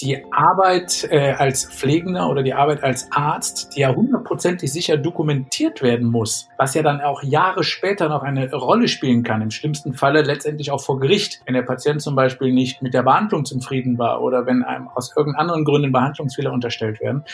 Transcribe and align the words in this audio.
die 0.00 0.24
Arbeit 0.32 1.08
äh, 1.10 1.32
als 1.32 1.64
Pflegender 1.64 2.28
oder 2.28 2.44
die 2.44 2.54
Arbeit 2.54 2.84
als 2.84 3.10
Arzt, 3.10 3.74
die 3.74 3.80
ja 3.80 3.92
hundertprozentig 3.92 4.72
sicher 4.72 4.96
dokumentiert 4.96 5.82
werden 5.82 6.06
muss, 6.08 6.48
was 6.56 6.74
ja 6.74 6.82
dann 6.82 7.00
auch 7.00 7.24
Jahre 7.24 7.64
später 7.64 8.08
noch 8.08 8.22
eine 8.22 8.52
Rolle 8.52 8.86
spielen 8.86 9.24
kann, 9.24 9.42
im 9.42 9.50
schlimmsten 9.50 9.94
Falle 9.94 10.22
letztendlich 10.22 10.70
auch 10.70 10.80
vor 10.80 11.00
Gericht, 11.00 11.40
wenn 11.46 11.54
der 11.54 11.62
Patient 11.62 12.00
zum 12.00 12.14
Beispiel 12.14 12.52
nicht 12.52 12.80
mit 12.80 12.94
der 12.94 13.02
Behandlung 13.02 13.44
zufrieden 13.44 13.98
war 13.98 14.22
oder 14.22 14.46
wenn 14.46 14.62
einem 14.62 14.86
aus 14.86 15.16
irgendeinen 15.16 15.40
anderen 15.40 15.64
Gründen 15.64 15.90
Behandlungsfehler 15.90 16.52
unterstellt 16.52 17.00
werden, 17.00 17.24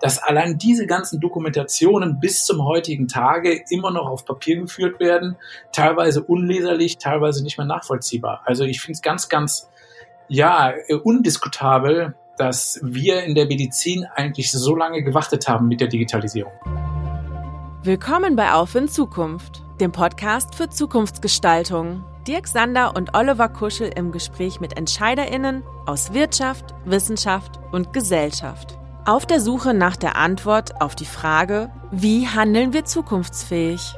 dass 0.00 0.22
allein 0.22 0.58
diese 0.58 0.86
ganzen 0.86 1.18
Dokumentationen 1.18 2.20
bis 2.20 2.44
zum 2.44 2.64
heutigen 2.64 3.08
Tage 3.08 3.64
immer 3.68 3.90
noch 3.90 4.06
auf 4.06 4.24
Papier 4.24 4.60
geführt 4.60 5.00
werden, 5.00 5.36
teilweise 5.72 6.22
unleserlich, 6.22 6.98
teilweise 6.98 7.42
nicht 7.42 7.58
mehr 7.58 7.66
nachvollziehbar. 7.66 8.42
Also 8.44 8.62
ich 8.62 8.80
finde 8.80 8.92
es 8.92 9.02
ganz, 9.02 9.28
ganz 9.28 9.72
ja, 10.32 10.72
äh, 10.86 10.94
undiskutabel, 10.94 12.14
dass 12.38 12.80
wir 12.82 13.22
in 13.24 13.34
der 13.34 13.46
Medizin 13.46 14.06
eigentlich 14.14 14.50
so 14.50 14.74
lange 14.74 15.02
gewartet 15.02 15.46
haben 15.46 15.68
mit 15.68 15.80
der 15.82 15.88
Digitalisierung. 15.88 16.52
Willkommen 17.82 18.34
bei 18.34 18.52
Auf 18.52 18.74
in 18.74 18.88
Zukunft, 18.88 19.62
dem 19.78 19.92
Podcast 19.92 20.54
für 20.54 20.70
Zukunftsgestaltung. 20.70 22.02
Dirk 22.26 22.46
Sander 22.46 22.96
und 22.96 23.14
Oliver 23.14 23.50
Kuschel 23.50 23.90
im 23.94 24.10
Gespräch 24.10 24.58
mit 24.58 24.78
EntscheiderInnen 24.78 25.64
aus 25.84 26.14
Wirtschaft, 26.14 26.74
Wissenschaft 26.86 27.60
und 27.70 27.92
Gesellschaft. 27.92 28.78
Auf 29.04 29.26
der 29.26 29.40
Suche 29.40 29.74
nach 29.74 29.96
der 29.96 30.16
Antwort 30.16 30.80
auf 30.80 30.94
die 30.94 31.04
Frage, 31.04 31.70
wie 31.90 32.26
handeln 32.26 32.72
wir 32.72 32.86
zukunftsfähig? 32.86 33.96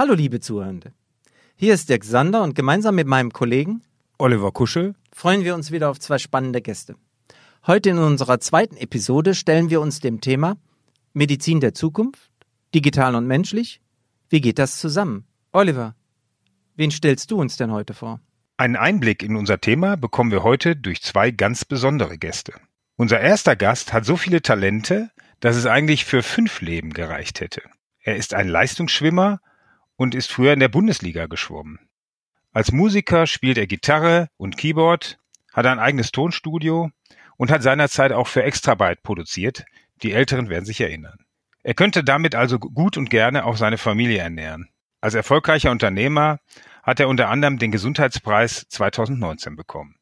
Hallo 0.00 0.14
liebe 0.14 0.40
Zuhörende. 0.40 0.94
Hier 1.56 1.74
ist 1.74 1.90
Dirk 1.90 2.04
Sander 2.04 2.42
und 2.42 2.54
gemeinsam 2.54 2.94
mit 2.94 3.06
meinem 3.06 3.34
Kollegen 3.34 3.82
Oliver 4.16 4.50
Kuschel 4.50 4.94
freuen 5.12 5.44
wir 5.44 5.54
uns 5.54 5.72
wieder 5.72 5.90
auf 5.90 6.00
zwei 6.00 6.16
spannende 6.16 6.62
Gäste. 6.62 6.94
Heute 7.66 7.90
in 7.90 7.98
unserer 7.98 8.40
zweiten 8.40 8.78
Episode 8.78 9.34
stellen 9.34 9.68
wir 9.68 9.82
uns 9.82 10.00
dem 10.00 10.22
Thema 10.22 10.56
Medizin 11.12 11.60
der 11.60 11.74
Zukunft, 11.74 12.30
digital 12.74 13.14
und 13.14 13.26
menschlich. 13.26 13.82
Wie 14.30 14.40
geht 14.40 14.58
das 14.58 14.80
zusammen? 14.80 15.26
Oliver, 15.52 15.94
wen 16.76 16.90
stellst 16.90 17.30
du 17.30 17.38
uns 17.38 17.58
denn 17.58 17.70
heute 17.70 17.92
vor? 17.92 18.22
Einen 18.56 18.76
Einblick 18.76 19.22
in 19.22 19.36
unser 19.36 19.60
Thema 19.60 19.98
bekommen 19.98 20.30
wir 20.30 20.42
heute 20.42 20.76
durch 20.76 21.02
zwei 21.02 21.30
ganz 21.30 21.66
besondere 21.66 22.16
Gäste. 22.16 22.54
Unser 22.96 23.20
erster 23.20 23.54
Gast 23.54 23.92
hat 23.92 24.06
so 24.06 24.16
viele 24.16 24.40
Talente, 24.40 25.10
dass 25.40 25.56
es 25.56 25.66
eigentlich 25.66 26.06
für 26.06 26.22
fünf 26.22 26.62
Leben 26.62 26.94
gereicht 26.94 27.40
hätte. 27.40 27.60
Er 28.02 28.16
ist 28.16 28.32
ein 28.32 28.48
Leistungsschwimmer 28.48 29.40
und 30.00 30.14
ist 30.14 30.32
früher 30.32 30.54
in 30.54 30.60
der 30.60 30.70
Bundesliga 30.70 31.26
geschwommen. 31.26 31.78
Als 32.54 32.72
Musiker 32.72 33.26
spielt 33.26 33.58
er 33.58 33.66
Gitarre 33.66 34.28
und 34.38 34.56
Keyboard, 34.56 35.18
hat 35.52 35.66
ein 35.66 35.78
eigenes 35.78 36.10
Tonstudio 36.10 36.90
und 37.36 37.50
hat 37.50 37.62
seinerzeit 37.62 38.12
auch 38.12 38.26
für 38.26 38.42
Extrabyte 38.42 39.02
produziert. 39.02 39.66
Die 40.02 40.12
Älteren 40.12 40.48
werden 40.48 40.64
sich 40.64 40.80
erinnern. 40.80 41.18
Er 41.62 41.74
könnte 41.74 42.02
damit 42.02 42.34
also 42.34 42.58
gut 42.58 42.96
und 42.96 43.10
gerne 43.10 43.44
auch 43.44 43.58
seine 43.58 43.76
Familie 43.76 44.20
ernähren. 44.20 44.70
Als 45.02 45.12
erfolgreicher 45.12 45.70
Unternehmer 45.70 46.38
hat 46.82 46.98
er 46.98 47.08
unter 47.08 47.28
anderem 47.28 47.58
den 47.58 47.70
Gesundheitspreis 47.70 48.64
2019 48.70 49.54
bekommen. 49.54 49.96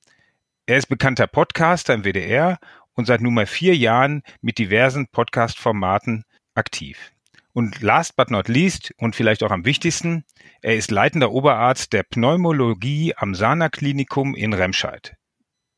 Er 0.67 0.77
ist 0.77 0.87
bekannter 0.87 1.27
Podcaster 1.27 1.93
im 1.93 2.05
WDR 2.05 2.61
und 2.95 3.07
seit 3.07 3.21
nunmehr 3.21 3.49
vier 3.49 3.75
Jahren 3.75 4.23
mit 4.43 4.59
diversen 4.59 5.09
Podcast-Formaten 5.09 6.23
aktiv. 6.55 7.11
Und 7.59 7.83
last 7.83 8.15
but 8.15 8.31
not 8.31 8.47
least 8.47 8.95
und 8.99 9.17
vielleicht 9.17 9.43
auch 9.43 9.51
am 9.51 9.65
wichtigsten, 9.65 10.25
er 10.63 10.77
ist 10.77 10.93
leitender 10.93 11.33
Oberarzt 11.33 11.93
der 11.93 12.05
Pneumologie 12.05 13.15
am 13.17 13.35
Sana 13.35 13.69
Klinikum 13.69 14.37
in 14.37 14.53
Remscheid. 14.53 15.17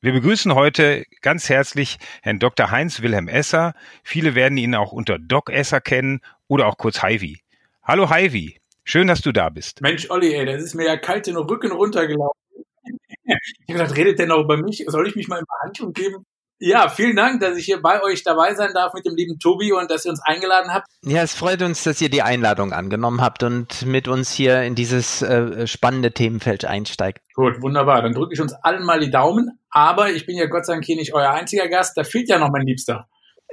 Wir 0.03 0.13
begrüßen 0.13 0.55
heute 0.55 1.07
ganz 1.23 1.49
herzlich 1.49 1.97
Herrn 2.21 2.39
Dr. 2.39 2.71
Heinz 2.71 3.01
Wilhelm 3.01 3.29
Esser. 3.29 3.73
Viele 4.05 4.35
werden 4.35 4.59
ihn 4.59 4.75
auch 4.75 4.93
unter 4.93 5.19
Doc 5.19 5.49
Esser 5.49 5.81
kennen 5.81 6.21
oder 6.49 6.67
auch 6.67 6.77
kurz 6.77 7.01
Heidi. 7.01 7.41
Hallo 7.83 8.11
Heidi, 8.11 8.61
schön, 8.85 9.07
dass 9.07 9.23
du 9.23 9.33
da 9.33 9.49
bist. 9.49 9.81
Mensch, 9.81 10.11
Olli, 10.11 10.35
ey, 10.35 10.45
das 10.45 10.63
ist 10.63 10.75
mir 10.75 10.85
ja 10.85 10.99
kalt 10.99 11.29
den 11.29 11.39
Rücken 11.39 11.73
runtergelaufen. 11.73 12.43
Ich 13.25 13.75
habe 13.75 13.79
gedacht, 13.79 13.97
redet 13.97 14.19
der 14.19 14.27
noch 14.27 14.41
über 14.41 14.59
mich? 14.59 14.85
Soll 14.89 15.09
ich 15.09 15.17
mich 15.17 15.29
mal 15.29 15.39
in 15.39 15.47
Behandlung 15.47 15.93
geben? 15.95 16.27
Ja, 16.63 16.91
vielen 16.91 17.17
Dank, 17.17 17.41
dass 17.41 17.57
ich 17.57 17.65
hier 17.65 17.81
bei 17.81 18.03
euch 18.03 18.23
dabei 18.23 18.55
sein 18.55 18.73
darf 18.75 18.93
mit 18.93 19.07
dem 19.07 19.17
lieben 19.17 19.39
Tobi 19.39 19.73
und 19.73 19.91
dass 19.91 20.05
ihr 20.05 20.11
uns 20.11 20.21
eingeladen 20.23 20.75
habt. 20.75 20.87
Ja, 21.03 21.23
es 21.23 21.35
freut 21.35 21.63
uns, 21.63 21.85
dass 21.85 22.03
ihr 22.03 22.11
die 22.11 22.21
Einladung 22.21 22.75
angenommen 22.75 23.23
habt 23.23 23.43
und 23.43 23.87
mit 23.87 24.09
uns 24.09 24.31
hier 24.31 24.61
in 24.63 24.75
dieses 24.75 25.23
äh, 25.23 25.67
spannende 25.67 26.13
Themenfeld 26.13 26.67
einsteigt. 26.67 27.23
Gut, 27.35 27.63
wunderbar. 27.63 28.03
Dann 28.03 28.13
drücke 28.13 28.35
ich 28.35 28.41
uns 28.43 28.53
allen 28.53 28.85
mal 28.85 29.01
die 29.01 29.11
Daumen. 29.11 29.59
Aber 29.71 30.11
ich 30.11 30.27
bin 30.27 30.37
ja 30.37 30.47
Gott 30.47 30.67
sei 30.67 30.75
Dank 30.75 30.85
hier 30.85 30.97
nicht 30.97 31.15
euer 31.15 31.31
einziger 31.31 31.67
Gast. 31.69 31.97
Da 31.97 32.05
fehlt 32.05 32.29
ja 32.29 32.39
noch 32.39 32.51
mein 32.51 32.67
Liebster. 32.67 33.09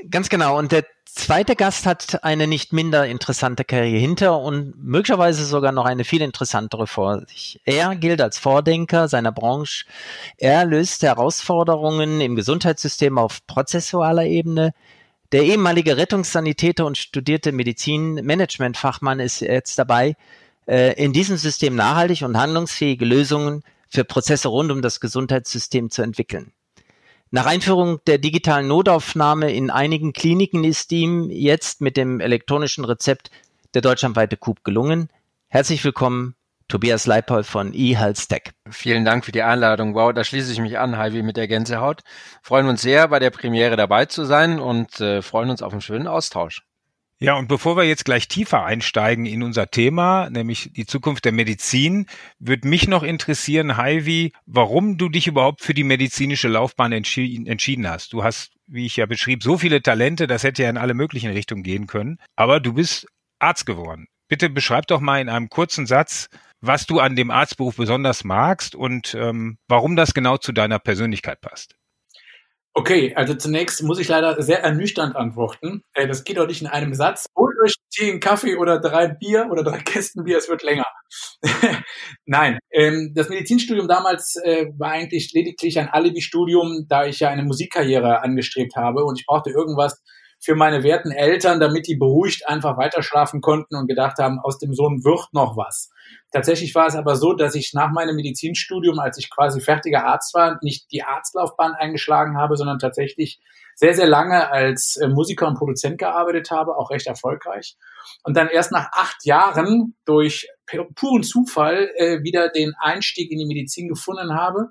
Ganz 0.09 0.29
genau. 0.29 0.57
Und 0.57 0.71
der 0.71 0.85
zweite 1.05 1.55
Gast 1.55 1.85
hat 1.85 2.23
eine 2.23 2.47
nicht 2.47 2.71
minder 2.71 3.07
interessante 3.07 3.63
Karriere 3.63 3.99
hinter 3.99 4.39
und 4.39 4.73
möglicherweise 4.77 5.45
sogar 5.45 5.71
noch 5.71 5.85
eine 5.85 6.03
viel 6.03 6.21
interessantere 6.21 6.87
vor 6.87 7.25
sich. 7.27 7.59
Er 7.65 7.95
gilt 7.95 8.21
als 8.21 8.37
Vordenker 8.37 9.07
seiner 9.07 9.31
Branche. 9.31 9.85
Er 10.37 10.65
löst 10.65 11.03
Herausforderungen 11.03 12.21
im 12.21 12.35
Gesundheitssystem 12.35 13.17
auf 13.17 13.45
prozessualer 13.47 14.25
Ebene. 14.25 14.73
Der 15.31 15.43
ehemalige 15.43 15.97
Rettungssanitäter 15.97 16.85
und 16.85 16.97
studierte 16.97 17.51
Medizinmanagementfachmann 17.51 19.19
ist 19.19 19.41
jetzt 19.41 19.77
dabei, 19.79 20.15
äh, 20.67 20.93
in 21.03 21.11
diesem 21.11 21.37
System 21.37 21.75
nachhaltig 21.75 22.21
und 22.21 22.37
handlungsfähige 22.37 23.05
Lösungen 23.05 23.63
für 23.89 24.03
Prozesse 24.03 24.49
rund 24.49 24.71
um 24.71 24.81
das 24.81 24.99
Gesundheitssystem 24.99 25.89
zu 25.89 26.01
entwickeln. 26.01 26.53
Nach 27.29 27.45
Einführung 27.45 27.99
der 28.07 28.19
digitalen 28.19 28.67
Notaufnahme 28.67 29.51
in 29.51 29.69
einigen 29.69 30.13
Kliniken 30.13 30.63
ist 30.63 30.93
ihm 30.93 31.29
jetzt 31.29 31.81
mit 31.81 31.97
dem 31.97 32.21
elektronischen 32.21 32.85
Rezept 32.85 33.31
der 33.73 33.81
deutschlandweite 33.81 34.37
Coup 34.37 34.63
gelungen. 34.63 35.09
Herzlich 35.49 35.83
willkommen, 35.83 36.35
Tobias 36.69 37.05
Leipold 37.05 37.45
von 37.45 37.73
eHealthTech. 37.73 38.53
Vielen 38.69 39.03
Dank 39.03 39.25
für 39.25 39.33
die 39.33 39.43
Einladung. 39.43 39.93
Wow, 39.93 40.13
da 40.13 40.23
schließe 40.23 40.53
ich 40.53 40.61
mich 40.61 40.79
an, 40.79 40.97
Heidi, 40.97 41.21
mit 41.21 41.35
der 41.35 41.49
Gänsehaut. 41.49 42.01
Freuen 42.41 42.67
uns 42.67 42.81
sehr, 42.81 43.09
bei 43.09 43.19
der 43.19 43.29
Premiere 43.29 43.75
dabei 43.75 44.05
zu 44.05 44.23
sein 44.23 44.61
und 44.61 45.01
äh, 45.01 45.21
freuen 45.21 45.49
uns 45.49 45.61
auf 45.61 45.73
einen 45.73 45.81
schönen 45.81 46.07
Austausch. 46.07 46.63
Ja, 47.19 47.33
und 47.33 47.47
bevor 47.47 47.75
wir 47.75 47.83
jetzt 47.83 48.05
gleich 48.05 48.27
tiefer 48.27 48.63
einsteigen 48.63 49.25
in 49.25 49.41
unser 49.41 49.71
Thema, 49.71 50.29
nämlich 50.29 50.71
die 50.73 50.85
Zukunft 50.85 51.25
der 51.25 51.31
Medizin, 51.31 52.05
würde 52.37 52.67
mich 52.67 52.87
noch 52.87 53.01
interessieren, 53.01 53.75
Heidi, 53.75 54.33
warum 54.45 54.99
du 54.99 55.09
dich 55.09 55.25
überhaupt 55.25 55.61
für 55.61 55.73
die 55.73 55.83
medizinische 55.83 56.47
Laufbahn 56.47 56.91
entschieden, 56.91 57.47
entschieden 57.47 57.89
hast. 57.89 58.13
Du 58.13 58.23
hast, 58.23 58.51
wie 58.67 58.85
ich 58.85 58.97
ja 58.97 59.07
beschrieb, 59.07 59.41
so 59.41 59.57
viele 59.57 59.81
Talente, 59.81 60.27
das 60.27 60.43
hätte 60.43 60.61
ja 60.61 60.69
in 60.69 60.77
alle 60.77 60.93
möglichen 60.93 61.31
Richtungen 61.31 61.63
gehen 61.63 61.87
können, 61.87 62.19
aber 62.35 62.59
du 62.59 62.73
bist 62.73 63.07
Arzt 63.39 63.65
geworden. 63.65 64.05
Bitte 64.27 64.49
beschreib 64.51 64.85
doch 64.85 64.99
mal 64.99 65.19
in 65.19 65.29
einem 65.29 65.49
kurzen 65.49 65.87
Satz, 65.87 66.29
was 66.61 66.85
du 66.85 66.99
an 66.99 67.15
dem 67.15 67.31
Arztberuf 67.31 67.77
besonders 67.77 68.25
magst 68.25 68.75
und 68.75 69.15
ähm, 69.15 69.57
warum 69.67 69.95
das 69.95 70.13
genau 70.13 70.37
zu 70.37 70.51
deiner 70.51 70.77
Persönlichkeit 70.77 71.41
passt. 71.41 71.76
Okay, 72.77 73.11
also 73.15 73.33
zunächst 73.33 73.81
muss 73.81 73.97
ich 73.97 74.07
leider 74.07 74.39
sehr 74.39 74.61
ernüchternd 74.61 75.15
antworten. 75.15 75.81
Äh, 75.95 76.07
das 76.07 76.23
geht 76.23 76.37
doch 76.37 76.45
nicht 76.45 76.61
in 76.61 76.67
einem 76.67 76.93
Satz. 76.93 77.25
Holt 77.35 77.55
euch 77.63 77.73
Tee, 77.89 78.19
Kaffee 78.19 78.55
oder 78.55 78.79
drei 78.79 79.07
Bier 79.07 79.47
oder 79.49 79.63
drei 79.63 79.79
Kästen 79.79 80.25
Bier, 80.25 80.37
es 80.37 80.47
wird 80.47 80.61
länger. 80.61 80.85
Nein, 82.27 82.59
ähm, 82.71 83.13
das 83.15 83.29
Medizinstudium 83.29 83.87
damals 83.87 84.35
äh, 84.43 84.67
war 84.77 84.91
eigentlich 84.91 85.33
lediglich 85.33 85.79
ein 85.79 85.89
Alibi-Studium, 85.89 86.85
da 86.87 87.07
ich 87.07 87.19
ja 87.19 87.29
eine 87.29 87.41
Musikkarriere 87.41 88.21
angestrebt 88.21 88.75
habe 88.75 89.05
und 89.05 89.19
ich 89.19 89.25
brauchte 89.25 89.49
irgendwas 89.49 89.99
für 90.39 90.55
meine 90.55 90.83
werten 90.83 91.11
Eltern, 91.11 91.59
damit 91.59 91.87
die 91.87 91.95
beruhigt 91.95 92.47
einfach 92.47 92.77
weiterschlafen 92.77 93.41
konnten 93.41 93.75
und 93.75 93.87
gedacht 93.87 94.17
haben, 94.19 94.39
aus 94.39 94.59
dem 94.59 94.73
Sohn 94.73 95.03
wird 95.03 95.33
noch 95.33 95.57
was. 95.57 95.89
Tatsächlich 96.31 96.75
war 96.75 96.87
es 96.87 96.95
aber 96.95 97.15
so, 97.15 97.33
dass 97.33 97.55
ich 97.55 97.73
nach 97.73 97.91
meinem 97.91 98.15
Medizinstudium, 98.15 98.99
als 98.99 99.17
ich 99.17 99.29
quasi 99.29 99.61
fertiger 99.61 100.05
Arzt 100.05 100.33
war, 100.33 100.59
nicht 100.61 100.91
die 100.91 101.03
Arztlaufbahn 101.03 101.73
eingeschlagen 101.73 102.37
habe, 102.37 102.55
sondern 102.55 102.79
tatsächlich 102.79 103.39
sehr, 103.75 103.93
sehr 103.93 104.07
lange 104.07 104.51
als 104.51 104.97
äh, 104.97 105.07
Musiker 105.07 105.47
und 105.47 105.57
Produzent 105.57 105.99
gearbeitet 105.99 106.49
habe, 106.49 106.77
auch 106.77 106.89
recht 106.89 107.07
erfolgreich. 107.07 107.77
Und 108.23 108.35
dann 108.35 108.47
erst 108.47 108.71
nach 108.71 108.89
acht 108.91 109.23
Jahren 109.25 109.95
durch 110.05 110.47
puren 110.95 111.23
Zufall 111.23 111.91
äh, 111.95 112.23
wieder 112.23 112.49
den 112.49 112.73
Einstieg 112.79 113.31
in 113.31 113.37
die 113.37 113.45
Medizin 113.45 113.87
gefunden 113.87 114.33
habe 114.33 114.69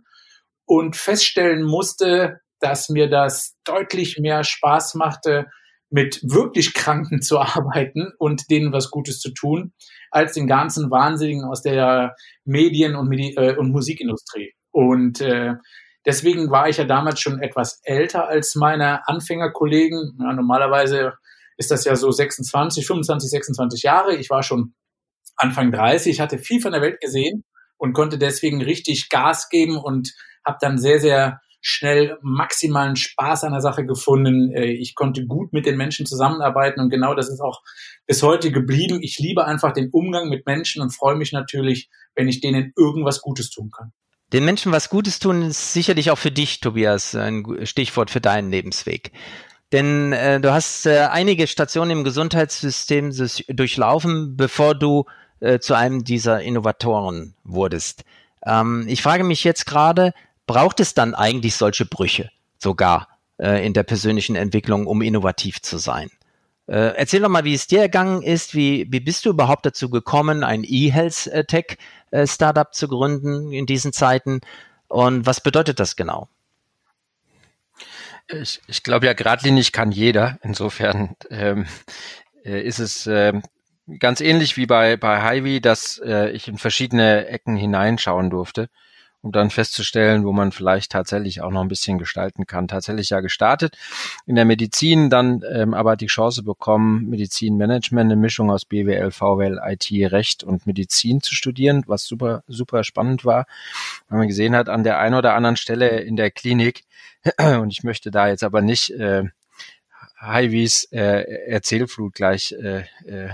und 0.64 0.96
feststellen 0.96 1.62
musste, 1.62 2.40
dass 2.58 2.88
mir 2.88 3.08
das 3.08 3.56
deutlich 3.64 4.18
mehr 4.18 4.42
Spaß 4.42 4.94
machte, 4.94 5.46
mit 5.90 6.20
wirklich 6.22 6.74
Kranken 6.74 7.22
zu 7.22 7.38
arbeiten 7.38 8.12
und 8.18 8.50
denen 8.50 8.72
was 8.72 8.90
Gutes 8.90 9.20
zu 9.20 9.32
tun, 9.32 9.72
als 10.10 10.32
den 10.32 10.46
ganzen 10.46 10.90
Wahnsinnigen 10.90 11.44
aus 11.44 11.62
der 11.62 12.14
Medien- 12.44 12.96
und, 12.96 13.08
Medi 13.08 13.34
äh, 13.36 13.56
und 13.56 13.70
Musikindustrie. 13.70 14.52
Und 14.70 15.20
äh, 15.20 15.54
deswegen 16.04 16.50
war 16.50 16.68
ich 16.68 16.76
ja 16.76 16.84
damals 16.84 17.20
schon 17.20 17.40
etwas 17.40 17.80
älter 17.84 18.28
als 18.28 18.54
meine 18.54 19.06
Anfängerkollegen. 19.08 20.18
Ja, 20.20 20.32
normalerweise 20.32 21.14
ist 21.56 21.70
das 21.70 21.84
ja 21.84 21.96
so 21.96 22.10
26, 22.10 22.86
25, 22.86 23.30
26 23.30 23.82
Jahre. 23.82 24.16
Ich 24.16 24.30
war 24.30 24.42
schon 24.42 24.74
Anfang 25.36 25.72
30, 25.72 26.20
hatte 26.20 26.38
viel 26.38 26.60
von 26.60 26.72
der 26.72 26.82
Welt 26.82 27.00
gesehen 27.00 27.44
und 27.78 27.92
konnte 27.92 28.18
deswegen 28.18 28.62
richtig 28.62 29.08
Gas 29.08 29.48
geben 29.48 29.76
und 29.78 30.14
habe 30.44 30.58
dann 30.60 30.78
sehr, 30.78 31.00
sehr 31.00 31.40
schnell 31.68 32.16
maximalen 32.22 32.94
Spaß 32.94 33.42
an 33.42 33.50
der 33.50 33.60
Sache 33.60 33.84
gefunden. 33.84 34.52
Äh, 34.52 34.66
ich 34.66 34.94
konnte 34.94 35.26
gut 35.26 35.52
mit 35.52 35.66
den 35.66 35.76
Menschen 35.76 36.06
zusammenarbeiten 36.06 36.80
und 36.80 36.90
genau 36.90 37.14
das 37.14 37.28
ist 37.28 37.40
auch 37.40 37.62
bis 38.06 38.22
heute 38.22 38.52
geblieben. 38.52 39.00
Ich 39.02 39.18
liebe 39.18 39.44
einfach 39.44 39.72
den 39.72 39.90
Umgang 39.90 40.28
mit 40.28 40.46
Menschen 40.46 40.80
und 40.80 40.94
freue 40.94 41.16
mich 41.16 41.32
natürlich, 41.32 41.90
wenn 42.14 42.28
ich 42.28 42.40
denen 42.40 42.72
irgendwas 42.76 43.20
Gutes 43.20 43.50
tun 43.50 43.72
kann. 43.76 43.92
Den 44.32 44.44
Menschen 44.44 44.70
was 44.70 44.90
Gutes 44.90 45.18
tun 45.18 45.42
ist 45.42 45.72
sicherlich 45.72 46.12
auch 46.12 46.18
für 46.18 46.30
dich, 46.30 46.60
Tobias, 46.60 47.16
ein 47.16 47.44
Stichwort 47.64 48.10
für 48.10 48.20
deinen 48.20 48.50
Lebensweg. 48.50 49.10
Denn 49.72 50.12
äh, 50.12 50.40
du 50.40 50.52
hast 50.52 50.86
äh, 50.86 51.08
einige 51.10 51.48
Stationen 51.48 51.90
im 51.90 52.04
Gesundheitssystem 52.04 53.12
durchlaufen, 53.48 54.36
bevor 54.36 54.76
du 54.76 55.06
äh, 55.40 55.58
zu 55.58 55.74
einem 55.74 56.04
dieser 56.04 56.42
Innovatoren 56.42 57.34
wurdest. 57.42 58.04
Ähm, 58.46 58.84
ich 58.86 59.02
frage 59.02 59.24
mich 59.24 59.42
jetzt 59.42 59.66
gerade, 59.66 60.12
braucht 60.46 60.80
es 60.80 60.94
dann 60.94 61.14
eigentlich 61.14 61.56
solche 61.56 61.86
Brüche 61.86 62.30
sogar 62.58 63.08
äh, 63.38 63.66
in 63.66 63.74
der 63.74 63.82
persönlichen 63.82 64.36
Entwicklung, 64.36 64.86
um 64.86 65.02
innovativ 65.02 65.60
zu 65.60 65.78
sein? 65.78 66.10
Äh, 66.66 66.96
erzähl 66.96 67.20
doch 67.20 67.28
mal, 67.28 67.44
wie 67.44 67.54
es 67.54 67.66
dir 67.66 67.80
ergangen 67.80 68.22
ist. 68.22 68.54
Wie, 68.54 68.86
wie 68.90 69.00
bist 69.00 69.24
du 69.24 69.30
überhaupt 69.30 69.66
dazu 69.66 69.90
gekommen, 69.90 70.42
ein 70.42 70.64
E-Health-Tech-Startup 70.64 72.74
zu 72.74 72.88
gründen 72.88 73.52
in 73.52 73.66
diesen 73.66 73.92
Zeiten? 73.92 74.40
Und 74.88 75.26
was 75.26 75.40
bedeutet 75.40 75.80
das 75.80 75.96
genau? 75.96 76.28
Ich, 78.28 78.60
ich 78.66 78.82
glaube 78.82 79.06
ja, 79.06 79.12
geradlinig 79.12 79.72
kann 79.72 79.92
jeder. 79.92 80.38
Insofern 80.42 81.14
ähm, 81.30 81.66
äh, 82.44 82.60
ist 82.62 82.80
es 82.80 83.06
ähm, 83.06 83.42
ganz 84.00 84.20
ähnlich 84.20 84.56
wie 84.56 84.66
bei, 84.66 84.96
bei 84.96 85.22
Hyvee, 85.22 85.60
dass 85.60 86.00
äh, 86.04 86.30
ich 86.30 86.48
in 86.48 86.58
verschiedene 86.58 87.28
Ecken 87.28 87.56
hineinschauen 87.56 88.30
durfte 88.30 88.68
um 89.22 89.32
dann 89.32 89.50
festzustellen, 89.50 90.24
wo 90.24 90.32
man 90.32 90.52
vielleicht 90.52 90.92
tatsächlich 90.92 91.40
auch 91.40 91.50
noch 91.50 91.62
ein 91.62 91.68
bisschen 91.68 91.98
gestalten 91.98 92.46
kann. 92.46 92.68
Tatsächlich 92.68 93.10
ja 93.10 93.20
gestartet 93.20 93.76
in 94.26 94.36
der 94.36 94.44
Medizin, 94.44 95.10
dann 95.10 95.42
ähm, 95.52 95.74
aber 95.74 95.96
die 95.96 96.06
Chance 96.06 96.42
bekommen, 96.42 97.08
Medizinmanagement, 97.08 98.12
eine 98.12 98.20
Mischung 98.20 98.50
aus 98.50 98.64
BWL, 98.64 99.10
VWL, 99.10 99.60
IT, 99.64 99.90
Recht 100.12 100.44
und 100.44 100.66
Medizin 100.66 101.20
zu 101.20 101.34
studieren, 101.34 101.82
was 101.86 102.04
super, 102.04 102.42
super 102.46 102.84
spannend 102.84 103.24
war, 103.24 103.46
weil 104.08 104.18
man 104.18 104.28
gesehen 104.28 104.54
hat, 104.54 104.68
an 104.68 104.84
der 104.84 104.98
einen 104.98 105.14
oder 105.14 105.34
anderen 105.34 105.56
Stelle 105.56 106.00
in 106.00 106.16
der 106.16 106.30
Klinik, 106.30 106.84
und 107.38 107.70
ich 107.70 107.82
möchte 107.82 108.10
da 108.10 108.28
jetzt 108.28 108.44
aber 108.44 108.62
nicht 108.62 108.90
äh, 108.90 109.24
Highways 110.20 110.84
äh, 110.92 111.22
Erzählflut 111.46 112.14
gleich 112.14 112.52
äh, 112.52 112.84
äh, 113.06 113.30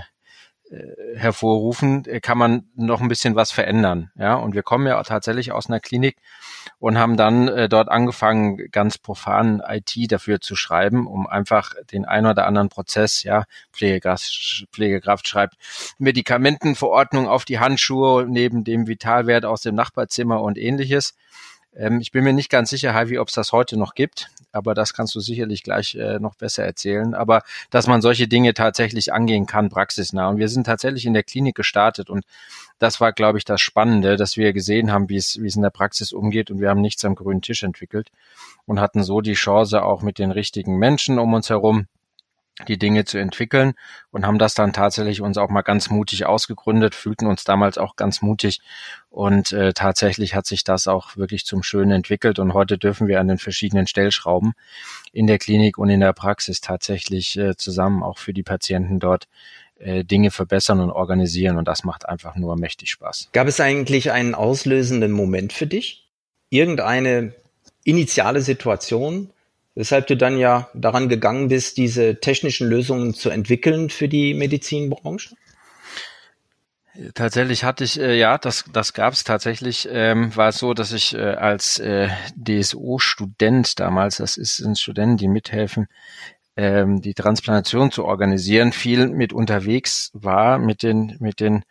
hervorrufen, 1.15 2.05
äh, 2.05 2.19
kann 2.19 2.37
man 2.37 2.69
noch 2.75 3.01
ein 3.01 3.07
bisschen 3.07 3.35
was 3.35 3.51
verändern. 3.51 4.11
Ja, 4.15 4.35
und 4.35 4.55
wir 4.55 4.63
kommen 4.63 4.87
ja 4.87 5.01
tatsächlich 5.03 5.51
aus 5.51 5.67
einer 5.67 5.79
Klinik 5.79 6.17
und 6.79 6.97
haben 6.97 7.17
dann 7.17 7.47
äh, 7.47 7.69
dort 7.69 7.89
angefangen, 7.89 8.57
ganz 8.71 8.97
profan 8.97 9.61
IT 9.67 9.93
dafür 10.11 10.39
zu 10.41 10.55
schreiben, 10.55 11.07
um 11.07 11.27
einfach 11.27 11.73
den 11.91 12.05
ein 12.05 12.25
oder 12.25 12.47
anderen 12.47 12.69
Prozess, 12.69 13.23
ja, 13.23 13.43
Pflegekraft, 13.71 14.67
Pflegekraft 14.71 15.27
schreibt 15.27 15.55
Medikamentenverordnung 15.97 17.27
auf 17.27 17.45
die 17.45 17.59
Handschuhe 17.59 18.25
neben 18.27 18.63
dem 18.63 18.87
Vitalwert 18.87 19.45
aus 19.45 19.61
dem 19.61 19.75
Nachbarzimmer 19.75 20.41
und 20.41 20.57
ähnliches. 20.57 21.15
Ähm, 21.75 21.99
ich 21.99 22.11
bin 22.11 22.23
mir 22.23 22.33
nicht 22.33 22.49
ganz 22.49 22.69
sicher, 22.69 22.93
Heidi, 22.93 23.17
ob 23.17 23.27
es 23.29 23.33
das 23.33 23.51
heute 23.51 23.77
noch 23.77 23.95
gibt, 23.95 24.29
aber 24.51 24.73
das 24.73 24.93
kannst 24.93 25.15
du 25.15 25.19
sicherlich 25.19 25.63
gleich 25.63 25.95
äh, 25.95 26.19
noch 26.19 26.35
besser 26.35 26.63
erzählen. 26.63 27.13
Aber 27.13 27.43
dass 27.69 27.87
man 27.87 28.01
solche 28.01 28.27
Dinge 28.27 28.53
tatsächlich 28.53 29.13
angehen 29.13 29.45
kann, 29.45 29.69
praxisnah. 29.69 30.29
Und 30.29 30.37
wir 30.37 30.49
sind 30.49 30.65
tatsächlich 30.65 31.05
in 31.05 31.13
der 31.13 31.23
Klinik 31.23 31.55
gestartet 31.55 32.09
und 32.09 32.25
das 32.79 32.99
war, 32.99 33.13
glaube 33.13 33.37
ich, 33.37 33.45
das 33.45 33.61
Spannende, 33.61 34.17
dass 34.17 34.35
wir 34.37 34.51
gesehen 34.53 34.91
haben, 34.91 35.09
wie 35.09 35.17
es, 35.17 35.41
wie 35.41 35.47
es 35.47 35.55
in 35.55 35.61
der 35.61 35.69
Praxis 35.69 36.11
umgeht 36.11 36.51
und 36.51 36.59
wir 36.59 36.69
haben 36.69 36.81
nichts 36.81 37.05
am 37.05 37.15
grünen 37.15 37.41
Tisch 37.41 37.63
entwickelt 37.63 38.09
und 38.65 38.79
hatten 38.79 39.03
so 39.03 39.21
die 39.21 39.33
Chance, 39.33 39.83
auch 39.83 40.01
mit 40.01 40.19
den 40.19 40.31
richtigen 40.31 40.77
Menschen 40.77 41.19
um 41.19 41.33
uns 41.33 41.49
herum 41.49 41.87
die 42.67 42.77
Dinge 42.77 43.03
zu 43.03 43.17
entwickeln 43.17 43.73
und 44.11 44.27
haben 44.27 44.37
das 44.37 44.53
dann 44.53 44.73
tatsächlich 44.73 45.21
uns 45.21 45.37
auch 45.37 45.49
mal 45.49 45.63
ganz 45.63 45.89
mutig 45.89 46.25
ausgegründet, 46.25 46.93
fühlten 46.93 47.25
uns 47.25 47.43
damals 47.43 47.77
auch 47.79 47.95
ganz 47.95 48.21
mutig 48.21 48.61
und 49.09 49.51
äh, 49.51 49.73
tatsächlich 49.73 50.35
hat 50.35 50.45
sich 50.45 50.63
das 50.63 50.87
auch 50.87 51.17
wirklich 51.17 51.45
zum 51.45 51.63
Schönen 51.63 51.91
entwickelt 51.91 52.37
und 52.37 52.53
heute 52.53 52.77
dürfen 52.77 53.07
wir 53.07 53.19
an 53.19 53.27
den 53.27 53.39
verschiedenen 53.39 53.87
Stellschrauben 53.87 54.53
in 55.11 55.25
der 55.25 55.39
Klinik 55.39 55.79
und 55.79 55.89
in 55.89 55.99
der 55.99 56.13
Praxis 56.13 56.61
tatsächlich 56.61 57.37
äh, 57.37 57.55
zusammen 57.55 58.03
auch 58.03 58.19
für 58.19 58.33
die 58.33 58.43
Patienten 58.43 58.99
dort 58.99 59.27
äh, 59.79 60.03
Dinge 60.03 60.29
verbessern 60.29 60.79
und 60.79 60.91
organisieren 60.91 61.57
und 61.57 61.67
das 61.67 61.83
macht 61.83 62.07
einfach 62.07 62.35
nur 62.35 62.55
mächtig 62.55 62.91
Spaß. 62.91 63.29
Gab 63.33 63.47
es 63.47 63.59
eigentlich 63.59 64.11
einen 64.11 64.35
auslösenden 64.35 65.11
Moment 65.11 65.53
für 65.53 65.65
dich? 65.65 66.07
Irgendeine 66.51 67.33
initiale 67.83 68.41
Situation, 68.41 69.32
weshalb 69.75 70.07
du 70.07 70.17
dann 70.17 70.37
ja 70.37 70.69
daran 70.73 71.09
gegangen 71.09 71.47
bist, 71.47 71.77
diese 71.77 72.19
technischen 72.19 72.69
Lösungen 72.69 73.13
zu 73.13 73.29
entwickeln 73.29 73.89
für 73.89 74.07
die 74.07 74.33
Medizinbranche? 74.33 75.35
Tatsächlich 77.15 77.63
hatte 77.63 77.83
ich, 77.83 77.99
äh, 77.99 78.19
ja, 78.19 78.37
das, 78.37 78.65
das 78.71 78.93
gab 78.93 79.13
es 79.13 79.23
tatsächlich, 79.23 79.89
ähm, 79.91 80.35
war 80.35 80.49
es 80.49 80.59
so, 80.59 80.75
dass 80.75 80.91
ich 80.91 81.15
äh, 81.15 81.21
als 81.21 81.79
äh, 81.79 82.09
DSO-Student 82.35 83.79
damals, 83.79 84.17
das 84.17 84.37
ist 84.37 84.59
ein 84.59 84.75
Studenten, 84.75 85.17
die 85.17 85.27
mithelfen, 85.27 85.87
ähm, 86.55 87.01
die 87.01 87.15
Transplantation 87.15 87.91
zu 87.91 88.05
organisieren, 88.05 88.73
viel 88.73 89.07
mit 89.07 89.33
unterwegs 89.33 90.11
war 90.13 90.59
mit 90.59 90.83
den, 90.83 91.17
mit 91.19 91.39
den 91.39 91.63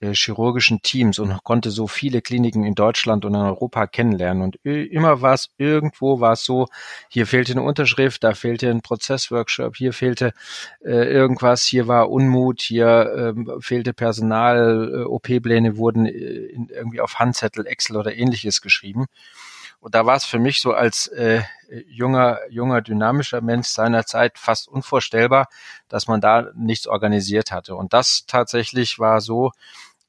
chirurgischen 0.00 0.82
Teams 0.82 1.18
und 1.18 1.42
konnte 1.42 1.70
so 1.70 1.86
viele 1.86 2.20
Kliniken 2.20 2.64
in 2.64 2.74
Deutschland 2.74 3.24
und 3.24 3.34
in 3.34 3.40
Europa 3.40 3.86
kennenlernen. 3.86 4.42
Und 4.42 4.56
immer 4.64 5.22
war 5.22 5.34
es 5.34 5.48
irgendwo 5.56 6.20
war 6.20 6.32
es 6.32 6.44
so, 6.44 6.66
hier 7.08 7.26
fehlte 7.26 7.52
eine 7.52 7.62
Unterschrift, 7.62 8.22
da 8.22 8.34
fehlte 8.34 8.70
ein 8.70 8.82
Prozessworkshop, 8.82 9.76
hier 9.76 9.92
fehlte 9.92 10.32
äh, 10.84 11.10
irgendwas, 11.10 11.64
hier 11.64 11.88
war 11.88 12.10
Unmut, 12.10 12.60
hier 12.60 13.34
äh, 13.36 13.60
fehlte 13.60 13.94
Personal, 13.94 14.92
äh, 14.92 15.04
OP-Pläne 15.04 15.76
wurden 15.76 16.06
äh, 16.06 16.10
in, 16.10 16.68
irgendwie 16.68 17.00
auf 17.00 17.18
Handzettel, 17.18 17.66
Excel 17.66 17.96
oder 17.96 18.14
ähnliches 18.14 18.60
geschrieben. 18.60 19.06
Und 19.80 19.94
da 19.94 20.04
war 20.06 20.16
es 20.16 20.24
für 20.24 20.38
mich 20.38 20.60
so 20.60 20.72
als 20.72 21.06
äh, 21.08 21.42
junger, 21.88 22.40
junger, 22.50 22.82
dynamischer 22.82 23.40
Mensch 23.40 23.68
seiner 23.68 24.04
Zeit 24.04 24.38
fast 24.38 24.68
unvorstellbar, 24.68 25.48
dass 25.88 26.08
man 26.08 26.20
da 26.20 26.50
nichts 26.54 26.86
organisiert 26.86 27.52
hatte. 27.52 27.76
Und 27.76 27.92
das 27.92 28.24
tatsächlich 28.26 28.98
war 28.98 29.20
so, 29.20 29.52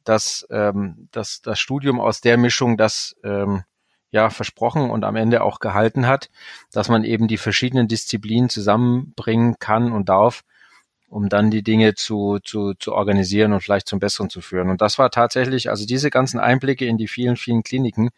dass, 0.08 0.48
ähm, 0.50 1.10
dass 1.12 1.42
das 1.42 1.60
Studium 1.60 2.00
aus 2.00 2.22
der 2.22 2.38
Mischung 2.38 2.78
das 2.78 3.16
ähm, 3.24 3.64
ja 4.10 4.30
versprochen 4.30 4.90
und 4.90 5.04
am 5.04 5.16
Ende 5.16 5.44
auch 5.44 5.60
gehalten 5.60 6.08
hat, 6.08 6.30
dass 6.72 6.88
man 6.90 7.04
eben 7.04 7.28
die 7.28 7.38
verschiedenen 7.38 7.88
Disziplinen 7.88 8.50
zusammenbringen 8.50 9.60
kann 9.60 9.92
und 9.92 10.08
darf, 10.10 10.44
um 11.10 11.30
dann 11.30 11.52
die 11.52 11.64
Dinge 11.64 11.96
zu, 11.96 12.40
zu, 12.44 12.74
zu 12.74 12.94
organisieren 12.94 13.54
und 13.54 13.62
vielleicht 13.62 13.88
zum 13.88 14.00
Besseren 14.00 14.30
zu 14.30 14.42
führen. 14.42 14.70
Und 14.70 14.82
das 14.82 15.00
war 15.00 15.10
tatsächlich, 15.10 15.70
also 15.70 15.86
diese 15.86 16.10
ganzen 16.10 16.40
Einblicke 16.40 16.86
in 16.86 16.98
die 16.98 17.08
vielen, 17.08 17.38
vielen 17.38 17.64
Kliniken, 17.64 18.10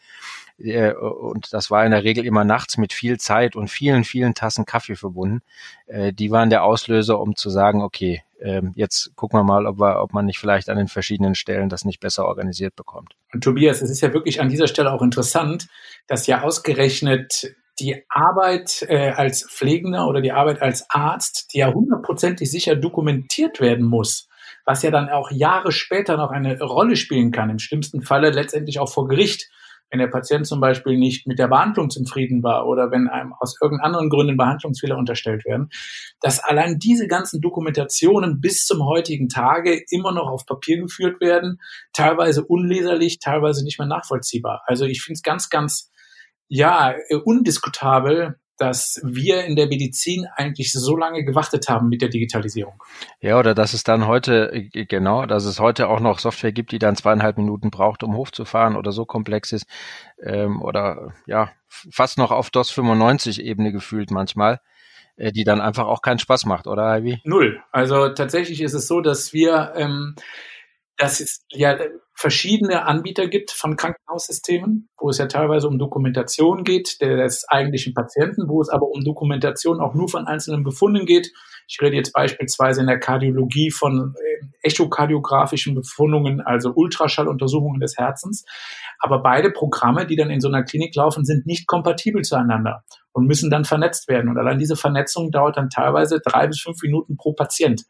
äh, 0.58 0.93
und 0.93 1.53
das 1.53 1.72
war 1.72 1.86
in 1.86 1.91
der 1.91 2.03
Regel 2.03 2.25
immer 2.25 2.43
nachts 2.43 2.77
mit 2.77 2.93
viel 2.93 3.19
Zeit 3.19 3.55
und 3.55 3.69
vielen, 3.69 4.03
vielen 4.03 4.34
Tassen 4.34 4.65
Kaffee 4.65 4.96
verbunden, 4.96 5.41
äh, 5.88 6.12
die 6.13 6.31
waren 6.31 6.50
der 6.50 6.63
Auslöser, 6.63 7.19
um 7.19 7.36
zu 7.36 7.50
sagen, 7.50 7.81
okay, 7.81 8.24
ähm, 8.41 8.72
jetzt 8.75 9.15
gucken 9.15 9.39
wir 9.39 9.43
mal, 9.43 9.65
ob, 9.65 9.79
wir, 9.79 10.01
ob 10.01 10.13
man 10.13 10.25
nicht 10.25 10.39
vielleicht 10.39 10.69
an 10.69 10.77
den 10.77 10.88
verschiedenen 10.88 11.36
Stellen 11.36 11.69
das 11.69 11.86
nicht 11.86 12.00
besser 12.00 12.25
organisiert 12.25 12.75
bekommt. 12.75 13.15
Und 13.34 13.43
Tobias, 13.43 13.81
es 13.81 13.89
ist 13.89 14.01
ja 14.01 14.13
wirklich 14.13 14.41
an 14.41 14.50
dieser 14.50 14.67
Stelle 14.67 14.91
auch 14.91 15.01
interessant, 15.01 15.67
dass 16.08 16.25
ja 16.25 16.41
ausgerechnet 16.41 17.53
die 17.79 18.03
Arbeit 18.09 18.86
äh, 18.88 19.12
als 19.12 19.48
Pflegender 19.50 20.07
oder 20.07 20.21
die 20.21 20.31
Arbeit 20.31 20.62
als 20.62 20.89
Arzt, 20.89 21.53
die 21.53 21.59
ja 21.59 21.74
hundertprozentig 21.74 22.50
sicher 22.50 22.75
dokumentiert 22.75 23.59
werden 23.59 23.86
muss, 23.86 24.27
was 24.65 24.83
ja 24.83 24.91
dann 24.91 25.09
auch 25.09 25.31
Jahre 25.31 25.71
später 25.71 26.17
noch 26.17 26.31
eine 26.31 26.59
Rolle 26.59 26.95
spielen 26.95 27.31
kann, 27.31 27.50
im 27.50 27.59
schlimmsten 27.59 28.01
Falle 28.01 28.31
letztendlich 28.31 28.79
auch 28.79 28.91
vor 28.91 29.07
Gericht, 29.07 29.50
wenn 29.89 30.00
der 30.00 30.07
Patient 30.07 30.45
zum 30.45 30.59
Beispiel 30.59 30.98
nicht 30.98 31.25
mit 31.27 31.39
der 31.39 31.48
Behandlung 31.48 31.89
zufrieden 31.89 32.43
war 32.43 32.67
oder 32.67 32.91
wenn 32.91 33.07
einem 33.07 33.33
aus 33.39 33.55
irgendeinen 33.59 33.88
anderen 33.88 34.09
Gründen 34.09 34.38
Behandlungsfehler 34.38 34.98
unterstellt 34.98 35.45
werden, 35.45 35.69
dass 36.21 36.39
allein 36.39 36.77
diese 36.77 37.07
ganzen 37.07 37.41
Dokumentationen 37.41 38.39
bis 38.39 38.65
zum 38.65 38.86
heutigen 38.86 39.29
Tage 39.29 39.81
immer 39.89 40.12
noch 40.12 40.27
auf 40.27 40.45
Papier 40.45 40.79
geführt 40.81 41.19
werden, 41.21 41.59
teilweise 41.93 42.45
unleserlich, 42.45 43.19
teilweise 43.19 43.63
nicht 43.63 43.79
mehr 43.79 43.88
nachvollziehbar. 43.88 44.62
Also 44.65 44.86
ich 44.86 45.01
finde 45.01 45.17
es 45.17 45.24
ganz, 45.24 45.50
ganz, 45.50 45.91
ja, 46.50 46.94
undiskutabel, 47.24 48.38
dass 48.58 49.00
wir 49.06 49.46
in 49.46 49.56
der 49.56 49.68
Medizin 49.68 50.27
eigentlich 50.36 50.74
so 50.74 50.98
lange 50.98 51.24
gewartet 51.24 51.70
haben 51.70 51.88
mit 51.88 52.01
der 52.01 52.10
Digitalisierung. 52.10 52.74
Ja, 53.22 53.39
oder 53.39 53.56
dass 53.56 53.74
es 53.74 53.86
dann 53.86 54.06
heute, 54.06 54.51
äh, 54.51 54.86
genau, 54.86 55.25
dass 55.25 55.46
es 55.46 55.62
heute 55.62 55.88
auch 55.88 56.01
noch 56.01 56.20
Software 56.20 56.51
gibt, 56.51 56.74
die 56.74 56.79
dann 56.79 56.98
zweieinhalb 56.98 57.38
Minuten 57.38 57.72
braucht, 57.72 58.03
um 58.03 58.18
hochzufahren 58.18 58.75
oder 58.75 58.91
so 58.91 59.06
komplex 59.06 59.53
ist, 59.53 59.65
ähm, 60.22 60.62
oder 60.62 61.13
ja, 61.25 61.51
fast 61.70 62.18
noch 62.18 62.32
auf 62.32 62.50
DOS 62.50 62.70
95 62.72 63.41
Ebene 63.41 63.72
gefühlt 63.72 64.12
manchmal. 64.12 64.60
äh, 65.20 65.32
die 65.32 65.44
dann 65.44 65.62
einfach 65.62 65.86
auch 65.86 66.01
keinen 66.01 66.20
Spaß 66.20 66.46
macht, 66.46 66.65
oder 66.65 66.98
Ivy? 66.98 67.22
Null. 67.25 67.62
Also 67.72 68.10
tatsächlich 68.10 68.62
ist 68.62 68.74
es 68.74 68.88
so, 68.88 69.01
dass 69.01 69.34
wir 69.34 69.74
ähm, 69.75 70.15
dass 71.00 71.22
es 71.22 71.46
ja 71.50 71.77
verschiedene 72.13 72.86
Anbieter 72.86 73.27
gibt 73.29 73.51
von 73.51 73.77
Krankenhaussystemen, 73.77 74.89
wo 75.00 75.10
es 75.10 75.18
ja 75.18 75.27
teilweise 75.27 75.70
um 75.70 75.79
Dokumentation 75.79 76.65
geht 76.65 77.00
des 77.00 77.48
eigentlichen 77.48 77.94
Patienten, 77.94 78.50
wo 78.50 78.62
es 78.62 78.68
aber 78.68 78.88
um 78.88 79.06
Dokumentation 79.06 79.79
auch 79.79 79.96
nur 79.96 80.10
von 80.10 80.27
einzelnen 80.27 80.65
Befunden 80.65 81.06
geht. 81.06 81.32
Ich 81.70 81.82
rede 81.82 81.96
jetzt 81.96 82.12
beispielsweise 82.12 82.82
in 82.82 82.88
der 82.88 83.00
Kardiologie 83.00 83.72
von 83.72 84.13
äh, 84.18 84.46
echokardiografischen 84.62 85.74
Befundungen, 85.74 86.41
also 86.41 86.74
Ultraschalluntersuchungen 86.75 87.79
des 87.79 87.96
Herzens. 87.96 88.44
Aber 89.00 89.24
beide 89.24 89.51
Programme, 89.51 90.06
die 90.06 90.18
dann 90.18 90.29
in 90.29 90.41
so 90.41 90.50
einer 90.50 90.63
Klinik 90.63 90.94
laufen, 90.96 91.24
sind 91.24 91.46
nicht 91.46 91.65
kompatibel 91.65 92.24
zueinander 92.24 92.84
und 93.13 93.25
müssen 93.25 93.50
dann 93.50 93.63
vernetzt 93.63 94.10
werden. 94.10 94.29
Und 94.29 94.38
allein 94.38 94.60
diese 94.60 94.75
Vernetzung 94.75 95.32
dauert 95.32 95.56
dann 95.56 95.70
teilweise 95.70 96.20
drei 96.20 96.48
bis 96.48 96.60
fünf 96.60 96.82
Minuten 96.82 97.15
pro 97.15 97.32
Patient. 97.32 97.86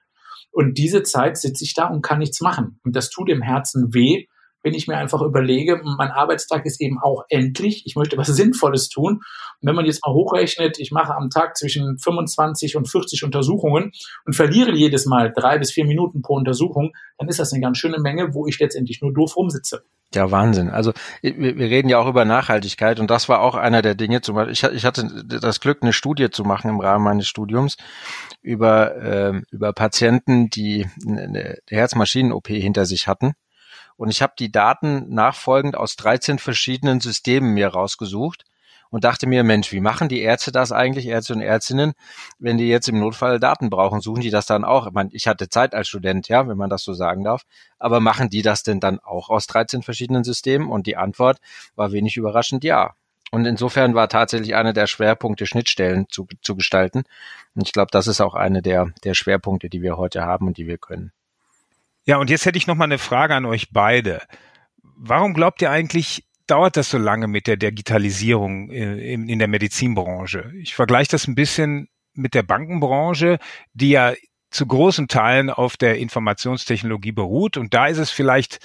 Und 0.51 0.77
diese 0.77 1.03
Zeit 1.03 1.37
sitze 1.37 1.63
ich 1.63 1.73
da 1.73 1.87
und 1.87 2.01
kann 2.01 2.19
nichts 2.19 2.41
machen. 2.41 2.79
Und 2.83 2.95
das 2.95 3.09
tut 3.09 3.29
im 3.29 3.41
Herzen 3.41 3.93
weh, 3.93 4.25
wenn 4.63 4.73
ich 4.73 4.87
mir 4.87 4.97
einfach 4.97 5.21
überlege, 5.21 5.81
mein 5.97 6.11
Arbeitstag 6.11 6.65
ist 6.65 6.81
eben 6.81 6.99
auch 6.99 7.23
endlich, 7.29 7.83
ich 7.85 7.95
möchte 7.95 8.17
was 8.17 8.27
Sinnvolles 8.27 8.89
tun. 8.89 9.21
Und 9.61 9.67
wenn 9.67 9.75
man 9.75 9.85
jetzt 9.85 10.05
mal 10.05 10.13
hochrechnet, 10.13 10.79
ich 10.79 10.91
mache 10.91 11.15
am 11.15 11.29
Tag 11.29 11.57
zwischen 11.57 11.97
25 11.97 12.75
und 12.75 12.89
40 12.89 13.23
Untersuchungen 13.23 13.91
und 14.25 14.35
verliere 14.35 14.71
jedes 14.71 15.05
Mal 15.05 15.31
drei 15.35 15.57
bis 15.57 15.71
vier 15.71 15.85
Minuten 15.85 16.21
pro 16.21 16.35
Untersuchung, 16.35 16.91
dann 17.17 17.27
ist 17.27 17.39
das 17.39 17.53
eine 17.53 17.61
ganz 17.61 17.77
schöne 17.77 17.99
Menge, 17.99 18.33
wo 18.33 18.47
ich 18.47 18.59
letztendlich 18.59 19.01
nur 19.01 19.13
doof 19.13 19.35
rumsitze. 19.35 19.83
Ja, 20.13 20.31
Wahnsinn. 20.31 20.69
Also 20.69 20.91
wir, 21.21 21.37
wir 21.37 21.69
reden 21.69 21.87
ja 21.87 21.99
auch 21.99 22.07
über 22.07 22.25
Nachhaltigkeit 22.25 22.99
und 22.99 23.11
das 23.11 23.29
war 23.29 23.41
auch 23.41 23.55
einer 23.55 23.83
der 23.83 23.93
Dinge. 23.93 24.21
Zum 24.21 24.35
Beispiel, 24.35 24.53
ich, 24.53 24.63
ich 24.63 24.85
hatte 24.85 25.23
das 25.25 25.59
Glück, 25.59 25.79
eine 25.81 25.93
Studie 25.93 26.31
zu 26.31 26.43
machen 26.43 26.69
im 26.69 26.79
Rahmen 26.79 27.03
meines 27.03 27.27
Studiums 27.27 27.77
über 28.41 28.95
äh, 28.95 29.41
über 29.51 29.71
Patienten, 29.73 30.49
die 30.49 30.87
eine 31.07 31.59
Herzmaschinen-OP 31.69 32.47
hinter 32.47 32.85
sich 32.85 33.07
hatten. 33.07 33.33
Und 33.99 34.07
ich 34.09 34.21
habe 34.21 34.31
die 34.39 34.49
Daten 34.49 35.13
nachfolgend 35.13 35.75
aus 35.75 35.97
13 35.97 36.39
verschiedenen 36.39 37.01
Systemen 37.01 37.53
mir 37.53 37.67
rausgesucht 37.67 38.45
und 38.89 39.03
dachte 39.03 39.27
mir, 39.27 39.43
Mensch, 39.43 39.73
wie 39.73 39.81
machen 39.81 40.07
die 40.07 40.21
Ärzte 40.21 40.53
das 40.53 40.71
eigentlich, 40.71 41.05
Ärzte 41.05 41.33
und 41.33 41.41
Ärztinnen, 41.41 41.91
wenn 42.39 42.57
die 42.57 42.69
jetzt 42.69 42.87
im 42.87 42.97
Notfall 42.97 43.41
Daten 43.41 43.69
brauchen? 43.69 43.99
Suchen 43.99 44.21
die 44.21 44.29
das 44.29 44.45
dann 44.45 44.63
auch? 44.63 44.87
Ich, 44.87 44.93
meine, 44.93 45.09
ich 45.11 45.27
hatte 45.27 45.49
Zeit 45.49 45.75
als 45.75 45.89
Student, 45.89 46.29
ja, 46.29 46.47
wenn 46.47 46.55
man 46.55 46.69
das 46.69 46.83
so 46.83 46.93
sagen 46.93 47.25
darf. 47.25 47.43
Aber 47.77 47.99
machen 47.99 48.29
die 48.29 48.41
das 48.41 48.63
denn 48.63 48.79
dann 48.79 48.99
auch 48.99 49.29
aus 49.29 49.47
13 49.47 49.83
verschiedenen 49.83 50.23
Systemen? 50.23 50.69
Und 50.69 50.87
die 50.87 50.95
Antwort 50.95 51.41
war 51.75 51.91
wenig 51.91 52.15
überraschend 52.15 52.63
ja. 52.63 52.95
Und 53.31 53.43
insofern 53.43 53.95
war 53.95 54.07
tatsächlich 54.07 54.55
einer 54.55 54.71
der 54.71 54.87
Schwerpunkte, 54.87 55.45
Schnittstellen 55.45 56.05
zu, 56.07 56.25
zu 56.41 56.55
gestalten. 56.55 57.03
Und 57.53 57.67
ich 57.67 57.73
glaube, 57.73 57.91
das 57.91 58.07
ist 58.07 58.21
auch 58.21 58.33
eine 58.33 58.61
der, 58.61 58.93
der 59.03 59.13
Schwerpunkte, 59.13 59.67
die 59.67 59.81
wir 59.81 59.97
heute 59.97 60.23
haben 60.23 60.47
und 60.47 60.55
die 60.55 60.67
wir 60.67 60.77
können. 60.77 61.11
Ja, 62.09 62.17
und 62.17 62.31
jetzt 62.31 62.47
hätte 62.47 62.57
ich 62.57 62.65
noch 62.65 62.73
mal 62.73 62.85
eine 62.85 62.97
Frage 62.97 63.35
an 63.35 63.45
euch 63.45 63.69
beide. 63.69 64.23
Warum 64.81 65.35
glaubt 65.35 65.61
ihr 65.61 65.69
eigentlich, 65.69 66.23
dauert 66.47 66.75
das 66.75 66.89
so 66.89 66.97
lange 66.97 67.27
mit 67.27 67.45
der 67.45 67.55
Digitalisierung 67.55 68.71
äh, 68.71 69.13
in, 69.13 69.29
in 69.29 69.37
der 69.37 69.47
Medizinbranche? 69.47 70.51
Ich 70.59 70.73
vergleiche 70.73 71.11
das 71.11 71.27
ein 71.27 71.35
bisschen 71.35 71.87
mit 72.15 72.33
der 72.33 72.41
Bankenbranche, 72.41 73.37
die 73.75 73.91
ja 73.91 74.13
zu 74.49 74.65
großen 74.65 75.07
Teilen 75.07 75.51
auf 75.51 75.77
der 75.77 75.99
Informationstechnologie 75.99 77.11
beruht. 77.11 77.57
Und 77.57 77.75
da 77.75 77.85
ist 77.85 77.99
es 77.99 78.09
vielleicht 78.09 78.57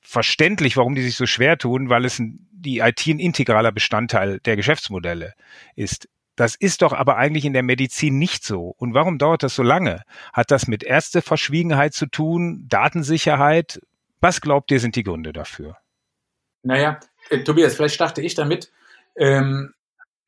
verständlich, 0.00 0.78
warum 0.78 0.94
die 0.94 1.02
sich 1.02 1.16
so 1.16 1.26
schwer 1.26 1.58
tun, 1.58 1.90
weil 1.90 2.06
es 2.06 2.22
die 2.22 2.78
IT 2.78 3.06
ein 3.06 3.18
integraler 3.18 3.70
Bestandteil 3.70 4.40
der 4.40 4.56
Geschäftsmodelle 4.56 5.34
ist. 5.76 6.08
Das 6.38 6.54
ist 6.54 6.82
doch 6.82 6.92
aber 6.92 7.16
eigentlich 7.16 7.44
in 7.44 7.52
der 7.52 7.64
Medizin 7.64 8.16
nicht 8.16 8.44
so. 8.44 8.72
Und 8.78 8.94
warum 8.94 9.18
dauert 9.18 9.42
das 9.42 9.56
so 9.56 9.64
lange? 9.64 10.02
Hat 10.32 10.52
das 10.52 10.68
mit 10.68 10.84
Ärzteverschwiegenheit 10.84 11.94
zu 11.94 12.06
tun, 12.06 12.64
Datensicherheit? 12.68 13.80
Was 14.20 14.40
glaubt 14.40 14.70
ihr, 14.70 14.78
sind 14.78 14.94
die 14.94 15.02
Gründe 15.02 15.32
dafür? 15.32 15.78
Naja, 16.62 17.00
äh, 17.30 17.42
Tobias, 17.42 17.74
vielleicht 17.74 17.96
starte 17.96 18.22
ich 18.22 18.36
damit. 18.36 18.70
Ähm, 19.16 19.74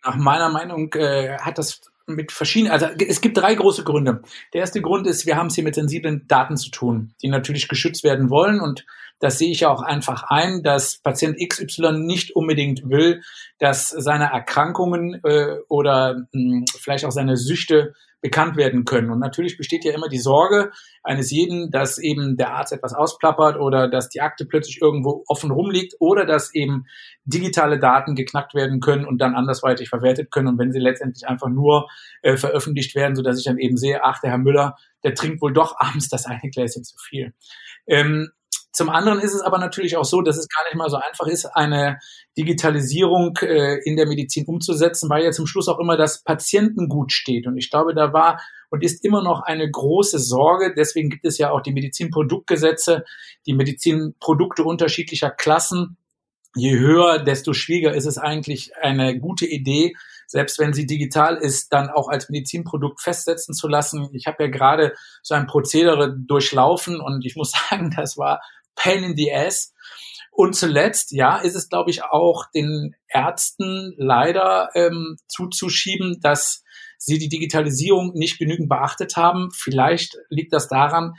nach 0.04 0.16
meiner 0.16 0.48
Meinung 0.48 0.92
äh, 0.94 1.38
hat 1.38 1.58
das 1.58 1.80
mit 2.06 2.32
verschiedenen, 2.32 2.72
also 2.72 2.86
es 2.86 3.20
gibt 3.20 3.38
drei 3.38 3.54
große 3.54 3.84
Gründe. 3.84 4.22
Der 4.52 4.62
erste 4.62 4.82
Grund 4.82 5.06
ist, 5.06 5.26
wir 5.26 5.36
haben 5.36 5.46
es 5.46 5.54
hier 5.54 5.62
mit 5.62 5.76
sensiblen 5.76 6.26
Daten 6.26 6.56
zu 6.56 6.72
tun, 6.72 7.14
die 7.22 7.28
natürlich 7.28 7.68
geschützt 7.68 8.02
werden 8.02 8.30
wollen 8.30 8.58
und 8.58 8.84
das 9.20 9.38
sehe 9.38 9.50
ich 9.50 9.60
ja 9.60 9.70
auch 9.70 9.82
einfach 9.82 10.24
ein, 10.24 10.62
dass 10.62 10.98
Patient 10.98 11.36
XY 11.38 11.92
nicht 11.92 12.34
unbedingt 12.34 12.88
will, 12.88 13.22
dass 13.58 13.90
seine 13.90 14.32
Erkrankungen 14.32 15.20
äh, 15.24 15.58
oder 15.68 16.26
mh, 16.32 16.56
hm, 16.58 16.64
vielleicht 16.78 17.04
auch 17.04 17.12
seine 17.12 17.36
Süchte 17.36 17.94
bekannt 18.22 18.56
werden 18.56 18.84
können. 18.84 19.10
Und 19.10 19.18
natürlich 19.18 19.56
besteht 19.56 19.84
ja 19.84 19.94
immer 19.94 20.08
die 20.08 20.18
Sorge 20.18 20.72
eines 21.02 21.30
jeden, 21.30 21.70
dass 21.70 21.98
eben 21.98 22.36
der 22.36 22.54
Arzt 22.54 22.72
etwas 22.72 22.92
ausplappert 22.92 23.58
oder 23.58 23.88
dass 23.88 24.08
die 24.08 24.20
Akte 24.20 24.44
plötzlich 24.44 24.80
irgendwo 24.82 25.24
offen 25.26 25.50
rumliegt 25.50 25.94
oder 26.00 26.26
dass 26.26 26.54
eben 26.54 26.84
digitale 27.24 27.78
Daten 27.78 28.14
geknackt 28.14 28.54
werden 28.54 28.80
können 28.80 29.06
und 29.06 29.18
dann 29.18 29.34
andersweitig 29.34 29.88
verwertet 29.88 30.30
können. 30.30 30.48
Und 30.48 30.58
wenn 30.58 30.72
sie 30.72 30.80
letztendlich 30.80 31.26
einfach 31.28 31.48
nur 31.48 31.88
äh, 32.22 32.36
veröffentlicht 32.36 32.94
werden, 32.94 33.16
so 33.16 33.22
dass 33.22 33.38
ich 33.38 33.44
dann 33.44 33.58
eben 33.58 33.76
sehe, 33.76 34.04
ach, 34.04 34.20
der 34.20 34.30
Herr 34.30 34.38
Müller, 34.38 34.76
der 35.02 35.14
trinkt 35.14 35.40
wohl 35.40 35.52
doch 35.52 35.76
abends 35.78 36.08
das 36.08 36.26
eine 36.26 36.50
Gläschen 36.50 36.84
zu 36.84 36.96
viel. 36.98 37.32
Ähm, 37.86 38.30
zum 38.72 38.88
anderen 38.88 39.18
ist 39.18 39.34
es 39.34 39.40
aber 39.40 39.58
natürlich 39.58 39.96
auch 39.96 40.04
so, 40.04 40.22
dass 40.22 40.36
es 40.36 40.48
gar 40.48 40.64
nicht 40.64 40.76
mal 40.76 40.88
so 40.88 40.96
einfach 40.96 41.26
ist, 41.26 41.46
eine 41.46 41.98
Digitalisierung 42.38 43.36
äh, 43.42 43.78
in 43.84 43.96
der 43.96 44.06
Medizin 44.06 44.46
umzusetzen, 44.46 45.10
weil 45.10 45.24
ja 45.24 45.32
zum 45.32 45.46
Schluss 45.46 45.68
auch 45.68 45.80
immer 45.80 45.96
das 45.96 46.22
Patientengut 46.22 47.12
steht. 47.12 47.46
Und 47.46 47.56
ich 47.58 47.70
glaube, 47.70 47.94
da 47.94 48.12
war 48.12 48.40
und 48.70 48.84
ist 48.84 49.04
immer 49.04 49.22
noch 49.22 49.42
eine 49.42 49.68
große 49.68 50.18
Sorge. 50.20 50.72
Deswegen 50.76 51.10
gibt 51.10 51.26
es 51.26 51.38
ja 51.38 51.50
auch 51.50 51.60
die 51.60 51.72
Medizinproduktgesetze, 51.72 53.04
die 53.46 53.54
Medizinprodukte 53.54 54.62
unterschiedlicher 54.62 55.30
Klassen. 55.30 55.96
Je 56.54 56.78
höher, 56.78 57.18
desto 57.18 57.52
schwieriger 57.52 57.94
ist 57.94 58.06
es 58.06 58.18
eigentlich 58.18 58.76
eine 58.76 59.18
gute 59.18 59.46
Idee, 59.46 59.94
selbst 60.26 60.58
wenn 60.60 60.72
sie 60.72 60.86
digital 60.86 61.36
ist, 61.36 61.72
dann 61.72 61.90
auch 61.90 62.08
als 62.08 62.28
Medizinprodukt 62.28 63.00
festsetzen 63.00 63.54
zu 63.54 63.66
lassen. 63.66 64.08
Ich 64.12 64.26
habe 64.26 64.44
ja 64.44 64.50
gerade 64.50 64.94
so 65.22 65.34
ein 65.34 65.46
Prozedere 65.46 66.16
durchlaufen 66.16 67.00
und 67.00 67.26
ich 67.26 67.34
muss 67.34 67.52
sagen, 67.70 67.92
das 67.96 68.16
war 68.16 68.40
Pain 68.82 69.04
in 69.04 69.16
the 69.16 69.32
Ass. 69.32 69.74
Und 70.32 70.54
zuletzt, 70.54 71.12
ja, 71.12 71.38
ist 71.38 71.54
es, 71.54 71.68
glaube 71.68 71.90
ich, 71.90 72.04
auch 72.04 72.46
den 72.54 72.94
Ärzten 73.08 73.94
leider 73.98 74.70
ähm, 74.74 75.16
zuzuschieben, 75.26 76.20
dass 76.22 76.62
sie 76.96 77.18
die 77.18 77.28
Digitalisierung 77.28 78.12
nicht 78.14 78.38
genügend 78.38 78.68
beachtet 78.68 79.16
haben. 79.16 79.50
Vielleicht 79.52 80.16
liegt 80.28 80.52
das 80.52 80.68
daran, 80.68 81.14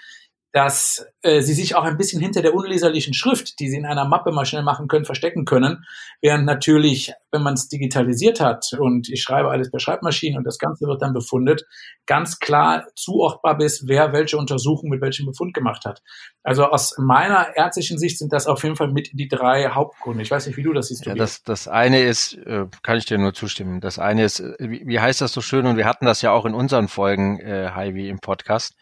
dass 0.51 1.05
äh, 1.22 1.41
sie 1.41 1.53
sich 1.53 1.75
auch 1.75 1.84
ein 1.84 1.98
bisschen 1.98 2.22
hinter 2.22 2.41
der 2.41 2.53
unleserlichen 2.53 3.13
Schrift, 3.13 3.60
die 3.60 3.70
sie 3.70 3.77
in 3.77 3.86
einer 3.86 4.05
Mappe 4.05 4.31
mal 4.31 4.46
schnell 4.46 4.63
machen 4.63 4.89
können, 4.89 5.05
verstecken 5.05 5.46
können. 5.46 5.86
Während 6.22 6.46
natürlich, 6.46 7.13
wenn 7.31 7.41
man 7.41 7.53
es 7.53 7.70
digitalisiert 7.70 8.41
hat 8.41 8.74
und 8.77 9.08
ich 9.10 9.24
schreibe 9.24 9.50
alles 9.50 9.72
per 9.72 9.79
Schreibmaschine 9.79 10.38
und 10.38 10.43
das 10.43 10.58
Ganze 10.58 10.88
wird 10.88 11.01
dann 11.01 11.13
befundet, 11.13 11.65
ganz 12.05 12.39
klar 12.39 12.86
zuordbar 12.96 13.62
ist, 13.62 13.88
wer 13.88 14.12
welche 14.12 14.38
Untersuchung 14.38 14.89
mit 14.89 15.01
welchem 15.01 15.25
Befund 15.25 15.53
gemacht 15.53 15.86
hat. 15.86 16.01
Also 16.43 16.65
aus 16.65 16.98
meiner 16.98 17.55
ärztlichen 17.55 17.98
Sicht 17.98 18.17
sind 18.17 18.34
das 18.34 18.48
auf 18.48 18.63
jeden 18.63 18.75
Fall 18.75 18.91
mit 18.91 19.12
die 19.13 19.29
drei 19.29 19.70
Hauptgründe. 19.70 20.22
Ich 20.22 20.31
weiß 20.31 20.48
nicht, 20.48 20.58
wie 20.58 20.63
du 20.63 20.74
das 20.74 20.89
siehst. 20.89 21.05
Ja, 21.05 21.15
das, 21.15 21.43
das 21.43 21.70
eine 21.70 22.01
ist, 22.01 22.34
äh, 22.34 22.65
kann 22.84 22.98
ich 22.98 23.05
dir 23.05 23.17
nur 23.17 23.34
zustimmen. 23.34 23.79
Das 23.79 24.00
eine 24.00 24.25
ist, 24.25 24.41
äh, 24.41 24.55
wie, 24.60 24.86
wie 24.86 25.00
heißt 25.00 25.22
das 25.22 25.31
so 25.31 25.39
schön? 25.39 25.65
Und 25.65 25.77
wir 25.77 25.86
hatten 25.86 26.05
das 26.05 26.22
ja 26.22 26.31
auch 26.31 26.46
in 26.46 26.53
unseren 26.53 26.89
Folgen, 26.89 27.39
äh, 27.39 27.72
Heidi, 27.74 28.10
im 28.10 28.20
Podcast 28.20 28.75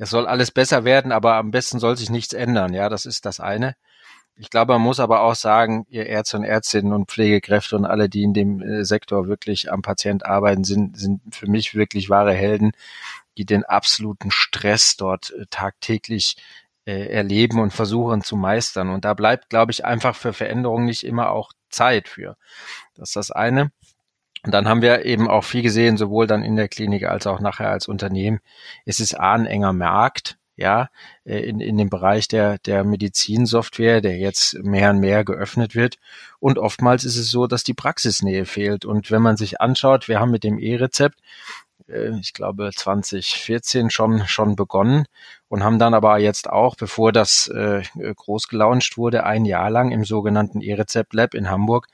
es 0.00 0.10
soll 0.10 0.26
alles 0.26 0.50
besser 0.50 0.84
werden, 0.84 1.12
aber 1.12 1.34
am 1.34 1.50
besten 1.50 1.78
soll 1.78 1.94
sich 1.96 2.08
nichts 2.08 2.32
ändern. 2.32 2.72
Ja, 2.72 2.88
das 2.88 3.04
ist 3.04 3.26
das 3.26 3.38
eine. 3.38 3.76
Ich 4.34 4.48
glaube, 4.48 4.72
man 4.72 4.80
muss 4.80 4.98
aber 4.98 5.20
auch 5.20 5.34
sagen, 5.34 5.84
ihr 5.90 6.06
Ärzte 6.06 6.38
und 6.38 6.44
Ärztinnen 6.44 6.94
und 6.94 7.10
Pflegekräfte 7.10 7.76
und 7.76 7.84
alle, 7.84 8.08
die 8.08 8.22
in 8.22 8.32
dem 8.32 8.62
äh, 8.62 8.84
Sektor 8.86 9.28
wirklich 9.28 9.70
am 9.70 9.82
Patient 9.82 10.24
arbeiten, 10.24 10.64
sind, 10.64 10.96
sind 10.98 11.20
für 11.34 11.46
mich 11.46 11.74
wirklich 11.74 12.08
wahre 12.08 12.32
Helden, 12.32 12.72
die 13.36 13.44
den 13.44 13.64
absoluten 13.64 14.30
Stress 14.30 14.96
dort 14.96 15.32
äh, 15.32 15.44
tagtäglich 15.50 16.36
äh, 16.86 17.08
erleben 17.08 17.60
und 17.60 17.72
versuchen 17.72 18.22
zu 18.22 18.36
meistern. 18.36 18.88
Und 18.88 19.04
da 19.04 19.12
bleibt, 19.12 19.50
glaube 19.50 19.72
ich, 19.72 19.84
einfach 19.84 20.16
für 20.16 20.32
Veränderungen 20.32 20.86
nicht 20.86 21.04
immer 21.04 21.30
auch 21.30 21.52
Zeit 21.68 22.08
für. 22.08 22.38
Das 22.94 23.10
ist 23.10 23.16
das 23.16 23.30
eine. 23.30 23.70
Und 24.44 24.52
dann 24.52 24.68
haben 24.68 24.82
wir 24.82 25.04
eben 25.04 25.28
auch 25.28 25.44
viel 25.44 25.62
gesehen, 25.62 25.96
sowohl 25.96 26.26
dann 26.26 26.42
in 26.42 26.56
der 26.56 26.68
Klinik 26.68 27.04
als 27.04 27.26
auch 27.26 27.40
nachher 27.40 27.70
als 27.70 27.88
Unternehmen. 27.88 28.40
Es 28.86 29.00
ist 29.00 29.14
A, 29.14 29.34
ein 29.34 29.46
enger 29.46 29.72
Markt, 29.72 30.38
ja, 30.56 30.90
äh, 31.24 31.38
in, 31.40 31.60
in 31.60 31.78
dem 31.78 31.90
Bereich 31.90 32.28
der, 32.28 32.58
der 32.58 32.84
Medizinsoftware, 32.84 34.00
der 34.00 34.18
jetzt 34.18 34.54
mehr 34.62 34.90
und 34.90 35.00
mehr 35.00 35.24
geöffnet 35.24 35.74
wird. 35.74 35.96
Und 36.38 36.58
oftmals 36.58 37.04
ist 37.04 37.16
es 37.16 37.30
so, 37.30 37.46
dass 37.46 37.64
die 37.64 37.74
Praxisnähe 37.74 38.44
fehlt. 38.44 38.84
Und 38.84 39.10
wenn 39.10 39.22
man 39.22 39.36
sich 39.36 39.60
anschaut, 39.60 40.08
wir 40.08 40.20
haben 40.20 40.30
mit 40.30 40.44
dem 40.44 40.58
E-Rezept, 40.58 41.18
äh, 41.88 42.18
ich 42.20 42.32
glaube 42.34 42.70
2014 42.74 43.90
schon, 43.90 44.26
schon 44.26 44.56
begonnen 44.56 45.06
und 45.48 45.64
haben 45.64 45.78
dann 45.78 45.94
aber 45.94 46.18
jetzt 46.18 46.48
auch, 46.48 46.76
bevor 46.76 47.12
das 47.12 47.48
äh, 47.48 47.82
groß 48.14 48.48
gelauncht 48.48 48.96
wurde, 48.96 49.24
ein 49.24 49.44
Jahr 49.44 49.70
lang 49.70 49.90
im 49.90 50.04
sogenannten 50.04 50.60
E-Rezept 50.60 51.14
Lab 51.14 51.34
in 51.34 51.50
Hamburg 51.50 51.88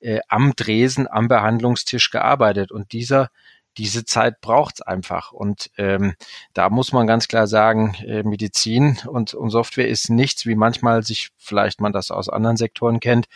äh, 0.00 0.20
am 0.28 0.54
Dresen, 0.56 1.08
am 1.08 1.28
Behandlungstisch 1.28 2.10
gearbeitet. 2.10 2.72
Und 2.72 2.92
dieser 2.92 3.30
diese 3.76 4.04
Zeit 4.04 4.40
braucht's 4.40 4.82
einfach. 4.82 5.32
Und 5.32 5.70
ähm, 5.78 6.14
da 6.54 6.70
muss 6.70 6.92
man 6.92 7.06
ganz 7.06 7.28
klar 7.28 7.46
sagen, 7.46 7.94
äh, 8.04 8.22
Medizin 8.22 8.98
und, 9.06 9.34
und 9.34 9.50
Software 9.50 9.88
ist 9.88 10.10
nichts, 10.10 10.44
wie 10.46 10.54
manchmal 10.56 11.02
sich 11.02 11.30
vielleicht 11.38 11.80
man 11.80 11.92
das 11.92 12.10
aus 12.10 12.28
anderen 12.28 12.56
Sektoren 12.56 13.00
kennt. 13.00 13.26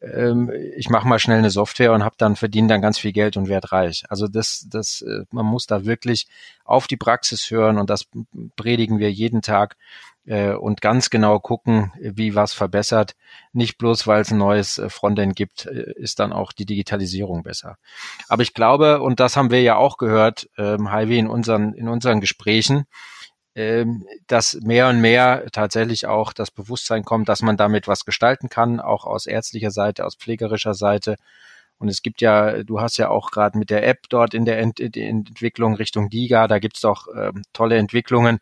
Ähm, 0.00 0.52
ich 0.76 0.88
mache 0.88 1.08
mal 1.08 1.18
schnell 1.18 1.38
eine 1.38 1.50
Software 1.50 1.92
und 1.92 2.04
habe 2.04 2.16
dann 2.18 2.36
verdiene 2.36 2.68
dann 2.68 2.82
ganz 2.82 2.98
viel 2.98 3.12
Geld 3.12 3.36
und 3.36 3.48
werd 3.48 3.72
reich. 3.72 4.04
Also 4.08 4.28
das, 4.28 4.66
das, 4.70 5.02
äh, 5.02 5.24
man 5.30 5.46
muss 5.46 5.66
da 5.66 5.84
wirklich 5.84 6.26
auf 6.64 6.86
die 6.86 6.96
Praxis 6.96 7.50
hören 7.50 7.78
und 7.78 7.90
das 7.90 8.06
predigen 8.56 8.98
wir 8.98 9.10
jeden 9.10 9.42
Tag 9.42 9.76
äh, 10.26 10.52
und 10.52 10.80
ganz 10.80 11.10
genau 11.10 11.38
gucken, 11.38 11.92
wie 12.00 12.34
was 12.34 12.52
verbessert. 12.52 13.14
Nicht 13.52 13.78
bloß, 13.78 14.06
weil 14.06 14.20
es 14.22 14.30
ein 14.30 14.38
neues 14.38 14.78
äh, 14.78 14.90
Frontend 14.90 15.36
gibt, 15.36 15.66
äh, 15.66 15.92
ist 15.96 16.18
dann 16.18 16.32
auch 16.32 16.52
die 16.52 16.66
Digitalisierung 16.66 17.42
besser. 17.42 17.78
Aber 18.28 18.42
ich 18.42 18.52
glaube, 18.52 19.00
und 19.00 19.20
das 19.20 19.36
haben 19.36 19.50
wir 19.50 19.62
ja 19.62 19.76
auch 19.76 19.96
gehört, 19.96 20.48
ähm, 20.58 20.90
Heidi, 20.90 21.18
in 21.18 21.28
unseren, 21.28 21.72
in 21.74 21.88
unseren 21.88 22.20
Gesprächen, 22.20 22.86
ähm, 23.54 24.06
dass 24.26 24.58
mehr 24.62 24.88
und 24.88 25.00
mehr 25.00 25.46
tatsächlich 25.50 26.06
auch 26.06 26.32
das 26.32 26.50
Bewusstsein 26.50 27.04
kommt, 27.04 27.28
dass 27.28 27.40
man 27.40 27.56
damit 27.56 27.88
was 27.88 28.04
gestalten 28.04 28.48
kann, 28.50 28.80
auch 28.80 29.06
aus 29.06 29.26
ärztlicher 29.26 29.70
Seite, 29.70 30.04
aus 30.04 30.16
pflegerischer 30.16 30.74
Seite. 30.74 31.16
Und 31.78 31.88
es 31.88 32.02
gibt 32.02 32.20
ja, 32.22 32.62
du 32.62 32.80
hast 32.80 32.96
ja 32.96 33.10
auch 33.10 33.30
gerade 33.30 33.58
mit 33.58 33.70
der 33.70 33.86
App 33.86 34.08
dort 34.08 34.32
in 34.32 34.44
der 34.44 34.58
Ent 34.58 34.80
Entwicklung 34.80 35.74
Richtung 35.74 36.08
Liga, 36.10 36.48
da 36.48 36.58
gibt's 36.58 36.80
doch 36.80 37.08
ähm, 37.14 37.42
tolle 37.52 37.76
Entwicklungen, 37.76 38.38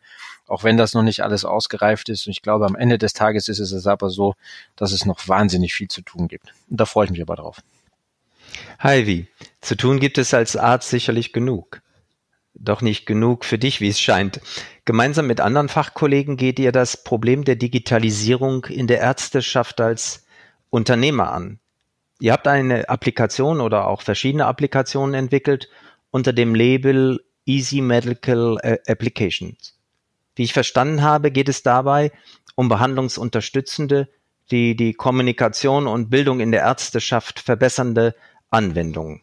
auch 0.47 0.63
wenn 0.63 0.77
das 0.77 0.93
noch 0.93 1.03
nicht 1.03 1.21
alles 1.21 1.43
ausgereift 1.43 2.07
ist. 2.09 2.27
Und 2.27 2.31
ich 2.31 2.41
glaube, 2.41 2.65
am 2.65 2.75
Ende 2.75 2.97
des 2.97 3.13
Tages 3.13 3.49
ist 3.49 3.59
es 3.59 3.87
aber 3.87 4.09
so, 4.09 4.35
dass 4.75 4.93
es 4.93 5.05
noch 5.05 5.27
wahnsinnig 5.27 5.73
viel 5.73 5.89
zu 5.89 6.01
tun 6.01 6.27
gibt. 6.27 6.53
Und 6.69 6.79
da 6.79 6.85
freue 6.85 7.05
ich 7.05 7.11
mich 7.11 7.21
aber 7.21 7.35
drauf. 7.35 7.61
Heidi, 8.81 9.27
zu 9.61 9.75
tun 9.75 9.99
gibt 9.99 10.17
es 10.17 10.33
als 10.33 10.55
Arzt 10.55 10.89
sicherlich 10.89 11.33
genug. 11.33 11.81
Doch 12.53 12.81
nicht 12.81 13.05
genug 13.05 13.43
für 13.43 13.57
dich, 13.57 13.81
wie 13.81 13.89
es 13.89 13.99
scheint. 13.99 14.39
Gemeinsam 14.85 15.27
mit 15.27 15.41
anderen 15.41 15.67
Fachkollegen 15.67 16.37
geht 16.37 16.57
ihr 16.57 16.71
das 16.71 17.03
Problem 17.03 17.43
der 17.43 17.57
Digitalisierung 17.57 18.65
in 18.65 18.87
der 18.87 19.01
Ärzteschaft 19.01 19.81
als 19.81 20.25
Unternehmer 20.69 21.33
an. 21.33 21.59
Ihr 22.19 22.31
habt 22.33 22.47
eine 22.47 22.87
Applikation 22.89 23.59
oder 23.61 23.87
auch 23.87 24.01
verschiedene 24.01 24.45
Applikationen 24.45 25.15
entwickelt 25.15 25.69
unter 26.11 26.31
dem 26.31 26.55
Label 26.55 27.19
Easy 27.45 27.81
Medical 27.81 28.57
äh, 28.61 28.77
Applications. 28.87 29.77
Wie 30.35 30.43
ich 30.43 30.53
verstanden 30.53 31.01
habe, 31.01 31.31
geht 31.31 31.49
es 31.49 31.63
dabei 31.63 32.11
um 32.55 32.69
behandlungsunterstützende, 32.69 34.07
die 34.51 34.75
die 34.75 34.93
Kommunikation 34.93 35.87
und 35.87 36.09
Bildung 36.09 36.39
in 36.39 36.51
der 36.51 36.61
Ärzteschaft 36.61 37.39
verbessernde 37.39 38.15
Anwendungen. 38.49 39.21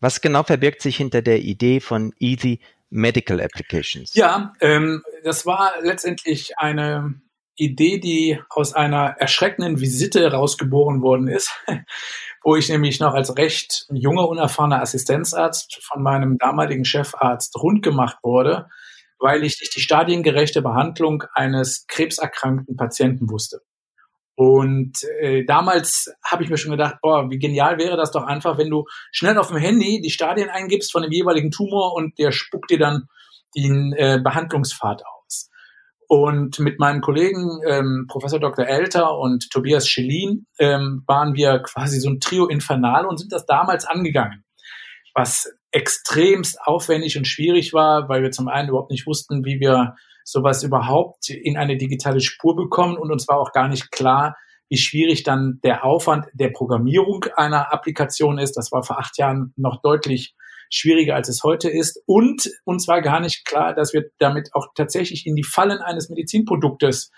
Was 0.00 0.20
genau 0.20 0.44
verbirgt 0.44 0.80
sich 0.80 0.96
hinter 0.96 1.22
der 1.22 1.40
Idee 1.40 1.80
von 1.80 2.14
Easy 2.18 2.60
Medical 2.88 3.40
Applications? 3.40 4.14
Ja, 4.14 4.54
ähm, 4.60 5.02
das 5.24 5.44
war 5.44 5.72
letztendlich 5.82 6.56
eine 6.56 7.14
Idee, 7.58 7.98
die 7.98 8.40
aus 8.50 8.72
einer 8.72 9.16
erschreckenden 9.18 9.80
Visite 9.80 10.30
rausgeboren 10.32 11.02
worden 11.02 11.28
ist, 11.28 11.50
wo 12.42 12.56
ich 12.56 12.68
nämlich 12.68 13.00
noch 13.00 13.14
als 13.14 13.36
recht 13.36 13.86
junger, 13.90 14.28
unerfahrener 14.28 14.80
Assistenzarzt 14.80 15.80
von 15.82 16.02
meinem 16.02 16.38
damaligen 16.38 16.84
Chefarzt 16.84 17.56
rund 17.56 17.82
gemacht 17.82 18.18
wurde, 18.22 18.68
weil 19.18 19.42
ich 19.42 19.60
nicht 19.60 19.74
die 19.74 19.80
stadiengerechte 19.80 20.62
Behandlung 20.62 21.24
eines 21.34 21.86
krebserkrankten 21.88 22.76
Patienten 22.76 23.28
wusste. 23.28 23.60
Und 24.36 25.02
äh, 25.20 25.44
damals 25.44 26.14
habe 26.24 26.44
ich 26.44 26.50
mir 26.50 26.58
schon 26.58 26.70
gedacht, 26.70 26.98
boah, 27.02 27.28
wie 27.28 27.40
genial 27.40 27.76
wäre 27.76 27.96
das 27.96 28.12
doch 28.12 28.22
einfach, 28.22 28.56
wenn 28.56 28.70
du 28.70 28.84
schnell 29.10 29.36
auf 29.36 29.48
dem 29.48 29.56
Handy 29.56 30.00
die 30.00 30.10
Stadien 30.10 30.48
eingibst 30.48 30.92
von 30.92 31.02
dem 31.02 31.10
jeweiligen 31.10 31.50
Tumor 31.50 31.94
und 31.94 32.16
der 32.20 32.30
spuckt 32.30 32.70
dir 32.70 32.78
dann 32.78 33.08
den 33.56 33.92
äh, 33.94 34.20
Behandlungspfad 34.22 35.04
aus. 35.04 35.17
Und 36.08 36.58
mit 36.58 36.78
meinem 36.78 37.02
Kollegen 37.02 37.60
ähm, 37.66 38.06
Professor 38.08 38.40
Dr. 38.40 38.66
Elter 38.66 39.18
und 39.18 39.50
Tobias 39.50 39.86
Schellin 39.86 40.46
ähm, 40.58 41.02
waren 41.06 41.34
wir 41.34 41.58
quasi 41.58 42.00
so 42.00 42.08
ein 42.08 42.18
Trio 42.18 42.46
Infernal 42.46 43.04
und 43.04 43.18
sind 43.18 43.30
das 43.30 43.44
damals 43.44 43.84
angegangen. 43.84 44.42
Was 45.14 45.52
extremst 45.70 46.58
aufwendig 46.64 47.18
und 47.18 47.28
schwierig 47.28 47.74
war, 47.74 48.08
weil 48.08 48.22
wir 48.22 48.30
zum 48.30 48.48
einen 48.48 48.70
überhaupt 48.70 48.90
nicht 48.90 49.06
wussten, 49.06 49.44
wie 49.44 49.60
wir 49.60 49.96
sowas 50.24 50.62
überhaupt 50.62 51.28
in 51.28 51.58
eine 51.58 51.76
digitale 51.76 52.20
Spur 52.20 52.56
bekommen 52.56 52.96
und 52.96 53.12
uns 53.12 53.28
war 53.28 53.38
auch 53.38 53.52
gar 53.52 53.68
nicht 53.68 53.90
klar, 53.90 54.34
wie 54.70 54.78
schwierig 54.78 55.24
dann 55.24 55.60
der 55.62 55.84
Aufwand 55.84 56.26
der 56.32 56.50
Programmierung 56.50 57.26
einer 57.36 57.72
Applikation 57.72 58.38
ist. 58.38 58.56
Das 58.56 58.72
war 58.72 58.82
vor 58.82 58.98
acht 58.98 59.18
Jahren 59.18 59.52
noch 59.56 59.82
deutlich 59.82 60.34
schwieriger, 60.70 61.14
als 61.14 61.28
es 61.28 61.42
heute 61.42 61.68
ist. 61.68 62.02
Und 62.06 62.50
uns 62.64 62.88
war 62.88 63.02
gar 63.02 63.20
nicht 63.20 63.44
klar, 63.44 63.74
dass 63.74 63.92
wir 63.92 64.10
damit 64.18 64.50
auch 64.54 64.68
tatsächlich 64.74 65.26
in 65.26 65.34
die 65.34 65.44
Fallen 65.44 65.80
eines 65.80 66.08
Medizinproduktes 66.08 67.10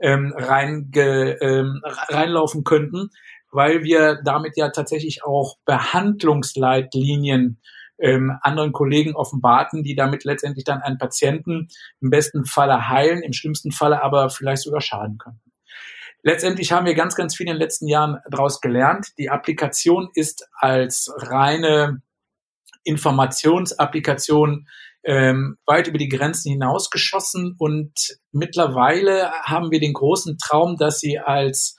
ähm, 0.00 0.34
reinge, 0.36 1.38
ähm, 1.40 1.80
reinlaufen 1.84 2.64
könnten, 2.64 3.10
weil 3.50 3.84
wir 3.84 4.20
damit 4.24 4.56
ja 4.56 4.70
tatsächlich 4.70 5.24
auch 5.24 5.56
Behandlungsleitlinien 5.64 7.60
ähm, 7.98 8.36
anderen 8.42 8.72
Kollegen 8.72 9.14
offenbarten, 9.14 9.84
die 9.84 9.94
damit 9.94 10.24
letztendlich 10.24 10.64
dann 10.64 10.82
einen 10.82 10.98
Patienten 10.98 11.68
im 12.00 12.10
besten 12.10 12.44
Falle 12.44 12.88
heilen, 12.88 13.22
im 13.22 13.32
schlimmsten 13.32 13.70
Falle 13.70 14.02
aber 14.02 14.30
vielleicht 14.30 14.62
sogar 14.62 14.80
schaden 14.80 15.18
können. 15.18 15.40
Letztendlich 16.22 16.72
haben 16.72 16.86
wir 16.86 16.94
ganz, 16.94 17.14
ganz 17.16 17.36
viel 17.36 17.46
in 17.46 17.52
den 17.52 17.60
letzten 17.60 17.86
Jahren 17.86 18.18
daraus 18.30 18.60
gelernt. 18.62 19.08
Die 19.18 19.28
Applikation 19.28 20.08
ist 20.14 20.48
als 20.58 21.12
reine 21.18 22.00
Informationsapplikation 22.84 24.66
ähm, 25.04 25.56
weit 25.66 25.88
über 25.88 25.98
die 25.98 26.08
Grenzen 26.08 26.52
hinausgeschossen 26.52 27.56
und 27.58 27.92
mittlerweile 28.32 29.32
haben 29.42 29.70
wir 29.70 29.80
den 29.80 29.92
großen 29.92 30.38
Traum, 30.38 30.76
dass 30.76 30.98
sie 30.98 31.18
als 31.18 31.76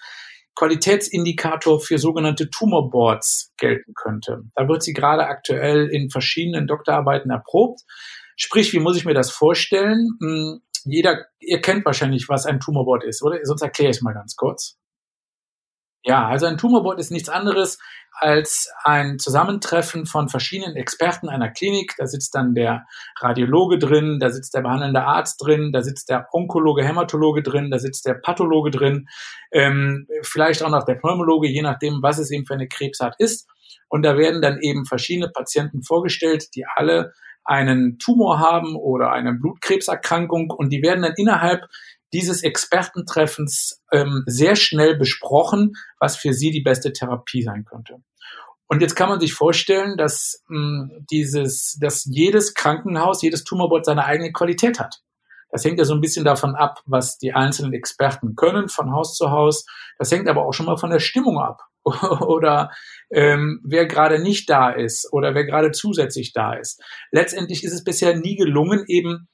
Qualitätsindikator 0.55 1.81
für 1.81 1.97
sogenannte 1.97 2.49
Tumorboards 2.49 3.53
gelten 3.57 3.93
könnte. 3.93 4.43
Da 4.55 4.67
wird 4.67 4.83
sie 4.83 4.93
gerade 4.93 5.27
aktuell 5.27 5.87
in 5.87 6.09
verschiedenen 6.09 6.65
Doktorarbeiten 6.65 7.29
erprobt. 7.29 7.81
Sprich, 8.37 8.71
wie 8.73 8.79
muss 8.79 8.97
ich 8.97 9.05
mir 9.05 9.13
das 9.13 9.31
vorstellen? 9.31 10.09
Hm, 10.21 10.61
jeder, 10.85 11.25
ihr 11.39 11.61
kennt 11.61 11.85
wahrscheinlich, 11.85 12.29
was 12.29 12.45
ein 12.45 12.59
Tumorboard 12.59 13.03
ist, 13.03 13.23
oder? 13.23 13.39
Sonst 13.43 13.63
erkläre 13.63 13.91
ich 13.91 13.97
es 13.97 14.03
mal 14.03 14.13
ganz 14.13 14.35
kurz. 14.35 14.77
Ja, 16.07 16.27
also 16.27 16.45
ein 16.45 16.57
Tumorboard 16.57 16.99
ist 16.99 17.09
nichts 17.09 17.29
anderes 17.29 17.79
als 18.11 18.71
ein 18.83 19.17
Zusammentreffen 19.17 20.05
von 20.05 20.29
verschiedenen 20.29 20.75
Experten 20.75 21.29
einer 21.29 21.49
Klinik. 21.49 21.95
Da 21.97 22.05
sitzt 22.05 22.35
dann 22.35 22.53
der 22.53 22.85
Radiologe 23.19 23.79
drin, 23.79 24.19
da 24.19 24.29
sitzt 24.29 24.53
der 24.53 24.61
behandelnde 24.61 25.01
Arzt 25.01 25.43
drin, 25.43 25.71
da 25.73 25.81
sitzt 25.81 26.09
der 26.09 26.27
Onkologe, 26.31 26.85
Hämatologe 26.85 27.41
drin, 27.41 27.71
da 27.71 27.79
sitzt 27.79 28.05
der 28.05 28.13
Pathologe 28.13 28.69
drin, 28.69 29.07
ähm, 29.51 30.07
vielleicht 30.21 30.61
auch 30.61 30.69
noch 30.69 30.85
der 30.85 30.95
Pneumologe, 30.95 31.49
je 31.49 31.63
nachdem, 31.63 32.03
was 32.03 32.19
es 32.19 32.29
eben 32.29 32.45
für 32.45 32.53
eine 32.53 32.67
Krebsart 32.67 33.15
ist. 33.17 33.47
Und 33.89 34.03
da 34.03 34.15
werden 34.15 34.43
dann 34.43 34.59
eben 34.59 34.85
verschiedene 34.85 35.29
Patienten 35.29 35.81
vorgestellt, 35.81 36.55
die 36.55 36.65
alle 36.75 37.13
einen 37.43 37.99
Tumor 37.99 38.39
haben 38.39 38.75
oder 38.75 39.11
eine 39.11 39.33
Blutkrebserkrankung 39.33 40.49
und 40.49 40.69
die 40.69 40.81
werden 40.81 41.03
dann 41.03 41.13
innerhalb 41.15 41.65
dieses 42.15 42.43
Expertentreffens 42.43 43.83
ähm, 43.91 44.23
sehr 44.25 44.55
schnell 44.55 44.95
besprochen, 44.97 45.73
was 45.99 46.15
für 46.15 46.33
sie 46.33 46.49
die 46.49 46.61
beste 46.61 46.93
Therapie 46.93 47.41
sein 47.41 47.65
könnte. 47.65 47.97
Und 48.67 48.81
jetzt 48.81 48.95
kann 48.95 49.09
man 49.09 49.19
sich 49.19 49.33
vorstellen, 49.33 49.97
dass 49.97 50.41
mh, 50.47 50.57
hm, 50.57 51.05
dieses, 51.11 51.77
dass 51.81 52.05
jedes 52.05 52.53
Krankenhaus, 52.53 53.21
jedes 53.21 53.43
Tumorboard 53.43 53.85
seine 53.85 54.05
eigene 54.05 54.31
Qualität 54.31 54.79
hat. 54.79 55.01
Das 55.51 55.65
hängt 55.65 55.77
ja 55.77 55.83
so 55.83 55.93
ein 55.93 56.01
bisschen 56.01 56.23
davon 56.23 56.55
ab, 56.55 56.81
was 56.85 57.17
die 57.17 57.33
einzelnen 57.33 57.73
Experten 57.73 58.35
können 58.35 58.69
von 58.69 58.93
Haus 58.93 59.15
zu 59.15 59.29
Haus. 59.31 59.65
Das 59.97 60.09
hängt 60.09 60.29
aber 60.29 60.45
auch 60.45 60.53
schon 60.53 60.65
mal 60.67 60.77
von 60.77 60.89
der 60.89 60.99
Stimmung 60.99 61.37
ab 61.37 61.63
oder 61.83 62.71
ähm, 63.11 63.61
wer 63.65 63.87
gerade 63.87 64.19
nicht 64.19 64.49
da 64.49 64.69
ist 64.69 65.11
oder 65.11 65.35
wer 65.35 65.43
gerade 65.43 65.71
zusätzlich 65.71 66.31
da 66.31 66.53
ist. 66.53 66.81
Letztendlich 67.11 67.65
ist 67.65 67.73
es 67.73 67.83
bisher 67.83 68.15
nie 68.15 68.37
gelungen, 68.37 68.85
eben 68.87 69.27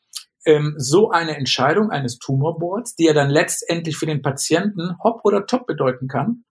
ähm, 0.45 0.75
so 0.77 1.11
eine 1.11 1.37
Entscheidung 1.37 1.91
eines 1.91 2.17
Tumorboards, 2.17 2.95
die 2.95 3.05
ja 3.05 3.13
dann 3.13 3.29
letztendlich 3.29 3.97
für 3.97 4.05
den 4.05 4.21
Patienten 4.21 4.97
hopp 5.03 5.21
oder 5.23 5.45
top 5.45 5.67
bedeuten 5.67 6.07
kann, 6.07 6.43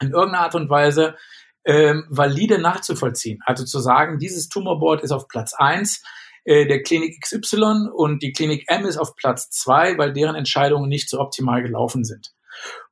in 0.00 0.10
irgendeiner 0.10 0.44
Art 0.44 0.54
und 0.54 0.68
Weise 0.70 1.16
ähm, 1.64 2.04
valide 2.10 2.58
nachzuvollziehen. 2.58 3.40
Also 3.44 3.64
zu 3.64 3.80
sagen, 3.80 4.18
dieses 4.18 4.48
Tumorboard 4.48 5.02
ist 5.02 5.12
auf 5.12 5.28
Platz 5.28 5.54
eins 5.54 6.02
äh, 6.44 6.66
der 6.66 6.82
Klinik 6.82 7.20
XY 7.22 7.90
und 7.94 8.22
die 8.22 8.32
Klinik 8.32 8.64
M 8.66 8.84
ist 8.84 8.98
auf 8.98 9.14
Platz 9.16 9.50
zwei, 9.50 9.96
weil 9.96 10.12
deren 10.12 10.34
Entscheidungen 10.34 10.88
nicht 10.88 11.08
so 11.08 11.20
optimal 11.20 11.62
gelaufen 11.62 12.04
sind. 12.04 12.32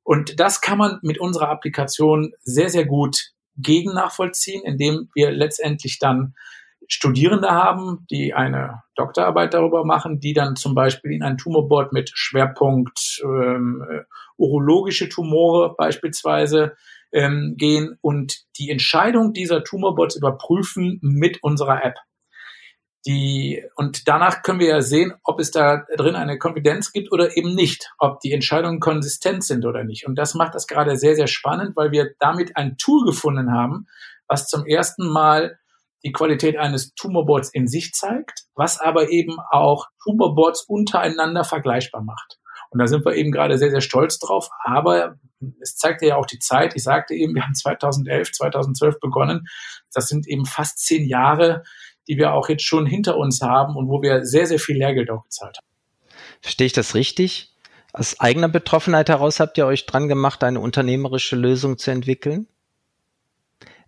Und 0.03 0.41
das 0.41 0.61
kann 0.61 0.79
man 0.79 0.99
mit 1.03 1.19
unserer 1.19 1.49
Applikation 1.49 2.33
sehr, 2.43 2.71
sehr 2.71 2.87
gut 2.87 3.33
gegen 3.57 3.93
nachvollziehen, 3.93 4.63
indem 4.65 5.11
wir 5.15 5.31
letztendlich 5.31 5.99
dann 5.99 6.35
Studierende 6.93 7.51
haben, 7.51 8.05
die 8.11 8.35
eine 8.35 8.83
Doktorarbeit 8.97 9.55
darüber 9.55 9.85
machen, 9.85 10.19
die 10.19 10.33
dann 10.33 10.57
zum 10.57 10.75
Beispiel 10.75 11.13
in 11.13 11.23
ein 11.23 11.39
Tumorboard 11.39 11.93
mit 11.93 12.11
Schwerpunkt 12.13 13.23
ähm, 13.23 13.85
urologische 14.37 15.09
Tumore 15.09 15.77
beispielsweise 15.77 16.75
ähm, 17.13 17.55
gehen 17.57 17.97
und 18.01 18.41
die 18.59 18.71
Entscheidung 18.71 19.33
dieser 19.33 19.63
Tumorboards 19.63 20.17
überprüfen 20.17 20.99
mit 21.01 21.43
unserer 21.45 21.85
App. 21.85 21.95
Die, 23.07 23.65
und 23.77 24.09
danach 24.09 24.43
können 24.43 24.59
wir 24.59 24.69
ja 24.69 24.81
sehen, 24.83 25.15
ob 25.23 25.39
es 25.39 25.53
da 25.53 25.87
drin 25.97 26.17
eine 26.17 26.39
Konfidenz 26.39 26.93
gibt 26.93 27.13
oder 27.13 27.37
eben 27.37 27.55
nicht, 27.55 27.93
ob 27.99 28.19
die 28.21 28.33
Entscheidungen 28.33 28.81
konsistent 28.81 29.45
sind 29.45 29.65
oder 29.65 29.85
nicht. 29.85 30.07
Und 30.07 30.17
das 30.17 30.35
macht 30.35 30.57
das 30.57 30.67
gerade 30.67 30.97
sehr, 30.97 31.15
sehr 31.15 31.29
spannend, 31.29 31.77
weil 31.77 31.93
wir 31.93 32.15
damit 32.19 32.57
ein 32.57 32.77
Tool 32.79 33.07
gefunden 33.07 33.53
haben, 33.53 33.87
was 34.27 34.49
zum 34.49 34.67
ersten 34.67 35.09
Mal 35.09 35.60
die 36.05 36.13
Qualität 36.13 36.57
eines 36.57 36.95
Tumorboards 36.95 37.51
in 37.53 37.67
sich 37.67 37.93
zeigt, 37.93 38.45
was 38.55 38.81
aber 38.81 39.11
eben 39.11 39.37
auch 39.51 39.87
Tumorboards 40.03 40.65
untereinander 40.67 41.45
vergleichbar 41.45 42.03
macht. 42.03 42.39
Und 42.71 42.79
da 42.79 42.87
sind 42.87 43.05
wir 43.05 43.15
eben 43.15 43.33
gerade 43.33 43.59
sehr, 43.59 43.71
sehr 43.71 43.81
stolz 43.81 44.19
drauf. 44.19 44.49
Aber 44.65 45.17
es 45.61 45.77
zeigte 45.77 46.07
ja 46.07 46.17
auch 46.17 46.27
die 46.27 46.39
Zeit. 46.39 46.75
Ich 46.77 46.85
sagte 46.85 47.15
eben, 47.15 47.35
wir 47.35 47.43
haben 47.43 47.55
2011, 47.55 48.33
2012 48.33 49.01
begonnen. 49.01 49.47
Das 49.93 50.07
sind 50.07 50.29
eben 50.29 50.47
fast 50.47 50.79
zehn 50.79 51.07
Jahre, 51.07 51.65
die 52.09 52.17
wir 52.17 52.33
auch 52.33 52.49
jetzt 52.49 52.65
schon 52.65 52.87
hinter 52.87 53.17
uns 53.17 53.43
haben 53.43 53.77
und 53.77 53.89
wo 53.89 54.03
wir 54.03 54.25
sehr, 54.25 54.47
sehr 54.47 54.59
viel 54.59 54.77
Lehrgeld 54.77 55.11
auch 55.11 55.25
gezahlt 55.25 55.59
haben. 55.59 55.67
Verstehe 56.41 56.67
ich 56.67 56.73
das 56.73 56.95
richtig? 56.95 57.55
Aus 57.93 58.21
eigener 58.21 58.49
Betroffenheit 58.49 59.09
heraus 59.09 59.41
habt 59.41 59.59
ihr 59.59 59.67
euch 59.67 59.87
dran 59.87 60.09
gemacht, 60.09 60.45
eine 60.45 60.61
unternehmerische 60.61 61.35
Lösung 61.35 61.77
zu 61.77 61.91
entwickeln? 61.91 62.47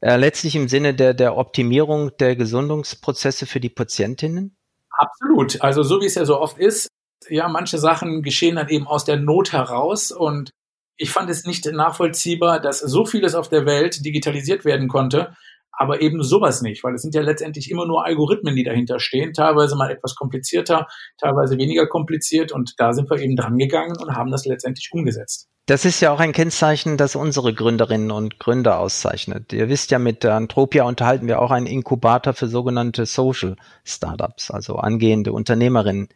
Äh, 0.02 0.16
letztlich 0.16 0.56
im 0.56 0.68
Sinne 0.68 0.94
der, 0.94 1.14
der 1.14 1.36
Optimierung 1.36 2.16
der 2.18 2.34
Gesundungsprozesse 2.34 3.46
für 3.46 3.60
die 3.60 3.70
Patientinnen? 3.70 4.56
Absolut. 4.90 5.62
Also 5.62 5.84
so 5.84 6.00
wie 6.00 6.06
es 6.06 6.16
ja 6.16 6.24
so 6.24 6.40
oft 6.40 6.58
ist, 6.58 6.88
ja, 7.28 7.48
manche 7.48 7.78
Sachen 7.78 8.22
geschehen 8.22 8.56
dann 8.56 8.68
eben 8.68 8.86
aus 8.86 9.04
der 9.04 9.16
Not 9.16 9.52
heraus 9.52 10.10
und 10.10 10.50
ich 10.96 11.10
fand 11.10 11.30
es 11.30 11.44
nicht 11.44 11.66
nachvollziehbar, 11.66 12.60
dass 12.60 12.80
so 12.80 13.06
vieles 13.06 13.34
auf 13.34 13.48
der 13.48 13.64
Welt 13.64 14.04
digitalisiert 14.04 14.64
werden 14.64 14.88
konnte 14.88 15.34
aber 15.72 16.00
eben 16.02 16.22
sowas 16.22 16.62
nicht, 16.62 16.84
weil 16.84 16.94
es 16.94 17.02
sind 17.02 17.14
ja 17.14 17.22
letztendlich 17.22 17.70
immer 17.70 17.86
nur 17.86 18.04
Algorithmen, 18.04 18.54
die 18.54 18.64
dahinter 18.64 19.00
stehen, 19.00 19.32
teilweise 19.32 19.76
mal 19.76 19.90
etwas 19.90 20.14
komplizierter, 20.14 20.86
teilweise 21.18 21.58
weniger 21.58 21.86
kompliziert 21.86 22.52
und 22.52 22.74
da 22.78 22.92
sind 22.92 23.10
wir 23.10 23.18
eben 23.18 23.36
dran 23.36 23.58
gegangen 23.58 23.96
und 23.98 24.14
haben 24.14 24.30
das 24.30 24.44
letztendlich 24.44 24.90
umgesetzt. 24.92 25.48
Das 25.66 25.84
ist 25.84 26.00
ja 26.00 26.10
auch 26.10 26.18
ein 26.18 26.32
Kennzeichen, 26.32 26.96
das 26.96 27.14
unsere 27.14 27.54
Gründerinnen 27.54 28.10
und 28.10 28.40
Gründer 28.40 28.80
auszeichnet. 28.80 29.52
Ihr 29.52 29.68
wisst 29.68 29.92
ja, 29.92 30.00
mit 30.00 30.24
Antropia 30.24 30.82
unterhalten 30.82 31.28
wir 31.28 31.40
auch 31.40 31.52
einen 31.52 31.66
Inkubator 31.66 32.34
für 32.34 32.48
sogenannte 32.48 33.06
Social 33.06 33.54
Startups, 33.84 34.50
also 34.50 34.74
angehende 34.76 35.32
Unternehmerinnen, 35.32 36.08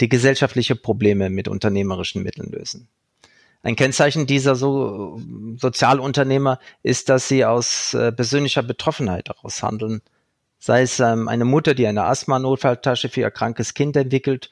die 0.00 0.08
gesellschaftliche 0.08 0.74
Probleme 0.74 1.30
mit 1.30 1.46
unternehmerischen 1.46 2.24
Mitteln 2.24 2.50
lösen. 2.50 2.88
Ein 3.62 3.76
Kennzeichen 3.76 4.26
dieser 4.26 4.54
so 4.54 5.20
Sozialunternehmer 5.56 6.58
ist, 6.82 7.08
dass 7.08 7.28
sie 7.28 7.44
aus 7.44 7.92
äh, 7.94 8.12
persönlicher 8.12 8.62
Betroffenheit 8.62 9.28
heraus 9.28 9.62
handeln. 9.62 10.00
Sei 10.58 10.82
es 10.82 11.00
ähm, 11.00 11.28
eine 11.28 11.44
Mutter, 11.44 11.74
die 11.74 11.86
eine 11.86 12.04
Asthma-Notfalltasche 12.04 13.08
für 13.08 13.20
ihr 13.20 13.30
krankes 13.30 13.74
Kind 13.74 13.96
entwickelt 13.96 14.50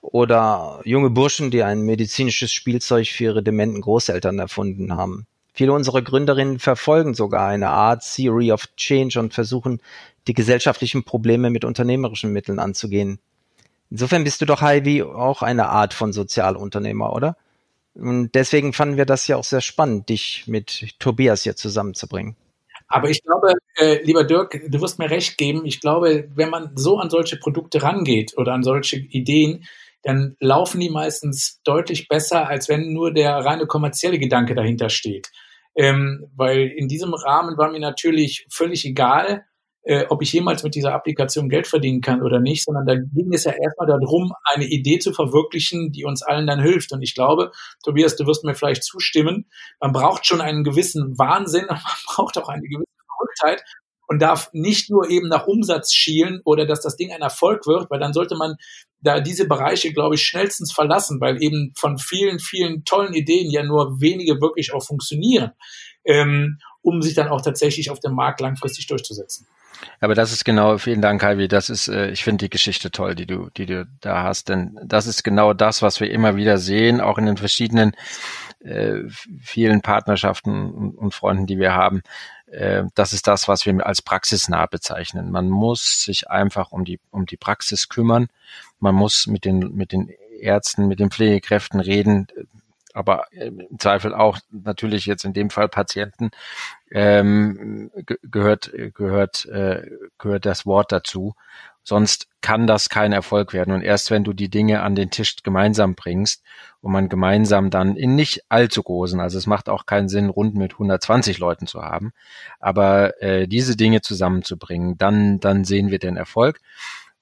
oder 0.00 0.80
junge 0.84 1.10
Burschen, 1.10 1.50
die 1.50 1.62
ein 1.62 1.82
medizinisches 1.82 2.52
Spielzeug 2.52 3.08
für 3.08 3.24
ihre 3.24 3.42
dementen 3.42 3.80
Großeltern 3.80 4.38
erfunden 4.38 4.96
haben. 4.96 5.26
Viele 5.52 5.72
unserer 5.72 6.02
Gründerinnen 6.02 6.58
verfolgen 6.58 7.14
sogar 7.14 7.48
eine 7.48 7.70
Art 7.70 8.04
Theory 8.04 8.52
of 8.52 8.66
Change 8.76 9.20
und 9.20 9.34
versuchen, 9.34 9.80
die 10.26 10.34
gesellschaftlichen 10.34 11.04
Probleme 11.04 11.50
mit 11.50 11.64
unternehmerischen 11.64 12.32
Mitteln 12.32 12.58
anzugehen. 12.58 13.20
Insofern 13.90 14.24
bist 14.24 14.40
du 14.40 14.46
doch, 14.46 14.62
Heidi, 14.62 15.02
auch 15.02 15.42
eine 15.42 15.68
Art 15.68 15.94
von 15.94 16.12
Sozialunternehmer, 16.12 17.12
oder? 17.12 17.36
Und 17.94 18.32
deswegen 18.34 18.72
fanden 18.72 18.96
wir 18.96 19.06
das 19.06 19.26
ja 19.28 19.36
auch 19.36 19.44
sehr 19.44 19.60
spannend, 19.60 20.08
dich 20.08 20.44
mit 20.46 20.98
Tobias 20.98 21.44
hier 21.44 21.56
zusammenzubringen. 21.56 22.36
Aber 22.88 23.08
ich 23.08 23.22
glaube, 23.22 23.54
äh, 23.76 24.02
lieber 24.02 24.24
Dirk, 24.24 24.60
du 24.68 24.80
wirst 24.80 24.98
mir 24.98 25.10
recht 25.10 25.38
geben. 25.38 25.64
Ich 25.64 25.80
glaube, 25.80 26.28
wenn 26.34 26.50
man 26.50 26.72
so 26.76 26.98
an 26.98 27.10
solche 27.10 27.36
Produkte 27.36 27.82
rangeht 27.82 28.36
oder 28.36 28.52
an 28.52 28.62
solche 28.62 28.96
Ideen, 28.96 29.64
dann 30.02 30.36
laufen 30.38 30.80
die 30.80 30.90
meistens 30.90 31.60
deutlich 31.64 32.08
besser, 32.08 32.46
als 32.46 32.68
wenn 32.68 32.92
nur 32.92 33.12
der 33.12 33.36
reine 33.36 33.66
kommerzielle 33.66 34.18
Gedanke 34.18 34.54
dahinter 34.54 34.90
steht. 34.90 35.30
Ähm, 35.76 36.26
weil 36.36 36.68
in 36.68 36.88
diesem 36.88 37.14
Rahmen 37.14 37.56
war 37.56 37.72
mir 37.72 37.80
natürlich 37.80 38.46
völlig 38.50 38.84
egal, 38.84 39.44
äh, 39.84 40.06
ob 40.08 40.22
ich 40.22 40.32
jemals 40.32 40.62
mit 40.62 40.74
dieser 40.74 40.94
Applikation 40.94 41.48
Geld 41.48 41.66
verdienen 41.66 42.00
kann 42.00 42.22
oder 42.22 42.40
nicht, 42.40 42.64
sondern 42.64 42.86
da 42.86 42.94
ging 42.94 43.32
es 43.32 43.44
ja 43.44 43.52
erstmal 43.52 43.86
darum, 43.86 44.32
eine 44.52 44.64
Idee 44.64 44.98
zu 44.98 45.12
verwirklichen, 45.12 45.92
die 45.92 46.04
uns 46.04 46.22
allen 46.22 46.46
dann 46.46 46.60
hilft. 46.60 46.92
Und 46.92 47.02
ich 47.02 47.14
glaube, 47.14 47.52
Tobias, 47.84 48.16
du 48.16 48.26
wirst 48.26 48.44
mir 48.44 48.54
vielleicht 48.54 48.82
zustimmen, 48.82 49.46
man 49.80 49.92
braucht 49.92 50.26
schon 50.26 50.40
einen 50.40 50.64
gewissen 50.64 51.18
Wahnsinn 51.18 51.64
und 51.64 51.70
man 51.84 51.96
braucht 52.06 52.38
auch 52.38 52.48
eine 52.48 52.62
gewisse 52.62 52.88
Verrücktheit 53.06 53.62
und 54.06 54.20
darf 54.20 54.50
nicht 54.52 54.90
nur 54.90 55.08
eben 55.10 55.28
nach 55.28 55.46
Umsatz 55.46 55.92
schielen 55.92 56.40
oder 56.44 56.66
dass 56.66 56.80
das 56.80 56.96
Ding 56.96 57.12
ein 57.12 57.22
Erfolg 57.22 57.66
wird, 57.66 57.90
weil 57.90 58.00
dann 58.00 58.12
sollte 58.12 58.36
man 58.36 58.56
da 59.00 59.20
diese 59.20 59.46
Bereiche, 59.46 59.92
glaube 59.92 60.14
ich, 60.14 60.22
schnellstens 60.22 60.72
verlassen, 60.72 61.20
weil 61.20 61.42
eben 61.42 61.72
von 61.76 61.98
vielen, 61.98 62.38
vielen 62.38 62.84
tollen 62.84 63.14
Ideen 63.14 63.50
ja 63.50 63.62
nur 63.62 64.00
wenige 64.00 64.40
wirklich 64.40 64.72
auch 64.72 64.82
funktionieren, 64.82 65.52
ähm, 66.04 66.58
um 66.84 67.02
sich 67.02 67.14
dann 67.14 67.28
auch 67.28 67.40
tatsächlich 67.40 67.90
auf 67.90 67.98
dem 67.98 68.12
Markt 68.12 68.40
langfristig 68.40 68.86
durchzusetzen. 68.86 69.46
Aber 70.00 70.14
das 70.14 70.32
ist 70.32 70.44
genau, 70.44 70.78
vielen 70.78 71.02
Dank, 71.02 71.22
Heidi. 71.22 71.48
Das 71.48 71.70
ist, 71.70 71.88
äh, 71.88 72.10
ich 72.10 72.22
finde 72.22 72.44
die 72.44 72.50
Geschichte 72.50 72.90
toll, 72.90 73.14
die 73.14 73.26
du, 73.26 73.50
die 73.56 73.66
du 73.66 73.86
da 74.00 74.22
hast. 74.22 74.48
Denn 74.48 74.78
das 74.84 75.06
ist 75.06 75.24
genau 75.24 75.52
das, 75.54 75.82
was 75.82 76.00
wir 76.00 76.10
immer 76.10 76.36
wieder 76.36 76.58
sehen, 76.58 77.00
auch 77.00 77.18
in 77.18 77.26
den 77.26 77.36
verschiedenen 77.36 77.92
äh, 78.60 79.00
vielen 79.40 79.80
Partnerschaften 79.80 80.70
und, 80.72 80.94
und 80.94 81.14
Freunden, 81.14 81.46
die 81.46 81.58
wir 81.58 81.74
haben. 81.74 82.02
Äh, 82.46 82.84
das 82.94 83.12
ist 83.12 83.26
das, 83.26 83.48
was 83.48 83.66
wir 83.66 83.84
als 83.84 84.02
praxisnah 84.02 84.66
bezeichnen. 84.66 85.30
Man 85.30 85.48
muss 85.48 86.04
sich 86.04 86.30
einfach 86.30 86.70
um 86.70 86.84
die, 86.84 87.00
um 87.10 87.26
die 87.26 87.38
Praxis 87.38 87.88
kümmern. 87.88 88.28
Man 88.78 88.94
muss 88.94 89.26
mit 89.26 89.44
den, 89.44 89.74
mit 89.74 89.92
den 89.92 90.10
Ärzten, 90.40 90.86
mit 90.86 91.00
den 91.00 91.10
Pflegekräften 91.10 91.80
reden, 91.80 92.26
aber 92.94 93.26
im 93.32 93.78
Zweifel 93.78 94.14
auch 94.14 94.38
natürlich 94.50 95.04
jetzt 95.04 95.24
in 95.24 95.32
dem 95.32 95.50
Fall 95.50 95.68
Patienten 95.68 96.30
ähm, 96.90 97.90
gehört 98.22 98.72
gehört 98.94 99.46
äh, 99.46 99.90
gehört 100.16 100.46
das 100.46 100.64
Wort 100.64 100.92
dazu. 100.92 101.34
Sonst 101.86 102.28
kann 102.40 102.66
das 102.66 102.88
kein 102.88 103.12
Erfolg 103.12 103.52
werden. 103.52 103.74
Und 103.74 103.82
erst 103.82 104.10
wenn 104.10 104.24
du 104.24 104.32
die 104.32 104.48
Dinge 104.48 104.82
an 104.82 104.94
den 104.94 105.10
Tisch 105.10 105.42
gemeinsam 105.42 105.94
bringst 105.94 106.42
und 106.80 106.92
man 106.92 107.10
gemeinsam 107.10 107.68
dann 107.68 107.96
in 107.96 108.14
nicht 108.14 108.44
allzu 108.48 108.82
großen, 108.82 109.20
also 109.20 109.36
es 109.36 109.46
macht 109.46 109.68
auch 109.68 109.84
keinen 109.84 110.08
Sinn, 110.08 110.30
rund 110.30 110.54
mit 110.54 110.72
120 110.72 111.38
Leuten 111.38 111.66
zu 111.66 111.82
haben, 111.82 112.12
aber 112.58 113.20
äh, 113.22 113.46
diese 113.46 113.76
Dinge 113.76 114.00
zusammenzubringen, 114.00 114.96
dann 114.96 115.40
dann 115.40 115.64
sehen 115.64 115.90
wir 115.90 115.98
den 115.98 116.16
Erfolg 116.16 116.60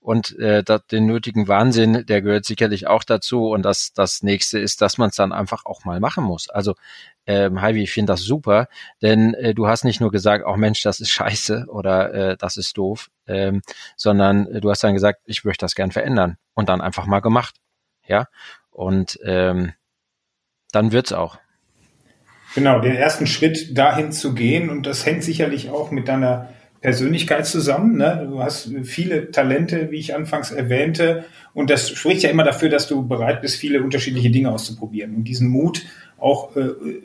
und 0.03 0.37
äh, 0.38 0.65
dat, 0.65 0.91
den 0.91 1.07
nötigen 1.07 1.47
Wahnsinn, 1.47 2.05
der 2.07 2.23
gehört 2.23 2.45
sicherlich 2.45 2.88
auch 2.88 3.05
dazu. 3.05 3.49
Und 3.49 3.62
das, 3.62 3.93
das 3.93 4.23
nächste 4.23 4.59
ist, 4.59 4.83
dass 4.83 4.99
man 4.99 5.11
es 5.11 5.17
dann 5.17 5.33
einfach 5.33 5.65
auch 5.65 5.85
mal 5.85 6.01
machen 6.01 6.25
muss. 6.25 6.51
Also, 6.51 6.75
ähm, 7.25 7.62
Heidi, 7.62 7.85
ich 7.85 7.93
finde 7.93 8.12
das 8.12 8.23
super, 8.23 8.67
denn 9.01 9.35
äh, 9.35 9.55
du 9.55 9.69
hast 9.69 9.85
nicht 9.85 10.01
nur 10.01 10.11
gesagt, 10.11 10.45
auch 10.45 10.55
oh 10.55 10.57
Mensch, 10.57 10.83
das 10.83 10.99
ist 10.99 11.11
scheiße 11.11 11.67
oder 11.69 12.12
äh, 12.12 12.37
das 12.37 12.57
ist 12.57 12.77
doof, 12.77 13.11
ähm, 13.29 13.62
sondern 13.97 14.49
äh, 14.49 14.61
du 14.61 14.71
hast 14.71 14.83
dann 14.83 14.95
gesagt, 14.95 15.21
ich 15.25 15.45
möchte 15.45 15.65
das 15.65 15.77
gern 15.77 15.93
verändern 15.93 16.37
und 16.55 16.69
dann 16.69 16.81
einfach 16.81 17.07
mal 17.07 17.21
gemacht. 17.21 17.55
Ja. 18.05 18.27
Und 18.71 19.21
ähm, 19.25 19.73
dann 20.73 20.91
wird's 20.91 21.12
auch. 21.12 21.38
Genau, 22.57 22.81
den 22.81 22.97
ersten 22.97 23.29
Schritt 23.29 23.79
dahin 23.79 24.11
zu 24.11 24.35
gehen, 24.35 24.69
und 24.69 24.85
das 24.85 25.07
hängt 25.07 25.23
sicherlich 25.23 25.71
auch 25.71 25.93
mit 25.93 26.09
deiner 26.09 26.49
Persönlichkeit 26.83 27.47
zusammen. 27.47 27.97
Ne? 27.97 28.27
Du 28.29 28.42
hast 28.42 28.71
viele 28.83 29.31
Talente, 29.31 29.90
wie 29.90 29.99
ich 29.99 30.14
anfangs 30.14 30.51
erwähnte. 30.51 31.25
Und 31.55 31.71
das 31.71 31.88
spricht 31.88 32.25
ja 32.25 32.31
immer 32.31 32.45
dafür, 32.45 32.68
dass 32.68 32.88
du 32.88 33.07
bereit 33.07 33.40
bist, 33.40 33.57
viele 33.57 33.83
unterschiedliche 33.83 34.31
Dinge 34.31 34.51
auszuprobieren. 34.51 35.14
Und 35.14 35.25
diesen 35.25 35.49
Mut, 35.49 35.87
auch 36.18 36.57
äh, 36.57 36.61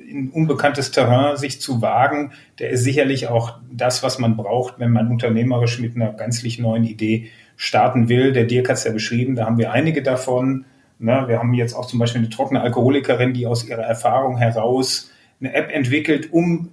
in 0.09 0.29
unbekanntes 0.29 0.91
Terrain 0.91 1.37
sich 1.37 1.61
zu 1.61 1.81
wagen, 1.81 2.31
der 2.59 2.71
ist 2.71 2.83
sicherlich 2.83 3.27
auch 3.27 3.59
das, 3.71 4.01
was 4.01 4.19
man 4.19 4.35
braucht, 4.35 4.79
wenn 4.79 4.91
man 4.91 5.11
unternehmerisch 5.11 5.79
mit 5.79 5.95
einer 5.95 6.11
ganzlich 6.11 6.57
neuen 6.59 6.83
Idee 6.83 7.29
starten 7.55 8.09
will. 8.09 8.33
Der 8.33 8.45
Dirk 8.45 8.69
hat 8.69 8.77
es 8.77 8.83
ja 8.83 8.91
beschrieben, 8.91 9.35
da 9.35 9.45
haben 9.45 9.57
wir 9.59 9.71
einige 9.71 10.01
davon. 10.01 10.65
Ne? 10.97 11.25
Wir 11.27 11.37
haben 11.37 11.53
jetzt 11.53 11.75
auch 11.75 11.85
zum 11.85 11.99
Beispiel 11.99 12.21
eine 12.21 12.29
trockene 12.29 12.61
Alkoholikerin, 12.61 13.33
die 13.33 13.45
aus 13.45 13.67
ihrer 13.67 13.83
Erfahrung 13.83 14.37
heraus 14.37 15.11
eine 15.39 15.53
App 15.53 15.71
entwickelt, 15.71 16.29
um 16.31 16.71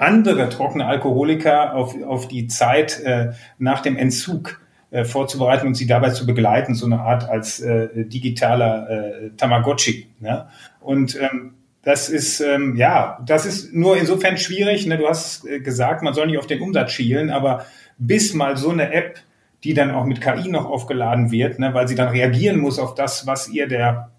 andere 0.00 0.48
trockene 0.48 0.86
Alkoholiker 0.86 1.74
auf, 1.74 1.94
auf 2.02 2.26
die 2.26 2.46
Zeit 2.46 3.00
äh, 3.00 3.32
nach 3.58 3.80
dem 3.80 3.96
Entzug 3.96 4.60
äh, 4.90 5.04
vorzubereiten 5.04 5.66
und 5.66 5.74
sie 5.74 5.86
dabei 5.86 6.10
zu 6.10 6.26
begleiten, 6.26 6.74
so 6.74 6.86
eine 6.86 7.00
Art 7.00 7.28
als 7.28 7.60
äh, 7.60 8.06
digitaler 8.06 8.88
äh, 8.90 9.30
Tamagotchi. 9.36 10.08
Ne? 10.20 10.48
Und 10.80 11.20
ähm, 11.20 11.54
das 11.82 12.08
ist 12.08 12.40
ähm, 12.40 12.76
ja, 12.76 13.18
das 13.26 13.44
ist 13.44 13.74
nur 13.74 13.96
insofern 13.98 14.38
schwierig. 14.38 14.86
Ne? 14.86 14.96
Du 14.96 15.06
hast 15.06 15.46
äh, 15.46 15.60
gesagt, 15.60 16.02
man 16.02 16.14
soll 16.14 16.26
nicht 16.28 16.38
auf 16.38 16.46
den 16.46 16.62
Umsatz 16.62 16.92
schielen, 16.92 17.30
aber 17.30 17.66
bis 17.98 18.32
mal 18.32 18.56
so 18.56 18.70
eine 18.70 18.92
App, 18.92 19.18
die 19.64 19.74
dann 19.74 19.90
auch 19.90 20.06
mit 20.06 20.22
KI 20.22 20.48
noch 20.48 20.64
aufgeladen 20.64 21.30
wird, 21.30 21.58
ne, 21.58 21.74
weil 21.74 21.86
sie 21.86 21.94
dann 21.94 22.08
reagieren 22.08 22.58
muss 22.58 22.78
auf 22.78 22.94
das, 22.94 23.26
was 23.26 23.48
ihr 23.50 23.68
der 23.68 24.10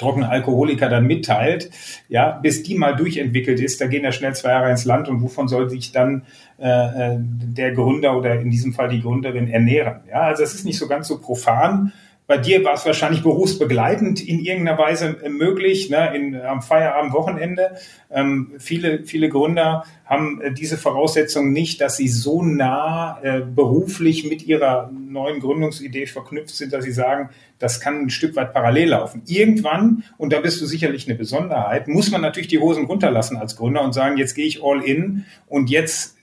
trockene 0.00 0.28
Alkoholiker 0.28 0.88
dann 0.88 1.06
mitteilt, 1.06 1.70
ja, 2.08 2.32
bis 2.32 2.62
die 2.62 2.76
mal 2.76 2.96
durchentwickelt 2.96 3.60
ist, 3.60 3.80
da 3.80 3.86
gehen 3.86 4.04
ja 4.04 4.12
schnell 4.12 4.34
zwei 4.34 4.50
Jahre 4.50 4.70
ins 4.70 4.84
Land 4.84 5.08
und 5.08 5.22
wovon 5.22 5.46
soll 5.46 5.70
sich 5.70 5.92
dann 5.92 6.22
äh, 6.58 6.68
äh 6.68 7.18
der 7.20 7.72
Gründer 7.72 8.16
oder 8.16 8.40
in 8.40 8.50
diesem 8.50 8.72
Fall 8.72 8.88
die 8.88 9.02
Gründerin 9.02 9.48
ernähren? 9.48 10.00
Ja, 10.08 10.22
also 10.22 10.42
es 10.42 10.54
ist 10.54 10.64
nicht 10.64 10.78
so 10.78 10.88
ganz 10.88 11.08
so 11.08 11.18
profan. 11.18 11.92
Bei 12.30 12.38
dir 12.38 12.62
war 12.62 12.74
es 12.74 12.86
wahrscheinlich 12.86 13.24
berufsbegleitend 13.24 14.24
in 14.24 14.38
irgendeiner 14.38 14.78
Weise 14.78 15.16
möglich, 15.28 15.90
ne, 15.90 16.14
in, 16.14 16.40
am 16.40 16.62
Feierabend, 16.62 17.12
Wochenende. 17.12 17.74
Ähm, 18.08 18.52
viele, 18.60 19.04
viele 19.04 19.28
Gründer 19.28 19.84
haben 20.04 20.40
äh, 20.40 20.52
diese 20.52 20.78
Voraussetzung 20.78 21.52
nicht, 21.52 21.80
dass 21.80 21.96
sie 21.96 22.06
so 22.06 22.44
nah 22.44 23.18
äh, 23.24 23.40
beruflich 23.40 24.30
mit 24.30 24.46
ihrer 24.46 24.92
neuen 24.92 25.40
Gründungsidee 25.40 26.06
verknüpft 26.06 26.54
sind, 26.54 26.72
dass 26.72 26.84
sie 26.84 26.92
sagen, 26.92 27.30
das 27.58 27.80
kann 27.80 28.02
ein 28.02 28.10
Stück 28.10 28.36
weit 28.36 28.52
parallel 28.52 28.90
laufen. 28.90 29.22
Irgendwann, 29.26 30.04
und 30.16 30.32
da 30.32 30.38
bist 30.38 30.60
du 30.60 30.66
sicherlich 30.66 31.08
eine 31.08 31.18
Besonderheit, 31.18 31.88
muss 31.88 32.12
man 32.12 32.20
natürlich 32.20 32.46
die 32.46 32.60
Hosen 32.60 32.84
runterlassen 32.84 33.38
als 33.38 33.56
Gründer 33.56 33.82
und 33.82 33.92
sagen, 33.92 34.18
jetzt 34.18 34.36
gehe 34.36 34.46
ich 34.46 34.62
all 34.62 34.84
in 34.84 35.24
und 35.48 35.68
jetzt 35.68 36.16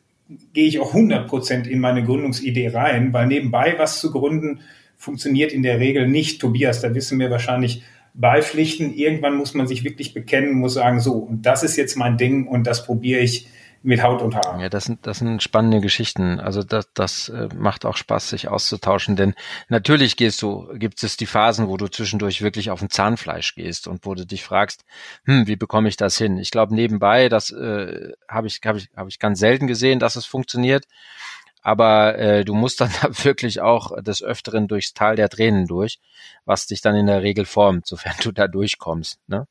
gehe 0.54 0.67
ich 0.67 0.80
auch 0.80 0.93
100 0.93 1.28
Prozent 1.28 1.67
in 1.67 1.82
meine 1.82 2.06
Gründungsidee 2.06 2.70
rein, 2.70 3.12
weil 3.12 3.28
nebenbei 3.28 3.76
was 3.78 4.00
zu 4.00 4.10
gründen, 4.10 4.62
funktioniert 4.97 5.51
in 5.51 5.63
der 5.63 5.79
Regel 5.79 6.07
nicht. 6.07 6.41
Tobias, 6.41 6.81
da 6.81 6.93
wissen 6.93 7.19
wir 7.19 7.31
wahrscheinlich 7.31 7.83
beipflichten. 8.13 8.93
Irgendwann 8.93 9.36
muss 9.36 9.53
man 9.53 9.67
sich 9.67 9.83
wirklich 9.83 10.13
bekennen, 10.13 10.55
muss 10.55 10.73
sagen, 10.73 10.99
so, 10.99 11.13
und 11.13 11.45
das 11.45 11.63
ist 11.63 11.77
jetzt 11.77 11.95
mein 11.95 12.17
Ding 12.17 12.47
und 12.47 12.65
das 12.65 12.86
probiere 12.86 13.21
ich 13.21 13.47
mit 13.83 14.01
Haut 14.03 14.21
und 14.21 14.36
Haar. 14.36 14.60
Ja, 14.60 14.69
das 14.69 14.86
sind, 14.86 15.05
das 15.05 15.19
sind 15.19 15.41
spannende 15.41 15.79
Geschichten. 15.81 16.39
Also 16.39 16.63
das, 16.63 16.89
das 16.93 17.29
äh, 17.29 17.47
macht 17.55 17.86
auch 17.86 17.95
Spaß, 17.95 18.29
sich 18.29 18.47
auszutauschen, 18.47 19.15
denn 19.15 19.33
natürlich 19.69 20.17
gehst 20.17 20.41
du, 20.41 20.67
gibt 20.73 21.01
es 21.03 21.15
die 21.15 21.27
Phasen, 21.27 21.67
wo 21.67 21.77
du 21.77 21.88
zwischendurch 21.88 22.41
wirklich 22.41 22.71
auf 22.71 22.81
ein 22.81 22.89
Zahnfleisch 22.89 23.55
gehst 23.55 23.88
und 23.88 24.05
wo 24.05 24.15
du 24.15 24.25
dich 24.25 24.43
fragst, 24.43 24.83
hm, 25.25 25.47
wie 25.47 25.55
bekomme 25.55 25.88
ich 25.89 25.95
das 25.95 26.17
hin? 26.17 26.38
Ich 26.38 26.51
glaube, 26.51 26.73
nebenbei, 26.73 27.29
das 27.29 27.51
äh, 27.51 28.12
habe 28.27 28.47
ich, 28.47 28.60
habe 28.65 28.79
ich, 28.79 28.89
habe 28.95 29.10
ich 29.10 29.19
ganz 29.19 29.39
selten 29.39 29.67
gesehen, 29.67 29.99
dass 29.99 30.15
es 30.15 30.25
funktioniert 30.25 30.86
aber 31.67 32.17
äh, 32.17 32.45
du 32.45 32.53
musst 32.53 32.80
dann 32.80 32.89
da 33.01 33.10
wirklich 33.25 33.60
auch 33.60 34.01
des 34.01 34.23
Öfteren 34.23 34.69
durchs 34.69 34.93
Tal 34.93 35.17
der 35.17 35.27
Tränen 35.27 35.67
durch, 35.67 35.99
was 36.45 36.65
dich 36.65 36.80
dann 36.80 36.95
in 36.95 37.08
der 37.08 37.23
Regel 37.23 37.43
formt, 37.43 37.86
sofern 37.86 38.15
du 38.23 38.32
da 38.32 38.47
durchkommst. 38.47 39.19
Ne? 39.27 39.47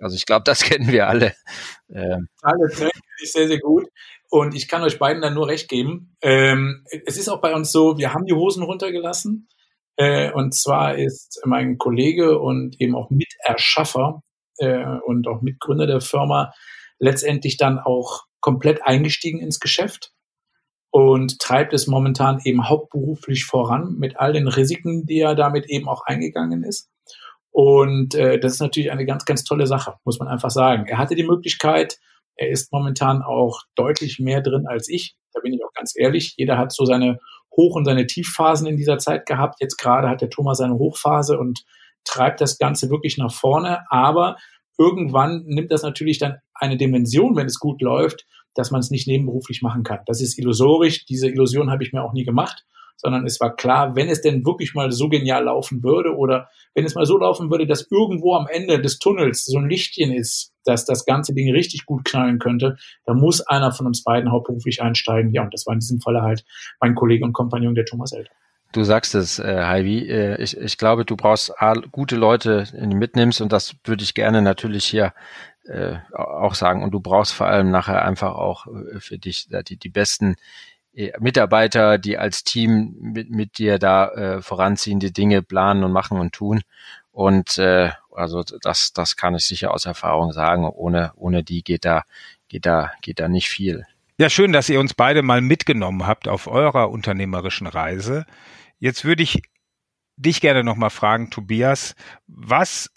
Also 0.00 0.16
ich 0.16 0.26
glaube, 0.26 0.42
das 0.42 0.62
kennen 0.64 0.90
wir 0.90 1.06
alle. 1.06 1.34
Ähm. 1.88 2.26
Alle 2.42 2.68
Tränen 2.68 2.90
kenne 2.90 3.22
ich 3.22 3.30
sehr, 3.30 3.46
sehr 3.46 3.60
gut. 3.60 3.86
Und 4.28 4.56
ich 4.56 4.66
kann 4.66 4.82
euch 4.82 4.98
beiden 4.98 5.22
dann 5.22 5.34
nur 5.34 5.46
recht 5.46 5.68
geben. 5.68 6.16
Ähm, 6.20 6.84
es 7.06 7.16
ist 7.16 7.28
auch 7.28 7.40
bei 7.40 7.54
uns 7.54 7.70
so, 7.70 7.96
wir 7.96 8.12
haben 8.12 8.26
die 8.26 8.34
Hosen 8.34 8.64
runtergelassen. 8.64 9.48
Äh, 9.94 10.32
und 10.32 10.52
zwar 10.52 10.96
ist 10.96 11.40
mein 11.44 11.78
Kollege 11.78 12.40
und 12.40 12.74
eben 12.80 12.96
auch 12.96 13.08
Miterschaffer 13.10 14.20
äh, 14.58 14.84
und 15.06 15.28
auch 15.28 15.42
Mitgründer 15.42 15.86
der 15.86 16.00
Firma 16.00 16.52
letztendlich 16.98 17.56
dann 17.56 17.78
auch 17.78 18.24
komplett 18.40 18.82
eingestiegen 18.82 19.38
ins 19.38 19.60
Geschäft 19.60 20.10
und 20.96 21.40
treibt 21.40 21.74
es 21.74 21.86
momentan 21.86 22.40
eben 22.44 22.70
hauptberuflich 22.70 23.44
voran 23.44 23.96
mit 23.98 24.18
all 24.18 24.32
den 24.32 24.48
Risiken, 24.48 25.04
die 25.04 25.18
er 25.18 25.34
damit 25.34 25.66
eben 25.68 25.90
auch 25.90 26.06
eingegangen 26.06 26.64
ist. 26.64 26.88
Und 27.50 28.14
äh, 28.14 28.40
das 28.40 28.54
ist 28.54 28.60
natürlich 28.60 28.90
eine 28.90 29.04
ganz, 29.04 29.26
ganz 29.26 29.44
tolle 29.44 29.66
Sache, 29.66 29.96
muss 30.06 30.18
man 30.18 30.28
einfach 30.28 30.48
sagen. 30.48 30.86
Er 30.86 30.96
hatte 30.96 31.14
die 31.14 31.26
Möglichkeit, 31.26 31.98
er 32.34 32.48
ist 32.48 32.72
momentan 32.72 33.20
auch 33.20 33.60
deutlich 33.74 34.20
mehr 34.20 34.40
drin 34.40 34.64
als 34.66 34.88
ich. 34.88 35.18
Da 35.34 35.40
bin 35.40 35.52
ich 35.52 35.62
auch 35.62 35.74
ganz 35.74 35.92
ehrlich. 35.94 36.32
Jeder 36.38 36.56
hat 36.56 36.72
so 36.72 36.86
seine 36.86 37.18
Hoch- 37.54 37.76
und 37.76 37.84
seine 37.84 38.06
Tiefphasen 38.06 38.66
in 38.66 38.78
dieser 38.78 38.96
Zeit 38.96 39.26
gehabt. 39.26 39.56
Jetzt 39.60 39.76
gerade 39.76 40.08
hat 40.08 40.22
der 40.22 40.30
Thomas 40.30 40.56
seine 40.56 40.78
Hochphase 40.78 41.38
und 41.38 41.62
treibt 42.04 42.40
das 42.40 42.56
Ganze 42.56 42.88
wirklich 42.88 43.18
nach 43.18 43.34
vorne. 43.34 43.80
Aber 43.90 44.36
irgendwann 44.78 45.42
nimmt 45.44 45.72
das 45.72 45.82
natürlich 45.82 46.16
dann 46.16 46.38
eine 46.54 46.78
Dimension, 46.78 47.36
wenn 47.36 47.48
es 47.48 47.58
gut 47.58 47.82
läuft, 47.82 48.24
dass 48.56 48.70
man 48.70 48.80
es 48.80 48.90
nicht 48.90 49.06
nebenberuflich 49.06 49.62
machen 49.62 49.82
kann. 49.82 50.00
Das 50.06 50.20
ist 50.20 50.38
illusorisch. 50.38 51.04
Diese 51.06 51.28
Illusion 51.28 51.70
habe 51.70 51.84
ich 51.84 51.92
mir 51.92 52.02
auch 52.02 52.12
nie 52.12 52.24
gemacht, 52.24 52.64
sondern 52.96 53.26
es 53.26 53.40
war 53.40 53.54
klar, 53.54 53.94
wenn 53.94 54.08
es 54.08 54.22
denn 54.22 54.44
wirklich 54.44 54.74
mal 54.74 54.90
so 54.90 55.08
genial 55.08 55.44
laufen 55.44 55.82
würde 55.82 56.16
oder 56.16 56.48
wenn 56.74 56.84
es 56.84 56.94
mal 56.94 57.04
so 57.04 57.18
laufen 57.18 57.50
würde, 57.50 57.66
dass 57.66 57.86
irgendwo 57.90 58.34
am 58.34 58.46
Ende 58.48 58.80
des 58.80 58.98
Tunnels 58.98 59.44
so 59.44 59.58
ein 59.58 59.68
Lichtchen 59.68 60.12
ist, 60.12 60.52
dass 60.64 60.84
das 60.84 61.04
ganze 61.04 61.34
Ding 61.34 61.52
richtig 61.52 61.86
gut 61.86 62.04
knallen 62.04 62.38
könnte, 62.38 62.76
dann 63.04 63.18
muss 63.18 63.40
einer 63.42 63.72
von 63.72 63.86
uns 63.86 64.02
beiden 64.02 64.32
hauptberuflich 64.32 64.82
einsteigen. 64.82 65.32
Ja, 65.32 65.42
und 65.42 65.52
das 65.52 65.66
war 65.66 65.74
in 65.74 65.80
diesem 65.80 66.00
Falle 66.00 66.22
halt 66.22 66.44
mein 66.80 66.94
Kollege 66.94 67.24
und 67.24 67.32
Kompagnon, 67.32 67.74
der 67.74 67.84
Thomas 67.84 68.12
Elter. 68.12 68.32
Du 68.76 68.84
sagst 68.84 69.14
es, 69.14 69.38
äh, 69.38 69.64
Heidi. 69.64 70.06
Äh, 70.06 70.36
ich, 70.42 70.54
ich 70.54 70.76
glaube, 70.76 71.06
du 71.06 71.16
brauchst 71.16 71.50
gute 71.92 72.14
Leute, 72.14 72.64
die 72.70 72.86
du 72.86 72.94
mitnimmst 72.94 73.40
und 73.40 73.50
das 73.50 73.74
würde 73.84 74.04
ich 74.04 74.12
gerne 74.12 74.42
natürlich 74.42 74.84
hier 74.84 75.14
äh, 75.64 75.94
auch 76.12 76.54
sagen. 76.54 76.82
Und 76.82 76.90
du 76.90 77.00
brauchst 77.00 77.32
vor 77.32 77.46
allem 77.46 77.70
nachher 77.70 78.04
einfach 78.04 78.34
auch 78.34 78.66
äh, 78.66 79.00
für 79.00 79.16
dich 79.16 79.48
die, 79.66 79.78
die 79.78 79.88
besten 79.88 80.36
äh, 80.92 81.10
Mitarbeiter, 81.18 81.96
die 81.96 82.18
als 82.18 82.44
Team 82.44 82.94
mit, 83.00 83.30
mit 83.30 83.56
dir 83.56 83.78
da 83.78 84.08
äh, 84.10 84.42
voranziehende 84.42 85.10
Dinge 85.10 85.40
planen 85.40 85.82
und 85.82 85.92
machen 85.92 86.20
und 86.20 86.34
tun. 86.34 86.60
Und 87.12 87.56
äh, 87.56 87.92
also 88.14 88.42
das, 88.60 88.92
das 88.92 89.16
kann 89.16 89.34
ich 89.34 89.46
sicher 89.46 89.72
aus 89.72 89.86
Erfahrung 89.86 90.32
sagen. 90.32 90.68
Ohne, 90.68 91.12
ohne 91.16 91.42
die 91.42 91.64
geht 91.64 91.86
da, 91.86 92.02
geht 92.48 92.66
da, 92.66 92.92
geht 93.00 93.20
da 93.20 93.28
nicht 93.28 93.48
viel. 93.48 93.86
Ja, 94.18 94.28
schön, 94.28 94.52
dass 94.52 94.68
ihr 94.68 94.80
uns 94.80 94.92
beide 94.92 95.22
mal 95.22 95.40
mitgenommen 95.40 96.06
habt 96.06 96.28
auf 96.28 96.46
eurer 96.46 96.90
unternehmerischen 96.90 97.66
Reise. 97.66 98.26
Jetzt 98.78 99.04
würde 99.04 99.22
ich 99.22 99.42
dich 100.16 100.40
gerne 100.40 100.64
nochmal 100.64 100.90
fragen, 100.90 101.30
Tobias, 101.30 101.94
was 102.26 102.90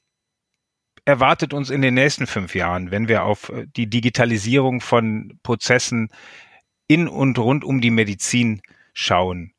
erwartet 1.06 1.54
uns 1.54 1.70
in 1.70 1.82
den 1.82 1.96
nächsten 1.96 2.28
fünf 2.28 2.56
Jahren, 2.56 2.92
wenn 2.92 3.08
wir 3.08 3.24
auf 3.24 3.50
äh, 3.50 3.66
die 3.76 3.90
Digitalisierung 3.90 4.82
von 4.82 5.40
Prozessen 5.44 6.10
in 6.88 7.08
und 7.08 7.38
rund 7.40 7.64
um 7.64 7.82
die 7.82 7.92
Medizin 7.92 8.62
schauen? 8.94 9.54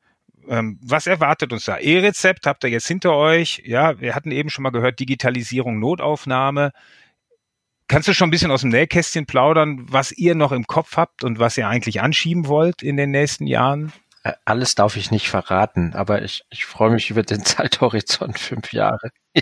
Ähm, 0.48 0.78
was 0.82 1.06
erwartet 1.06 1.52
uns 1.52 1.64
da? 1.64 1.78
E-Rezept 1.78 2.46
habt 2.46 2.64
ihr 2.64 2.70
jetzt 2.70 2.86
hinter 2.86 3.14
euch. 3.14 3.62
Ja, 3.64 4.00
wir 4.00 4.14
hatten 4.14 4.30
eben 4.30 4.50
schon 4.50 4.62
mal 4.62 4.70
gehört, 4.70 5.00
Digitalisierung, 5.00 5.78
Notaufnahme. 5.78 6.72
Kannst 7.88 8.06
du 8.06 8.14
schon 8.14 8.28
ein 8.28 8.30
bisschen 8.30 8.52
aus 8.52 8.60
dem 8.60 8.70
Nähkästchen 8.70 9.26
plaudern, 9.26 9.86
was 9.90 10.12
ihr 10.12 10.36
noch 10.36 10.52
im 10.52 10.66
Kopf 10.66 10.96
habt 10.96 11.24
und 11.24 11.40
was 11.40 11.58
ihr 11.58 11.68
eigentlich 11.68 12.00
anschieben 12.00 12.46
wollt 12.46 12.82
in 12.82 12.96
den 12.96 13.10
nächsten 13.10 13.46
Jahren? 13.46 13.92
Äh, 14.22 14.32
alles 14.44 14.74
darf 14.74 14.96
ich 14.96 15.10
nicht 15.10 15.28
verraten, 15.30 15.94
aber 15.94 16.22
ich, 16.22 16.44
ich 16.50 16.64
freue 16.64 16.90
mich 16.90 17.10
über 17.10 17.22
den 17.22 17.44
Zeithorizont 17.44 18.38
fünf 18.38 18.72
Jahre. 18.72 19.10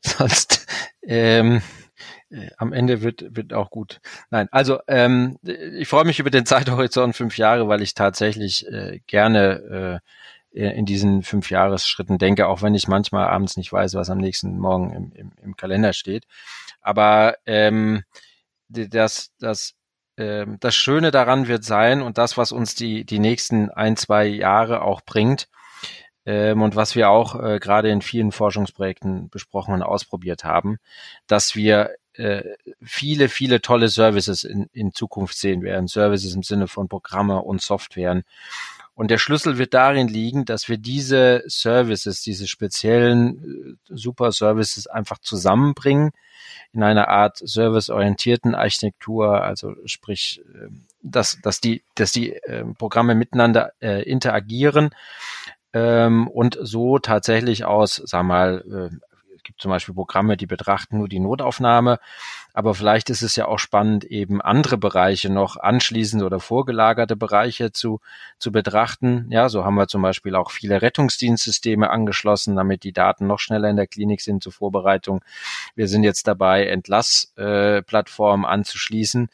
Sonst 0.00 0.66
ähm, 1.02 1.62
äh, 2.30 2.50
am 2.58 2.72
Ende 2.72 3.02
wird, 3.02 3.36
wird 3.36 3.52
auch 3.52 3.70
gut. 3.70 4.00
Nein, 4.30 4.48
also 4.50 4.80
ähm, 4.88 5.38
ich 5.44 5.88
freue 5.88 6.04
mich 6.04 6.18
über 6.18 6.30
den 6.30 6.46
Zeithorizont 6.46 7.16
fünf 7.16 7.38
Jahre, 7.38 7.68
weil 7.68 7.82
ich 7.82 7.94
tatsächlich 7.94 8.66
äh, 8.68 9.00
gerne 9.06 10.00
äh, 10.52 10.68
in 10.76 10.84
diesen 10.84 11.22
fünf 11.22 11.50
Jahresschritten 11.50 12.18
denke, 12.18 12.46
auch 12.46 12.60
wenn 12.62 12.74
ich 12.74 12.86
manchmal 12.86 13.26
abends 13.26 13.56
nicht 13.56 13.72
weiß, 13.72 13.94
was 13.94 14.10
am 14.10 14.18
nächsten 14.18 14.58
Morgen 14.58 14.92
im, 14.92 15.12
im, 15.12 15.32
im 15.42 15.56
Kalender 15.56 15.92
steht. 15.94 16.26
Aber 16.82 17.36
ähm, 17.46 18.02
das, 18.68 19.32
das 19.38 19.74
ähm, 20.22 20.56
das 20.60 20.76
Schöne 20.76 21.10
daran 21.10 21.48
wird 21.48 21.64
sein 21.64 22.00
und 22.00 22.16
das, 22.16 22.36
was 22.36 22.52
uns 22.52 22.74
die, 22.76 23.04
die 23.04 23.18
nächsten 23.18 23.70
ein, 23.70 23.96
zwei 23.96 24.26
Jahre 24.26 24.82
auch 24.82 25.00
bringt 25.00 25.48
ähm, 26.24 26.62
und 26.62 26.76
was 26.76 26.94
wir 26.94 27.10
auch 27.10 27.34
äh, 27.42 27.58
gerade 27.58 27.90
in 27.90 28.02
vielen 28.02 28.30
Forschungsprojekten 28.30 29.30
besprochen 29.30 29.74
und 29.74 29.82
ausprobiert 29.82 30.44
haben, 30.44 30.78
dass 31.26 31.56
wir 31.56 31.90
äh, 32.14 32.42
viele, 32.80 33.28
viele 33.28 33.62
tolle 33.62 33.88
Services 33.88 34.44
in, 34.44 34.68
in 34.72 34.92
Zukunft 34.92 35.36
sehen 35.36 35.62
werden. 35.62 35.88
Services 35.88 36.34
im 36.34 36.44
Sinne 36.44 36.68
von 36.68 36.88
Programme 36.88 37.42
und 37.42 37.60
Softwaren. 37.60 38.22
Und 38.94 39.10
der 39.10 39.18
Schlüssel 39.18 39.58
wird 39.58 39.74
darin 39.74 40.08
liegen, 40.08 40.44
dass 40.44 40.68
wir 40.68 40.76
diese 40.76 41.42
Services, 41.46 42.22
diese 42.22 42.46
speziellen 42.46 43.78
äh, 43.88 43.96
Super 43.96 44.32
Services 44.32 44.86
einfach 44.86 45.18
zusammenbringen 45.18 46.10
in 46.72 46.82
einer 46.82 47.08
Art 47.08 47.38
serviceorientierten 47.38 48.54
Architektur, 48.54 49.42
also 49.42 49.74
sprich, 49.86 50.42
ähm, 50.54 50.84
dass, 51.02 51.38
dass 51.42 51.60
die, 51.60 51.82
dass 51.94 52.12
die 52.12 52.34
äh, 52.34 52.64
Programme 52.78 53.14
miteinander 53.14 53.72
äh, 53.80 54.02
interagieren 54.02 54.90
ähm, 55.72 56.28
und 56.28 56.58
so 56.60 56.98
tatsächlich 56.98 57.64
aus, 57.64 57.96
sag 58.04 58.24
mal, 58.24 58.64
äh, 58.92 58.96
es 59.34 59.42
gibt 59.42 59.60
zum 59.60 59.70
Beispiel 59.70 59.94
Programme, 59.94 60.36
die 60.36 60.46
betrachten 60.46 60.98
nur 60.98 61.08
die 61.08 61.18
Notaufnahme, 61.18 61.98
aber 62.54 62.74
vielleicht 62.74 63.10
ist 63.10 63.22
es 63.22 63.36
ja 63.36 63.46
auch 63.46 63.58
spannend, 63.58 64.04
eben 64.04 64.42
andere 64.42 64.76
Bereiche 64.76 65.30
noch 65.30 65.56
anschließende 65.56 66.24
oder 66.24 66.40
vorgelagerte 66.40 67.16
Bereiche 67.16 67.72
zu, 67.72 68.00
zu 68.38 68.52
betrachten. 68.52 69.26
Ja, 69.30 69.48
so 69.48 69.64
haben 69.64 69.74
wir 69.74 69.88
zum 69.88 70.02
Beispiel 70.02 70.34
auch 70.34 70.50
viele 70.50 70.82
Rettungsdienstsysteme 70.82 71.90
angeschlossen, 71.90 72.56
damit 72.56 72.84
die 72.84 72.92
Daten 72.92 73.26
noch 73.26 73.38
schneller 73.38 73.70
in 73.70 73.76
der 73.76 73.86
Klinik 73.86 74.20
sind 74.20 74.42
zur 74.42 74.52
Vorbereitung. 74.52 75.24
Wir 75.74 75.88
sind 75.88 76.04
jetzt 76.04 76.26
dabei, 76.26 76.66
Entlassplattformen 76.66 78.44
äh, 78.44 78.48
anzuschließen 78.48 79.28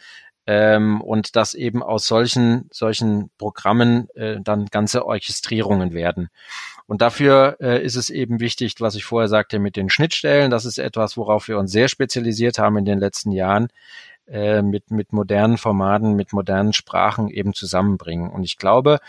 ähm, 0.49 1.03
und 1.03 1.37
dass 1.37 1.53
eben 1.53 1.83
aus 1.83 2.07
solchen, 2.07 2.71
solchen 2.73 3.29
Programmen 3.37 4.09
äh, 4.15 4.41
dann 4.41 4.65
ganze 4.65 5.05
Orchestrierungen 5.05 5.93
werden. 5.93 6.31
Und 6.87 7.03
dafür 7.03 7.59
äh, 7.61 7.85
ist 7.85 7.97
es 7.97 8.09
eben 8.09 8.41
wichtig, 8.41 8.77
was 8.79 8.95
ich 8.95 9.05
vorher 9.05 9.29
sagte 9.29 9.59
mit 9.59 9.77
den 9.77 9.91
Schnittstellen. 9.91 10.51
Das 10.51 10.65
ist 10.65 10.79
etwas, 10.79 11.19
worauf 11.19 11.49
wir 11.49 11.59
uns 11.59 11.71
sehr 11.71 11.89
spezialisiert 11.89 12.59
haben 12.59 12.79
in 12.79 12.87
den 12.87 12.99
letzten 12.99 13.31
Jahren, 13.31 13.69
äh, 14.27 14.63
mit, 14.63 14.91
mit 14.91 15.13
modernen 15.13 15.59
Formaten, 15.59 16.15
mit 16.15 16.33
modernen 16.33 16.73
Sprachen 16.73 17.29
eben 17.29 17.53
zusammenbringen. 17.53 18.31
Und 18.31 18.45
ich 18.45 18.57
glaube, 18.57 19.01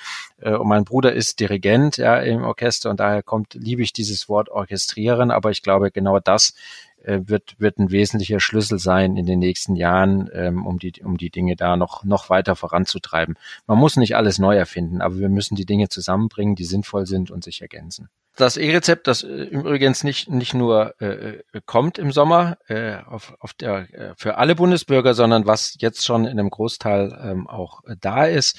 äh, 0.41 0.55
und 0.55 0.67
mein 0.67 0.83
Bruder 0.83 1.13
ist 1.13 1.39
Dirigent 1.39 1.95
ja, 1.95 2.17
im 2.17 2.43
Orchester 2.43 2.89
und 2.89 2.99
daher 2.99 3.23
kommt, 3.23 3.53
liebe 3.53 3.81
ich 3.81 3.93
dieses 3.93 4.27
Wort 4.27 4.49
orchestrieren, 4.49 5.31
aber 5.31 5.51
ich 5.51 5.63
glaube, 5.63 5.89
genau 5.89 6.19
das 6.19 6.53
äh, 7.03 7.19
wird, 7.23 7.59
wird 7.59 7.77
ein 7.79 7.91
wesentlicher 7.91 8.39
Schlüssel 8.39 8.79
sein 8.79 9.17
in 9.17 9.25
den 9.25 9.39
nächsten 9.39 9.75
Jahren, 9.75 10.29
ähm, 10.33 10.65
um, 10.65 10.79
die, 10.79 10.93
um 11.03 11.17
die 11.17 11.29
Dinge 11.29 11.55
da 11.55 11.77
noch, 11.77 12.03
noch 12.03 12.29
weiter 12.29 12.55
voranzutreiben. 12.55 13.35
Man 13.67 13.77
muss 13.77 13.97
nicht 13.97 14.15
alles 14.15 14.39
neu 14.39 14.55
erfinden, 14.55 15.01
aber 15.01 15.17
wir 15.17 15.29
müssen 15.29 15.55
die 15.55 15.65
Dinge 15.65 15.89
zusammenbringen, 15.89 16.55
die 16.55 16.65
sinnvoll 16.65 17.05
sind 17.05 17.31
und 17.31 17.43
sich 17.43 17.61
ergänzen. 17.61 18.09
Das 18.39 18.55
E-Rezept, 18.55 19.07
das 19.07 19.23
äh, 19.23 19.27
übrigens 19.27 20.05
nicht, 20.05 20.29
nicht 20.29 20.53
nur 20.53 20.95
äh, 21.01 21.07
äh, 21.07 21.43
kommt 21.65 21.97
im 21.97 22.13
Sommer 22.13 22.57
äh, 22.69 22.95
auf, 23.05 23.35
auf 23.39 23.53
der, 23.53 23.93
äh, 23.93 24.13
für 24.15 24.37
alle 24.37 24.55
Bundesbürger, 24.55 25.13
sondern 25.13 25.45
was 25.45 25.75
jetzt 25.79 26.05
schon 26.05 26.23
in 26.23 26.39
einem 26.39 26.49
Großteil 26.49 27.19
ähm, 27.21 27.47
auch 27.47 27.81
da 27.99 28.23
ist, 28.25 28.57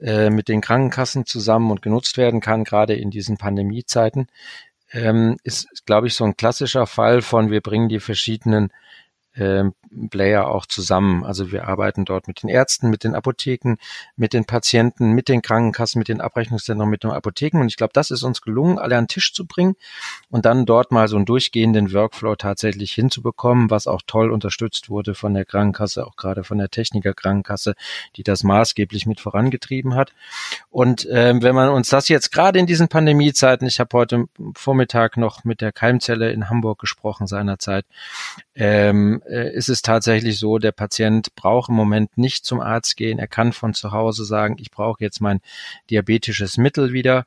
äh, 0.00 0.28
mit 0.28 0.48
den 0.48 0.60
Krankenkassen 0.60 1.24
zusammen 1.24 1.70
und 1.70 1.80
genutzt 1.80 2.18
werden 2.18 2.40
kann, 2.40 2.64
gerade 2.64 2.94
in 2.94 3.10
diesen 3.10 3.38
Pandemiezeiten, 3.38 4.26
ähm, 4.92 5.36
ist, 5.42 5.86
glaube 5.86 6.06
ich, 6.06 6.14
so 6.14 6.24
ein 6.24 6.36
klassischer 6.36 6.86
Fall 6.86 7.22
von, 7.22 7.50
wir 7.50 7.60
bringen 7.60 7.88
die 7.88 8.00
verschiedenen 8.00 8.72
äh, 9.34 9.64
Player 10.10 10.48
auch 10.48 10.66
zusammen. 10.66 11.24
Also 11.24 11.52
wir 11.52 11.68
arbeiten 11.68 12.04
dort 12.04 12.28
mit 12.28 12.42
den 12.42 12.48
Ärzten, 12.48 12.90
mit 12.90 13.04
den 13.04 13.14
Apotheken, 13.14 13.76
mit 14.16 14.32
den 14.32 14.44
Patienten, 14.44 15.12
mit 15.12 15.28
den 15.28 15.42
Krankenkassen, 15.42 15.98
mit 15.98 16.08
den 16.08 16.20
Abrechnungszentren, 16.20 16.88
mit 16.88 17.04
den 17.04 17.10
Apotheken. 17.10 17.60
Und 17.60 17.68
ich 17.68 17.76
glaube, 17.76 17.92
das 17.92 18.10
ist 18.10 18.22
uns 18.22 18.40
gelungen, 18.40 18.78
alle 18.78 18.96
an 18.96 19.04
den 19.04 19.08
Tisch 19.08 19.34
zu 19.34 19.46
bringen 19.46 19.74
und 20.30 20.44
dann 20.46 20.66
dort 20.66 20.92
mal 20.92 21.08
so 21.08 21.16
einen 21.16 21.26
durchgehenden 21.26 21.92
Workflow 21.92 22.36
tatsächlich 22.36 22.92
hinzubekommen, 22.92 23.70
was 23.70 23.86
auch 23.86 24.02
toll 24.06 24.30
unterstützt 24.30 24.88
wurde 24.88 25.14
von 25.14 25.34
der 25.34 25.44
Krankenkasse, 25.44 26.06
auch 26.06 26.16
gerade 26.16 26.44
von 26.44 26.58
der 26.58 26.70
Techniker 26.70 27.14
Krankenkasse, 27.14 27.74
die 28.16 28.22
das 28.22 28.42
maßgeblich 28.42 29.06
mit 29.06 29.20
vorangetrieben 29.20 29.94
hat. 29.94 30.12
Und 30.70 31.06
ähm, 31.10 31.42
wenn 31.42 31.54
man 31.54 31.68
uns 31.68 31.88
das 31.88 32.08
jetzt 32.08 32.32
gerade 32.32 32.58
in 32.58 32.66
diesen 32.66 32.88
Pandemiezeiten, 32.88 33.66
ich 33.66 33.80
habe 33.80 33.96
heute 33.96 34.24
Vormittag 34.54 35.16
noch 35.16 35.44
mit 35.44 35.60
der 35.60 35.72
Keimzelle 35.72 36.32
in 36.32 36.48
Hamburg 36.48 36.78
gesprochen 36.78 37.26
seinerzeit, 37.26 37.84
ähm, 38.54 39.21
äh, 39.28 39.52
ist 39.54 39.68
es 39.68 39.82
tatsächlich 39.82 40.38
so, 40.38 40.58
der 40.58 40.72
Patient 40.72 41.34
braucht 41.34 41.68
im 41.68 41.74
Moment 41.74 42.16
nicht 42.18 42.44
zum 42.44 42.60
Arzt 42.60 42.96
gehen. 42.96 43.18
Er 43.18 43.28
kann 43.28 43.52
von 43.52 43.74
zu 43.74 43.92
Hause 43.92 44.24
sagen, 44.24 44.56
ich 44.58 44.70
brauche 44.70 45.02
jetzt 45.02 45.20
mein 45.20 45.40
diabetisches 45.90 46.56
Mittel 46.56 46.92
wieder. 46.92 47.24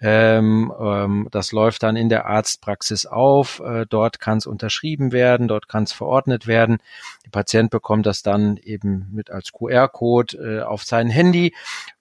Ähm, 0.00 0.72
ähm, 0.78 1.28
das 1.30 1.52
läuft 1.52 1.82
dann 1.82 1.96
in 1.96 2.08
der 2.08 2.26
Arztpraxis 2.26 3.06
auf. 3.06 3.60
Äh, 3.60 3.86
dort 3.88 4.20
kann 4.20 4.38
es 4.38 4.46
unterschrieben 4.46 5.10
werden, 5.10 5.48
dort 5.48 5.68
kann 5.68 5.84
es 5.84 5.92
verordnet 5.92 6.46
werden. 6.46 6.78
Der 7.24 7.30
Patient 7.30 7.70
bekommt 7.70 8.04
das 8.04 8.22
dann 8.22 8.58
eben 8.58 9.08
mit 9.12 9.30
als 9.30 9.52
QR-Code 9.52 10.36
äh, 10.36 10.62
auf 10.62 10.82
sein 10.84 11.08
Handy 11.08 11.54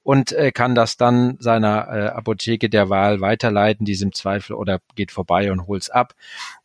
und 0.03 0.33
äh, 0.33 0.51
kann 0.51 0.75
das 0.75 0.97
dann 0.97 1.37
seiner 1.39 1.87
äh, 1.87 2.07
Apotheke 2.09 2.69
der 2.69 2.89
Wahl 2.89 3.21
weiterleiten, 3.21 3.85
diesem 3.85 4.13
Zweifel 4.13 4.53
oder 4.53 4.79
geht 4.95 5.11
vorbei 5.11 5.51
und 5.51 5.67
holt's 5.67 5.89
ab 5.89 6.13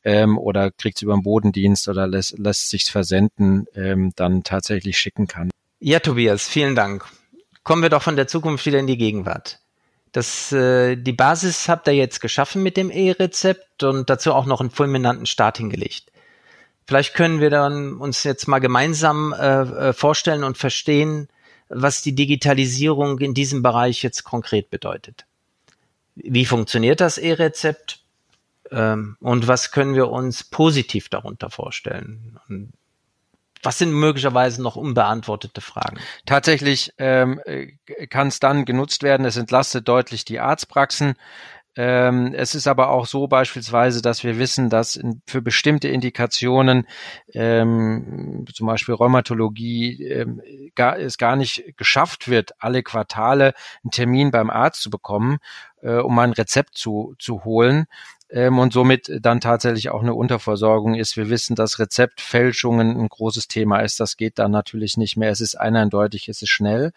ähm, 0.02 0.36
oder 0.36 0.72
kriegt's 0.72 1.02
über 1.02 1.14
den 1.14 1.22
Bodendienst 1.22 1.88
oder 1.88 2.08
lässt, 2.08 2.38
lässt 2.38 2.70
sich's 2.70 2.88
versenden, 2.88 3.66
ähm, 3.76 4.12
dann 4.16 4.42
tatsächlich 4.42 4.98
schicken 4.98 5.28
kann. 5.28 5.50
Ja, 5.78 6.00
Tobias, 6.00 6.48
vielen 6.48 6.74
Dank. 6.74 7.06
Kommen 7.62 7.82
wir 7.82 7.88
doch 7.88 8.02
von 8.02 8.16
der 8.16 8.26
Zukunft 8.26 8.66
wieder 8.66 8.80
in 8.80 8.88
die 8.88 8.98
Gegenwart. 8.98 9.59
Das, 10.12 10.50
äh, 10.52 10.96
die 10.96 11.12
Basis 11.12 11.68
habt 11.68 11.86
ihr 11.86 11.94
jetzt 11.94 12.20
geschaffen 12.20 12.62
mit 12.62 12.76
dem 12.76 12.90
E-Rezept 12.90 13.82
und 13.82 14.10
dazu 14.10 14.34
auch 14.34 14.46
noch 14.46 14.60
einen 14.60 14.70
fulminanten 14.70 15.26
Start 15.26 15.58
hingelegt. 15.58 16.10
Vielleicht 16.86 17.14
können 17.14 17.40
wir 17.40 17.50
dann 17.50 17.94
uns 17.98 18.24
jetzt 18.24 18.48
mal 18.48 18.58
gemeinsam 18.58 19.32
äh, 19.32 19.60
äh, 19.60 19.92
vorstellen 19.92 20.42
und 20.42 20.58
verstehen, 20.58 21.28
was 21.68 22.02
die 22.02 22.16
Digitalisierung 22.16 23.20
in 23.20 23.32
diesem 23.32 23.62
Bereich 23.62 24.02
jetzt 24.02 24.24
konkret 24.24 24.70
bedeutet. 24.70 25.24
Wie 26.16 26.44
funktioniert 26.44 27.00
das 27.00 27.16
E-Rezept? 27.16 28.00
Ähm, 28.72 29.16
und 29.20 29.46
was 29.46 29.70
können 29.70 29.94
wir 29.94 30.10
uns 30.10 30.42
positiv 30.42 31.08
darunter 31.08 31.50
vorstellen? 31.50 32.40
Und 32.48 32.72
was 33.62 33.78
sind 33.78 33.92
möglicherweise 33.92 34.62
noch 34.62 34.76
unbeantwortete 34.76 35.60
Fragen? 35.60 35.98
Tatsächlich 36.26 36.92
ähm, 36.98 37.40
kann 38.08 38.28
es 38.28 38.40
dann 38.40 38.64
genutzt 38.64 39.02
werden. 39.02 39.26
Es 39.26 39.36
entlastet 39.36 39.88
deutlich 39.88 40.24
die 40.24 40.40
Arztpraxen. 40.40 41.14
Ähm, 41.76 42.34
es 42.34 42.54
ist 42.56 42.66
aber 42.66 42.90
auch 42.90 43.06
so 43.06 43.28
beispielsweise, 43.28 44.02
dass 44.02 44.24
wir 44.24 44.38
wissen, 44.38 44.70
dass 44.70 44.96
in, 44.96 45.22
für 45.26 45.40
bestimmte 45.40 45.88
Indikationen, 45.88 46.86
ähm, 47.32 48.44
zum 48.52 48.66
Beispiel 48.66 48.94
Rheumatologie, 48.94 50.02
ähm, 50.04 50.42
gar, 50.74 50.98
es 50.98 51.16
gar 51.16 51.36
nicht 51.36 51.76
geschafft 51.76 52.28
wird, 52.28 52.52
alle 52.58 52.82
Quartale 52.82 53.54
einen 53.84 53.92
Termin 53.92 54.32
beim 54.32 54.50
Arzt 54.50 54.82
zu 54.82 54.90
bekommen, 54.90 55.38
äh, 55.80 55.94
um 55.98 56.18
ein 56.18 56.32
Rezept 56.32 56.76
zu, 56.76 57.14
zu 57.18 57.44
holen 57.44 57.86
ähm, 58.32 58.58
und 58.58 58.72
somit 58.72 59.10
dann 59.20 59.40
tatsächlich 59.40 59.90
auch 59.90 60.02
eine 60.02 60.14
Unterversorgung 60.14 60.94
ist. 60.94 61.16
Wir 61.16 61.28
wissen, 61.30 61.56
dass 61.56 61.78
Rezeptfälschungen 61.78 62.96
ein 62.96 63.08
großes 63.08 63.48
Thema 63.48 63.80
ist. 63.80 63.98
Das 63.98 64.16
geht 64.16 64.38
dann 64.38 64.52
natürlich 64.52 64.96
nicht 64.96 65.16
mehr. 65.16 65.30
Es 65.30 65.40
ist 65.40 65.56
eindeutig, 65.56 66.28
es 66.28 66.42
ist 66.42 66.50
schnell. 66.50 66.92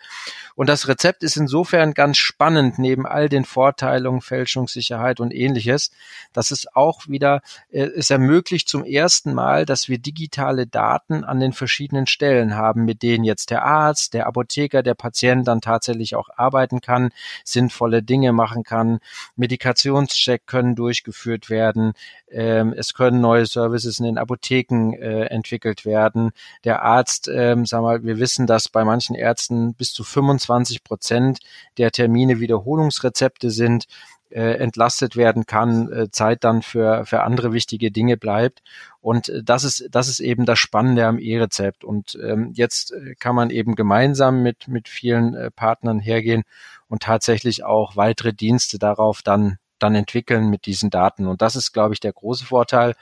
Und 0.56 0.70
das 0.70 0.88
Rezept 0.88 1.24
ist 1.24 1.36
insofern 1.36 1.94
ganz 1.94 2.18
spannend, 2.18 2.78
neben 2.78 3.08
all 3.08 3.30
den 3.30 3.46
Vorteilungen, 3.46 4.22
Fälschungssicherheit 4.22 5.20
und 5.20 5.34
ähnliches, 5.34 5.92
dass 6.34 6.52
es 6.52 6.68
auch 6.76 7.08
wieder, 7.08 7.42
äh, 7.72 7.84
es 7.84 8.10
ermöglicht 8.10 8.70
zum 8.70 8.84
ersten 8.84 9.34
Mal, 9.34 9.66
dass 9.66 9.90
wir 9.90 9.98
digitale 9.98 10.68
Daten 10.68 11.24
an 11.24 11.40
den 11.40 11.54
verschiedenen 11.54 12.06
Stellen 12.06 12.56
haben, 12.56 12.86
mit 12.86 13.02
denen 13.02 13.24
jetzt 13.24 13.50
der 13.50 13.64
Arzt, 13.64 14.14
der 14.14 14.28
Apotheker, 14.28 14.84
der 14.84 14.94
Patient 14.94 15.48
dann 15.48 15.62
tatsächlich 15.62 16.16
auch 16.16 16.30
arbeiten 16.36 16.82
kann, 16.82 17.10
sinnvolle 17.44 18.04
Dinge 18.04 18.34
machen 18.34 18.64
kann, 18.64 19.00
Medikationscheck 19.36 20.46
können 20.46 20.76
durchgeführt 20.76 21.23
durchgeführt 21.24 21.50
werden. 21.50 21.94
Ähm, 22.30 22.74
es 22.76 22.94
können 22.94 23.22
neue 23.22 23.46
Services 23.46 24.00
in 24.00 24.06
den 24.06 24.18
Apotheken 24.18 24.94
äh, 24.94 25.26
entwickelt 25.26 25.86
werden. 25.86 26.32
Der 26.64 26.84
Arzt, 26.84 27.30
ähm, 27.34 27.66
sag 27.66 27.82
mal, 27.82 28.04
wir 28.04 28.20
wissen, 28.20 28.48
dass 28.48 28.70
bei 28.70 28.84
manchen 28.84 29.16
Ärzten 29.16 29.74
bis 29.76 29.94
zu 29.94 30.04
25 30.04 30.84
Prozent 30.84 31.40
der 31.78 31.92
Termine 31.92 32.40
Wiederholungsrezepte 32.40 33.50
sind 33.50 33.86
äh, 34.30 34.56
entlastet 34.56 35.16
werden 35.16 35.46
kann, 35.46 35.92
äh, 35.92 36.10
Zeit 36.10 36.44
dann 36.44 36.64
für, 36.64 37.06
für 37.06 37.22
andere 37.22 37.54
wichtige 37.54 37.92
Dinge 37.92 38.18
bleibt. 38.18 38.64
Und 39.00 39.30
äh, 39.30 39.44
das 39.44 39.64
ist, 39.64 39.88
das 39.92 40.08
ist 40.08 40.20
eben 40.22 40.46
das 40.46 40.58
Spannende 40.58 41.06
am 41.06 41.20
E-Rezept. 41.20 41.84
Und 41.84 42.18
ähm, 42.20 42.52
jetzt 42.56 42.96
kann 43.20 43.36
man 43.36 43.52
eben 43.52 43.76
gemeinsam 43.76 44.42
mit, 44.42 44.68
mit 44.68 44.90
vielen 44.90 45.52
Partnern 45.56 46.00
hergehen 46.00 46.44
und 46.88 47.04
tatsächlich 47.04 47.64
auch 47.64 47.96
weitere 47.96 48.34
Dienste 48.34 48.80
darauf 48.80 49.22
dann 49.22 49.60
dann 49.84 49.96
entwickeln 49.96 50.50
mit 50.50 50.66
diesen 50.66 50.90
Daten. 50.90 51.28
Und 51.28 51.42
das 51.42 51.56
ist, 51.56 51.74
glaube 51.74 51.94
ich, 51.94 52.00
der 52.00 52.14
große 52.14 52.46
Vorteil, 52.46 52.96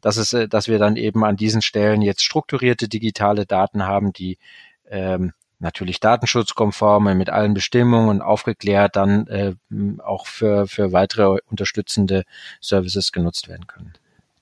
dass 0.00 0.16
es, 0.16 0.32
äh, 0.32 0.48
dass 0.48 0.68
wir 0.68 0.78
dann 0.78 0.96
eben 0.96 1.24
an 1.24 1.36
diesen 1.36 1.62
Stellen 1.62 2.02
jetzt 2.02 2.22
strukturierte 2.22 2.88
digitale 2.88 3.46
Daten 3.46 3.86
haben, 3.86 4.12
die 4.12 4.38
ähm, 4.90 5.32
natürlich 5.60 6.00
datenschutzkonform 6.00 7.16
mit 7.16 7.30
allen 7.30 7.54
Bestimmungen 7.54 8.20
aufgeklärt 8.20 8.96
dann 8.96 9.26
äh, 9.28 9.54
auch 10.02 10.26
für, 10.26 10.66
für 10.66 10.92
weitere 10.92 11.38
unterstützende 11.50 12.24
Services 12.60 13.12
genutzt 13.12 13.48
werden 13.48 13.66
können. 13.66 13.94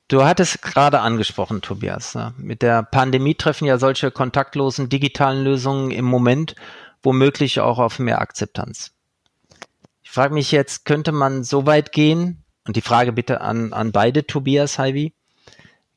Du 0.09 0.25
hattest 0.25 0.61
gerade 0.61 1.01
angesprochen, 1.01 1.63
Tobias. 1.63 2.15
Ne? 2.15 2.35
Mit 2.37 2.61
der 2.63 2.83
Pandemie 2.83 3.35
treffen 3.35 3.67
ja 3.67 3.79
solche 3.79 4.11
kontaktlosen 4.11 4.89
digitalen 4.89 5.45
Lösungen 5.45 5.91
im 5.91 6.05
Moment 6.05 6.55
womöglich 7.03 7.61
auch 7.61 7.79
auf 7.79 7.99
mehr 7.99 8.21
Akzeptanz 8.21 8.93
frage 10.13 10.35
mich 10.35 10.53
jetzt, 10.53 10.85
könnte 10.85 11.13
man 11.13 11.43
so 11.43 11.67
weit 11.67 11.93
gehen? 11.93 12.45
Und 12.67 12.77
die 12.77 12.83
Frage 12.83 13.13
bitte 13.13 13.41
an, 13.41 13.73
an 13.73 13.93
beide, 13.93 14.27
Tobias 14.27 14.79
Heibi. 14.79 15.15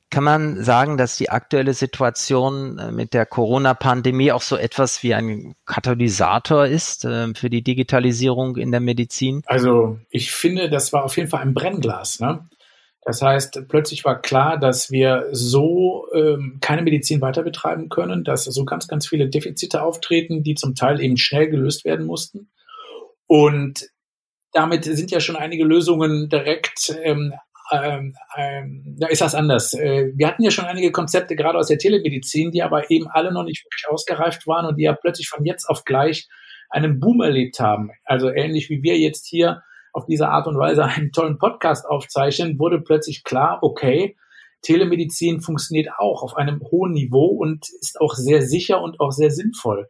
Kann 0.10 0.24
man 0.24 0.64
sagen, 0.64 0.98
dass 0.98 1.18
die 1.18 1.30
aktuelle 1.30 1.74
Situation 1.74 2.78
äh, 2.78 2.92
mit 2.92 3.14
der 3.14 3.26
Corona-Pandemie 3.26 4.32
auch 4.32 4.42
so 4.42 4.56
etwas 4.56 5.04
wie 5.04 5.14
ein 5.14 5.56
Katalysator 5.66 6.66
ist 6.66 7.04
äh, 7.04 7.34
für 7.36 7.50
die 7.50 7.64
Digitalisierung 7.64 8.56
in 8.56 8.72
der 8.72 8.80
Medizin? 8.80 9.42
Also 9.48 10.00
ich 10.10 10.32
finde, 10.32 10.70
das 10.70 10.94
war 10.94 11.04
auf 11.04 11.18
jeden 11.18 11.30
Fall 11.30 11.42
ein 11.42 11.54
Brennglas. 11.54 12.20
Ne? 12.20 12.48
Das 13.02 13.22
heißt, 13.22 13.68
plötzlich 13.68 14.06
war 14.06 14.22
klar, 14.22 14.58
dass 14.58 14.92
wir 14.92 15.28
so 15.32 16.08
ähm, 16.14 16.60
keine 16.62 16.84
Medizin 16.84 17.20
weiter 17.20 17.44
betreiben 17.44 17.90
können, 17.90 18.24
dass 18.24 18.46
so 18.46 18.64
ganz, 18.64 18.88
ganz 18.88 19.08
viele 19.08 19.28
Defizite 19.28 19.84
auftreten, 19.84 20.42
die 20.42 20.56
zum 20.56 20.74
Teil 20.74 21.02
eben 21.02 21.18
schnell 21.18 21.50
gelöst 21.50 21.84
werden 21.84 22.06
mussten. 22.06 22.50
Und 23.28 23.90
damit 24.56 24.86
sind 24.86 25.12
ja 25.12 25.20
schon 25.20 25.36
einige 25.36 25.66
Lösungen 25.66 26.30
direkt 26.30 26.98
ähm, 27.04 27.34
ähm, 27.72 28.14
ähm, 28.38 28.96
da 29.00 29.08
ist 29.08 29.22
das 29.22 29.34
anders. 29.34 29.74
Äh, 29.74 30.12
wir 30.16 30.28
hatten 30.28 30.44
ja 30.44 30.52
schon 30.52 30.66
einige 30.66 30.92
Konzepte, 30.92 31.36
gerade 31.36 31.58
aus 31.58 31.68
der 31.68 31.80
Telemedizin, 31.80 32.52
die 32.52 32.62
aber 32.62 32.92
eben 32.92 33.08
alle 33.10 33.34
noch 33.34 33.44
nicht 33.44 33.66
wirklich 33.66 33.88
ausgereift 33.90 34.46
waren 34.46 34.68
und 34.68 34.78
die 34.78 34.84
ja 34.84 34.94
plötzlich 34.94 35.30
von 35.30 35.44
jetzt 35.46 35.66
auf 35.68 35.84
gleich 35.84 36.28
einen 36.70 37.00
Boom 37.00 37.22
erlebt 37.22 37.60
haben. 37.60 37.90
Also 38.04 38.30
ähnlich 38.30 38.70
wie 38.70 38.84
wir 38.84 38.98
jetzt 39.00 39.26
hier 39.28 39.64
auf 39.94 40.06
diese 40.06 40.30
Art 40.30 40.46
und 40.48 40.58
Weise 40.58 40.86
einen 40.86 41.12
tollen 41.12 41.40
Podcast 41.40 41.86
aufzeichnen, 41.88 42.60
wurde 42.60 42.82
plötzlich 42.82 43.24
klar, 43.24 43.60
okay, 43.62 44.16
Telemedizin 44.62 45.42
funktioniert 45.42 45.90
auch 45.98 46.24
auf 46.24 46.36
einem 46.36 46.60
hohen 46.62 46.92
Niveau 46.92 47.28
und 47.28 47.68
ist 47.82 48.00
auch 48.02 48.14
sehr 48.14 48.42
sicher 48.42 48.82
und 48.82 49.00
auch 49.00 49.12
sehr 49.12 49.32
sinnvoll. 49.32 49.90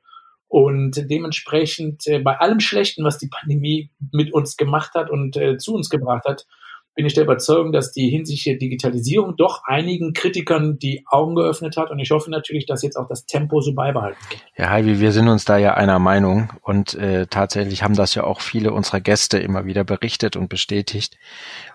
Und 0.56 1.10
dementsprechend 1.12 2.08
äh, 2.08 2.20
bei 2.20 2.39
allem 2.39 2.62
Schlechten, 2.62 3.03
was 3.03 3.18
die 3.18 3.28
Pandemie 3.28 3.91
mit 4.14 4.34
uns 4.34 4.56
gemacht 4.56 4.93
hat 4.93 5.10
und 5.10 5.36
äh, 5.36 5.58
zu 5.58 5.76
uns 5.76 5.89
gebracht 5.89 6.24
hat, 6.24 6.47
bin 6.96 7.06
ich 7.06 7.14
der 7.14 7.26
Überzeugung, 7.26 7.74
dass 7.74 7.91
die 7.91 8.10
hinsichtliche 8.10 8.58
Digitalisierung 8.58 9.36
doch 9.36 9.64
einigen 9.66 10.14
Kritikern 10.14 10.80
die 10.80 11.04
Augen 11.06 11.36
geöffnet 11.36 11.76
hat. 11.76 11.91
Und 11.91 12.00
ich 12.00 12.12
hoffe 12.12 12.32
natürlich, 12.32 12.66
dass 12.66 12.82
jetzt 12.84 12.96
auch 12.96 13.08
das 13.10 13.26
Tempo 13.26 13.60
so 13.60 13.74
beibehalten 13.74 14.18
wird. 14.30 14.41
Ja, 14.58 14.70
Heidi, 14.70 15.02
wir 15.02 15.12
sind 15.12 15.28
uns 15.28 15.43
da 15.43 15.58
ja 15.58 15.74
einer 15.74 16.00
Meinung. 16.00 16.50
Und 16.62 16.93
äh, 16.96 17.28
tatsächlich 17.28 17.84
haben 17.84 17.96
das 17.96 18.16
ja 18.16 18.24
auch 18.24 18.39
viele 18.39 18.72
unserer 18.72 19.02
Gäste 19.02 19.38
immer 19.38 19.66
wieder 19.66 19.84
berichtet 19.84 20.38
und 20.38 20.48
bestätigt. 20.48 21.18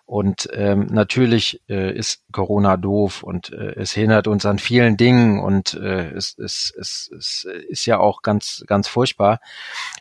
Und 0.07 0.49
ähm, 0.55 0.87
natürlich 0.91 1.61
äh, 1.69 1.97
ist 1.97 2.25
Corona 2.33 2.77
doof 2.77 3.23
und 3.23 3.53
äh, 3.53 3.75
es 3.77 3.93
hindert 3.93 4.27
uns 4.27 4.45
an 4.45 4.59
vielen 4.59 4.97
Dingen 4.97 5.39
und 5.39 5.75
äh, 5.75 6.11
es, 6.11 6.37
es, 6.37 6.75
es, 6.77 7.13
es 7.17 7.47
ist 7.69 7.87
ja 7.87 8.01
auch 8.01 8.23
ganz, 8.23 8.65
ganz 8.67 8.89
furchtbar. 8.89 9.39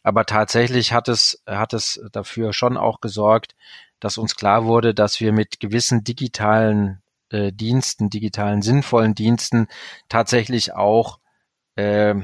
Aber 0.01 0.25
tatsächlich 0.25 0.93
hat 0.93 1.09
es, 1.09 1.43
hat 1.45 1.73
es 1.73 2.01
dafür 2.11 2.53
schon 2.53 2.75
auch 2.75 3.01
gesorgt, 3.01 3.53
dass 3.99 4.17
uns 4.17 4.35
klar 4.35 4.65
wurde, 4.65 4.93
dass 4.93 5.19
wir 5.19 5.31
mit 5.31 5.59
gewissen 5.59 6.03
digitalen 6.03 7.01
äh, 7.29 7.51
Diensten, 7.51 8.09
digitalen 8.09 8.61
sinnvollen 8.61 9.15
Diensten 9.15 9.67
tatsächlich 10.07 10.73
auch 10.73 11.19
äh, 11.75 12.15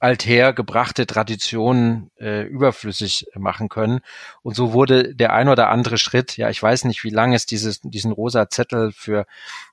althergebrachte 0.00 1.06
Traditionen 1.06 2.10
äh, 2.18 2.44
überflüssig 2.44 3.26
machen 3.34 3.68
können. 3.68 4.00
Und 4.42 4.56
so 4.56 4.72
wurde 4.72 5.14
der 5.14 5.34
ein 5.34 5.48
oder 5.48 5.68
andere 5.68 5.98
Schritt, 5.98 6.38
ja, 6.38 6.48
ich 6.48 6.62
weiß 6.62 6.84
nicht, 6.86 7.04
wie 7.04 7.10
lange 7.10 7.36
es 7.36 7.44
dieses, 7.44 7.80
diesen 7.82 8.10
rosa 8.10 8.48
Zettel 8.48 8.92
für, 8.92 9.26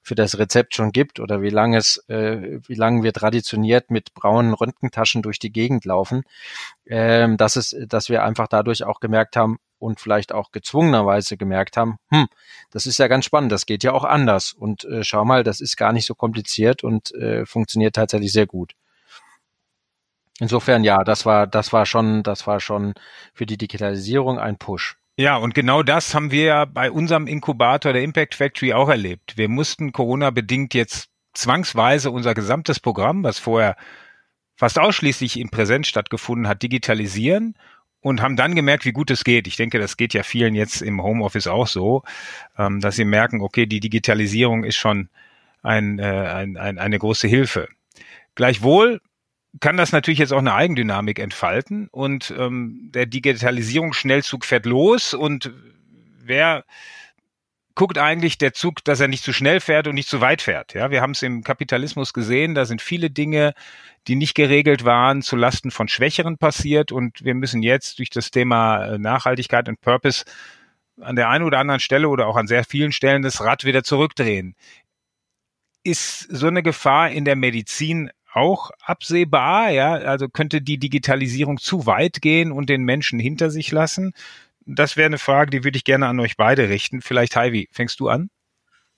für 0.03 0.15
das 0.15 0.37
Rezept 0.37 0.75
schon 0.75 0.91
gibt 0.91 1.21
oder 1.21 1.41
wie 1.41 1.49
lange 1.49 1.77
es, 1.77 2.03
äh, 2.09 2.59
wie 2.67 2.75
lange 2.75 3.03
wir 3.03 3.13
traditioniert 3.13 3.89
mit 3.89 4.13
braunen 4.13 4.53
Röntgentaschen 4.53 5.21
durch 5.21 5.39
die 5.39 5.51
Gegend 5.51 5.85
laufen, 5.85 6.23
ähm, 6.85 7.37
dass 7.37 7.55
es, 7.55 7.73
dass 7.87 8.09
wir 8.09 8.23
einfach 8.25 8.49
dadurch 8.49 8.83
auch 8.83 8.99
gemerkt 8.99 9.37
haben, 9.37 9.59
und 9.79 9.99
vielleicht 9.99 10.31
auch 10.31 10.51
gezwungenerweise 10.51 11.37
gemerkt 11.37 11.77
haben, 11.77 11.97
hm, 12.09 12.27
das 12.71 12.85
ist 12.85 12.97
ja 12.97 13.07
ganz 13.07 13.25
spannend, 13.25 13.51
das 13.51 13.65
geht 13.65 13.83
ja 13.83 13.93
auch 13.93 14.03
anders 14.03 14.53
und 14.53 14.85
äh, 14.85 15.03
schau 15.03 15.25
mal, 15.25 15.43
das 15.43 15.61
ist 15.61 15.77
gar 15.77 15.93
nicht 15.93 16.05
so 16.05 16.15
kompliziert 16.15 16.83
und 16.83 17.13
äh, 17.15 17.45
funktioniert 17.45 17.95
tatsächlich 17.95 18.31
sehr 18.31 18.47
gut. 18.47 18.73
Insofern 20.39 20.83
ja, 20.83 21.03
das 21.03 21.25
war, 21.25 21.47
das 21.47 21.73
war 21.73 21.85
schon, 21.85 22.23
das 22.23 22.45
war 22.45 22.59
schon 22.59 22.93
für 23.33 23.45
die 23.45 23.57
Digitalisierung 23.57 24.37
ein 24.37 24.57
Push. 24.57 24.97
Ja, 25.19 25.37
und 25.37 25.55
genau 25.55 25.81
das 25.81 26.13
haben 26.13 26.29
wir 26.29 26.43
ja 26.43 26.65
bei 26.65 26.91
unserem 26.91 27.25
Inkubator 27.25 27.91
der 27.91 28.03
Impact 28.03 28.35
Factory 28.35 28.73
auch 28.73 28.87
erlebt. 28.87 29.35
Wir 29.35 29.49
mussten 29.49 29.91
Corona-bedingt 29.91 30.75
jetzt 30.75 31.09
zwangsweise 31.33 32.11
unser 32.11 32.35
gesamtes 32.35 32.79
Programm, 32.79 33.23
was 33.23 33.39
vorher 33.39 33.75
fast 34.55 34.77
ausschließlich 34.77 35.39
in 35.39 35.49
Präsenz 35.49 35.87
stattgefunden 35.87 36.47
hat, 36.47 36.61
digitalisieren 36.61 37.55
und 38.07 38.21
haben 38.21 38.37
dann 38.37 38.55
gemerkt, 38.55 38.85
wie 38.85 38.93
gut 38.93 39.11
es 39.11 39.25
geht. 39.25 39.47
Ich 39.47 39.57
denke, 39.57 39.79
das 39.79 39.97
geht 39.97 40.13
ja 40.13 40.23
vielen 40.23 40.55
jetzt 40.55 40.81
im 40.81 41.03
Homeoffice 41.03 41.47
auch 41.47 41.67
so, 41.67 42.03
ähm, 42.57 42.79
dass 42.79 42.95
sie 42.95 43.03
merken, 43.03 43.41
okay, 43.41 43.65
die 43.65 43.81
Digitalisierung 43.81 44.63
ist 44.63 44.77
schon 44.77 45.09
ein, 45.61 45.99
äh, 45.99 46.03
ein, 46.03 46.55
ein, 46.55 46.79
eine 46.79 46.99
große 46.99 47.27
Hilfe. 47.27 47.67
Gleichwohl 48.35 49.01
kann 49.59 49.75
das 49.75 49.91
natürlich 49.91 50.19
jetzt 50.19 50.31
auch 50.31 50.39
eine 50.39 50.53
Eigendynamik 50.53 51.19
entfalten 51.19 51.89
und 51.91 52.33
ähm, 52.37 52.91
der 52.93 53.07
Digitalisierungsschnellzug 53.07 54.45
fährt 54.45 54.65
los 54.65 55.13
und 55.13 55.51
wer 56.23 56.63
guckt 57.77 57.99
eigentlich 57.99 58.39
der 58.39 58.53
Zug, 58.53 58.83
dass 58.83 58.99
er 58.99 59.07
nicht 59.07 59.23
zu 59.23 59.31
schnell 59.31 59.59
fährt 59.59 59.87
und 59.87 59.93
nicht 59.93 60.09
zu 60.09 60.19
weit 60.19 60.41
fährt. 60.41 60.73
Ja, 60.73 60.89
wir 60.89 60.99
haben 60.99 61.11
es 61.11 61.21
im 61.21 61.43
Kapitalismus 61.43 62.11
gesehen, 62.11 62.55
da 62.55 62.65
sind 62.65 62.81
viele 62.81 63.11
Dinge, 63.11 63.53
die 64.07 64.15
nicht 64.15 64.33
geregelt 64.33 64.83
waren, 64.83 65.21
zu 65.21 65.35
Lasten 65.35 65.69
von 65.69 65.87
Schwächeren 65.87 66.39
passiert 66.39 66.91
und 66.91 67.23
wir 67.23 67.35
müssen 67.35 67.61
jetzt 67.61 67.99
durch 67.99 68.09
das 68.09 68.31
Thema 68.31 68.83
äh, 68.83 68.97
Nachhaltigkeit 68.97 69.69
und 69.69 69.79
Purpose 69.79 70.25
an 70.99 71.15
der 71.15 71.29
einen 71.29 71.45
oder 71.45 71.59
anderen 71.59 71.79
Stelle 71.79 72.09
oder 72.09 72.25
auch 72.25 72.35
an 72.35 72.47
sehr 72.47 72.63
vielen 72.63 72.91
Stellen 72.91 73.21
das 73.21 73.41
Rad 73.41 73.63
wieder 73.63 73.83
zurückdrehen. 73.83 74.55
Ist 75.83 76.21
so 76.35 76.47
eine 76.47 76.63
Gefahr 76.63 77.11
in 77.11 77.25
der 77.25 77.35
Medizin 77.35 78.09
auch 78.33 78.71
absehbar? 78.81 79.69
Ja, 79.69 79.93
also 79.93 80.29
könnte 80.29 80.63
die 80.63 80.79
Digitalisierung 80.79 81.59
zu 81.59 81.85
weit 81.85 82.23
gehen 82.23 82.51
und 82.51 82.69
den 82.69 82.81
Menschen 82.81 83.19
hinter 83.19 83.51
sich 83.51 83.71
lassen? 83.71 84.13
Das 84.69 84.97
wäre 84.97 85.05
eine 85.05 85.17
Frage, 85.17 85.49
die 85.49 85.63
würde 85.63 85.77
ich 85.77 85.85
gerne 85.85 86.07
an 86.07 86.19
euch 86.19 86.35
beide 86.35 86.67
richten. 86.67 87.01
Vielleicht, 87.01 87.37
Heidi, 87.37 87.69
fängst 87.71 88.01
du 88.01 88.09
an? 88.09 88.29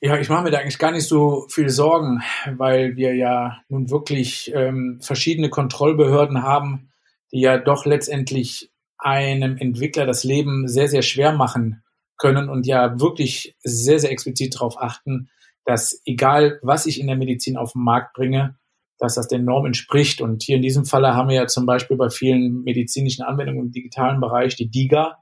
Ja, 0.02 0.18
ich 0.18 0.30
mache 0.30 0.44
mir 0.44 0.52
da 0.52 0.58
eigentlich 0.58 0.80
gar 0.80 0.92
nicht 0.92 1.08
so 1.08 1.46
viel 1.50 1.70
Sorgen, 1.70 2.24
weil 2.58 2.96
wir 2.96 3.16
ja 3.16 3.62
nun 3.68 3.92
wirklich 3.92 4.52
ähm, 4.56 5.00
verschiedene 5.02 5.50
Kontrollbehörden 5.50 6.42
haben, 6.42 6.90
die 7.32 7.42
ja 7.42 7.58
doch 7.58 7.86
letztendlich 7.86 8.72
einem 8.98 9.58
Entwickler 9.58 10.06
das 10.06 10.24
Leben 10.24 10.68
sehr, 10.68 10.88
sehr 10.88 11.04
schwer 11.04 11.34
machen 11.34 11.84
können 12.18 12.50
und 12.50 12.66
ja 12.66 13.00
wirklich 13.00 13.56
sehr, 13.62 14.00
sehr 14.00 14.12
explizit 14.12 14.56
darauf 14.56 14.82
achten, 14.82 15.30
dass 15.66 16.02
egal, 16.06 16.60
was 16.64 16.88
ich 16.88 17.00
in 17.00 17.08
der 17.08 17.16
Medizin 17.16 17.58
auf 17.58 17.74
den 17.74 17.84
Markt 17.84 18.14
bringe, 18.14 18.58
dass 18.98 19.16
das 19.16 19.28
den 19.28 19.46
Normen 19.46 19.68
entspricht. 19.68 20.20
Und 20.20 20.44
hier 20.44 20.56
in 20.56 20.62
diesem 20.62 20.86
Falle 20.86 21.14
haben 21.14 21.30
wir 21.30 21.36
ja 21.36 21.48
zum 21.48 21.66
Beispiel 21.66 21.96
bei 21.96 22.10
vielen 22.10 22.64
medizinischen 22.64 23.24
Anwendungen 23.24 23.68
im 23.68 23.72
digitalen 23.72 24.20
Bereich 24.20 24.56
die 24.56 24.70
DIGA, 24.70 25.18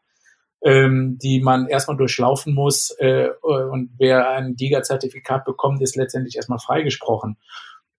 ähm, 0.64 1.18
die 1.22 1.41
man 1.41 1.68
erstmal 1.68 1.97
durchlaufen 1.97 2.53
muss. 2.53 2.95
Äh, 2.99 3.30
und 3.41 3.91
wer 3.97 4.30
ein 4.32 4.55
DIGA-Zertifikat 4.55 5.45
bekommt, 5.45 5.82
ist 5.82 5.95
letztendlich 5.95 6.36
erstmal 6.36 6.60
freigesprochen. 6.60 7.38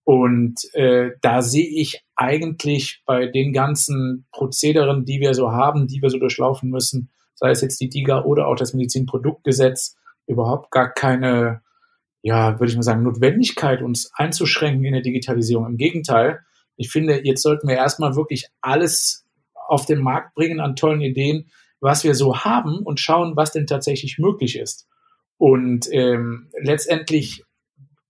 Und 0.05 0.61
äh, 0.75 1.11
da 1.21 1.43
sehe 1.43 1.69
ich 1.69 2.05
eigentlich 2.17 3.03
bei 3.05 3.27
den 3.27 3.53
ganzen 3.53 4.27
Prozederen, 4.33 5.05
die 5.05 5.21
wir 5.21 5.35
so 5.35 5.53
haben, 5.53 5.87
die 5.87 6.01
wir 6.01 6.09
so 6.09 6.19
durchlaufen 6.19 6.71
müssen, 6.71 7.11
sei 7.35 7.51
es 7.51 7.61
jetzt 7.61 7.81
die 7.81 7.91
DIGA 7.91 8.25
oder 8.25 8.49
auch 8.49 8.57
das 8.57 8.73
Medizinproduktgesetz, 8.73 9.97
überhaupt 10.27 10.71
gar 10.71 10.93
keine 10.93 11.61
ja, 12.23 12.59
würde 12.59 12.71
ich 12.71 12.77
mal 12.77 12.83
sagen, 12.83 13.03
Notwendigkeit, 13.03 13.83
uns 13.83 14.11
einzuschränken 14.15 14.85
in 14.85 14.93
der 14.93 15.03
Digitalisierung. 15.03 15.67
Im 15.67 15.77
Gegenteil, 15.77 16.41
ich 16.77 16.91
finde, 16.91 17.25
jetzt 17.25 17.43
sollten 17.43 17.69
wir 17.69 17.77
erstmal 17.77 18.17
wirklich 18.17 18.49
alles 18.61 19.25
auf 19.55 19.87
den 19.87 20.01
Markt 20.01 20.35
bringen 20.35 20.61
an 20.61 20.77
tollen 20.77 21.01
Ideen, 21.01 21.51
was 21.81 22.05
wir 22.05 22.15
so 22.15 22.39
haben 22.39 22.79
und 22.81 23.01
schauen, 23.01 23.37
was 23.37 23.53
denn 23.53 23.67
tatsächlich 23.67 24.19
möglich 24.19 24.59
ist. 24.59 24.89
Und 25.37 25.89
ähm, 25.93 26.51
letztendlich 26.61 27.45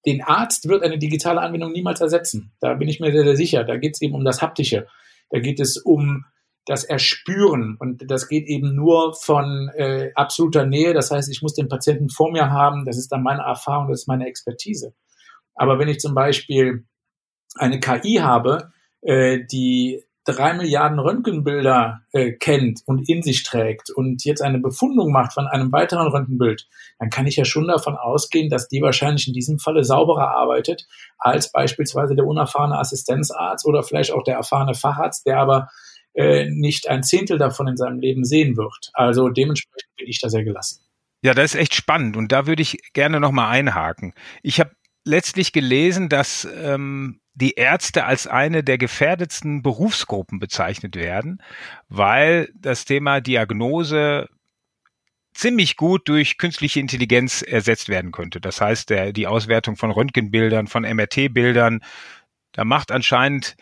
den 0.07 0.23
Arzt 0.23 0.69
wird 0.69 0.83
eine 0.83 0.99
digitale 0.99 1.41
Anwendung 1.41 1.73
niemals 1.73 2.01
ersetzen. 2.01 2.53
Da 2.61 2.75
bin 2.75 2.89
ich 2.89 3.01
mir 3.01 3.13
sehr, 3.13 3.25
sehr 3.25 3.37
sicher. 3.37 3.65
Da 3.65 3.77
geht 3.77 3.95
es 3.95 4.01
eben 4.01 4.15
um 4.15 4.25
das 4.25 4.41
Haptische. 4.41 4.87
Da 5.31 5.41
geht 5.41 5.61
es 5.61 5.77
um 5.77 6.25
das 6.65 6.85
Erspüren. 6.85 7.77
Und 7.79 8.11
das 8.11 8.29
geht 8.29 8.47
eben 8.47 8.75
nur 8.75 9.15
von 9.15 9.71
äh, 9.75 10.13
absoluter 10.15 10.65
Nähe. 10.65 10.95
Das 10.95 11.11
heißt, 11.11 11.31
ich 11.31 11.43
muss 11.43 11.55
den 11.55 11.69
Patienten 11.69 12.09
vor 12.09 12.33
mir 12.33 12.51
haben. 12.51 12.85
Das 12.85 12.97
ist 12.97 13.11
dann 13.11 13.23
meine 13.23 13.43
Erfahrung, 13.43 13.89
das 13.89 14.03
ist 14.03 14.09
meine 14.09 14.27
Expertise. 14.27 14.95
Aber 15.55 15.79
wenn 15.79 15.89
ich 15.89 15.99
zum 15.99 16.15
Beispiel 16.15 16.87
eine 17.57 17.81
KI 17.81 18.17
habe, 18.17 18.73
äh, 19.03 19.41
die 19.51 20.05
drei 20.29 20.53
Milliarden 20.53 20.99
Röntgenbilder 20.99 22.03
äh, 22.13 22.33
kennt 22.33 22.83
und 22.85 23.09
in 23.09 23.23
sich 23.23 23.43
trägt 23.45 23.91
und 23.91 24.25
jetzt 24.25 24.43
eine 24.43 24.59
Befundung 24.59 25.11
macht 25.11 25.33
von 25.33 25.47
einem 25.47 25.73
weiteren 25.73 26.09
Röntgenbild, 26.09 26.69
dann 26.99 27.09
kann 27.09 27.27
ich 27.27 27.37
ja 27.37 27.45
schon 27.45 27.67
davon 27.67 27.97
ausgehen, 27.97 28.51
dass 28.51 28.69
die 28.69 28.83
wahrscheinlich 28.83 29.27
in 29.27 29.33
diesem 29.33 29.59
Falle 29.59 29.85
sauberer 29.85 30.31
arbeitet 30.31 30.87
als 31.19 31.51
beispielsweise 31.51 32.15
der 32.15 32.27
unerfahrene 32.27 32.79
Assistenzarzt 32.79 33.65
oder 33.67 33.83
vielleicht 33.83 34.13
auch 34.13 34.23
der 34.23 34.37
erfahrene 34.37 34.75
Facharzt, 34.75 35.27
der 35.27 35.39
aber 35.39 35.69
äh, 36.15 36.51
nicht 36.51 36.89
ein 36.89 37.03
Zehntel 37.03 37.39
davon 37.39 37.67
in 37.67 37.77
seinem 37.77 37.99
Leben 37.99 38.25
sehen 38.25 38.57
wird. 38.57 38.91
Also 38.93 39.31
dementsprechend 39.31 39.97
bin 39.97 40.09
ich 40.09 40.21
da 40.21 40.29
sehr 40.29 40.45
gelassen. 40.45 40.85
Ja, 41.23 41.33
das 41.35 41.55
ist 41.55 41.61
echt 41.61 41.75
spannend 41.75 42.17
und 42.17 42.33
da 42.33 42.47
würde 42.47 42.63
ich 42.63 42.79
gerne 42.93 43.19
nochmal 43.19 43.51
einhaken. 43.51 44.13
Ich 44.43 44.61
habe 44.61 44.73
letztlich 45.05 45.53
gelesen, 45.53 46.09
dass 46.09 46.47
ähm, 46.61 47.21
die 47.41 47.53
Ärzte 47.53 48.05
als 48.05 48.27
eine 48.27 48.65
der 48.65 48.79
gefährdetsten 48.79 49.63
Berufsgruppen 49.63 50.41
bezeichnet 50.41 50.97
werden, 50.97 51.41
weil 51.89 52.49
das 52.55 52.85
Thema 52.85 53.21
Diagnose 53.21 54.29
ziemlich 55.35 55.77
gut 55.77 56.09
durch 56.09 56.37
künstliche 56.37 56.81
Intelligenz 56.81 57.43
ersetzt 57.43 57.89
werden 57.89 58.11
könnte. 58.11 58.41
Das 58.41 58.61
heißt, 58.61 58.91
der, 58.91 59.13
die 59.13 59.29
Auswertung 59.29 59.77
von 59.77 59.93
Röntgenbildern, 59.93 60.67
von 60.67 60.83
MRT-Bildern, 60.83 61.81
da 62.53 62.65
macht 62.65 62.91
anscheinend 62.91 63.57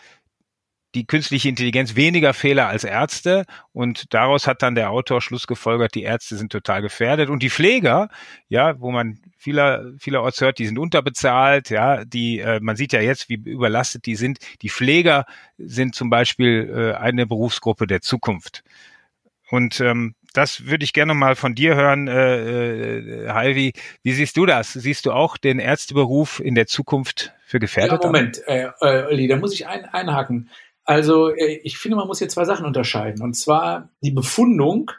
die 0.96 1.06
künstliche 1.06 1.50
Intelligenz 1.50 1.94
weniger 1.94 2.32
Fehler 2.32 2.68
als 2.68 2.82
Ärzte 2.82 3.44
und 3.72 4.14
daraus 4.14 4.46
hat 4.46 4.62
dann 4.62 4.74
der 4.74 4.90
Autor 4.90 5.20
Schluss 5.20 5.46
gefolgert, 5.46 5.94
die 5.94 6.04
Ärzte 6.04 6.36
sind 6.36 6.50
total 6.50 6.80
gefährdet 6.80 7.28
und 7.28 7.42
die 7.42 7.50
Pfleger, 7.50 8.08
ja, 8.48 8.80
wo 8.80 8.90
man 8.90 9.20
vieler, 9.36 9.92
vielerorts 9.98 10.40
hört, 10.40 10.58
die 10.58 10.66
sind 10.66 10.78
unterbezahlt, 10.78 11.68
ja, 11.68 12.06
die, 12.06 12.38
äh, 12.38 12.60
man 12.60 12.76
sieht 12.76 12.94
ja 12.94 13.02
jetzt, 13.02 13.28
wie 13.28 13.34
überlastet 13.34 14.06
die 14.06 14.16
sind. 14.16 14.38
Die 14.62 14.70
Pfleger 14.70 15.26
sind 15.58 15.94
zum 15.94 16.08
Beispiel 16.08 16.72
äh, 16.74 16.96
eine 16.96 17.26
Berufsgruppe 17.26 17.86
der 17.86 18.00
Zukunft. 18.00 18.64
Und 19.50 19.80
ähm, 19.80 20.14
das 20.36 20.66
würde 20.66 20.84
ich 20.84 20.92
gerne 20.92 21.14
mal 21.14 21.34
von 21.34 21.54
dir 21.54 21.76
hören, 21.76 22.08
äh, 22.08 22.98
äh, 22.98 23.28
Halvi. 23.30 23.72
Wie 24.02 24.12
siehst 24.12 24.36
du 24.36 24.44
das? 24.44 24.72
Siehst 24.72 25.06
du 25.06 25.12
auch 25.12 25.36
den 25.36 25.58
Ärzteberuf 25.58 26.40
in 26.40 26.54
der 26.54 26.66
Zukunft 26.66 27.32
für 27.46 27.58
gefährdet? 27.58 28.02
Ja, 28.02 28.06
Moment, 28.06 28.42
äh, 28.46 28.68
äh, 28.80 29.04
Olli, 29.06 29.28
da 29.28 29.36
muss 29.36 29.54
ich 29.54 29.66
ein, 29.66 29.84
einhaken. 29.86 30.50
Also 30.86 31.34
äh, 31.34 31.60
ich 31.64 31.76
finde, 31.76 31.96
man 31.96 32.06
muss 32.06 32.20
hier 32.20 32.28
zwei 32.28 32.44
Sachen 32.44 32.64
unterscheiden. 32.64 33.22
Und 33.22 33.34
zwar 33.34 33.90
die 34.00 34.12
Befundung 34.12 34.90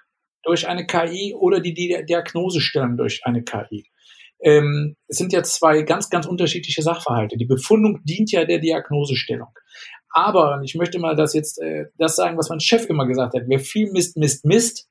durch 0.44 0.68
eine 0.68 0.86
KI 0.86 1.34
oder 1.34 1.60
die, 1.60 1.74
Diagnosestellung 1.74 2.98
durch 2.98 3.22
eine 3.26 3.44
KI. 3.44 3.90
Ähm, 4.40 4.96
es 5.08 5.18
sind 5.18 5.34
ja 5.34 5.42
zwei 5.44 5.82
ganz, 5.82 6.10
ganz 6.10 6.28
unterschiedliche 6.28 6.84
Sachverhalte. 6.84 7.38
Die 7.38 7.46
Befundung 7.46 8.02
dient 8.04 8.32
ja 8.32 8.46
der 8.46 8.60
Diagnosestellung. 8.60 9.50
Aber, 10.10 10.62
ich 10.64 10.76
möchte 10.76 11.00
mal 11.00 11.16
das 11.16 11.34
jetzt, 11.34 11.60
äh, 11.62 11.86
das 11.98 12.16
sagen, 12.16 12.38
was 12.38 12.50
mein 12.50 12.60
Chef 12.60 12.86
immer 12.86 13.08
gesagt 13.08 13.34
hat, 13.34 13.44
wer 13.48 13.60
viel 13.60 13.92
misst, 13.92 14.18
misst, 14.18 14.46
misst. 14.46 14.88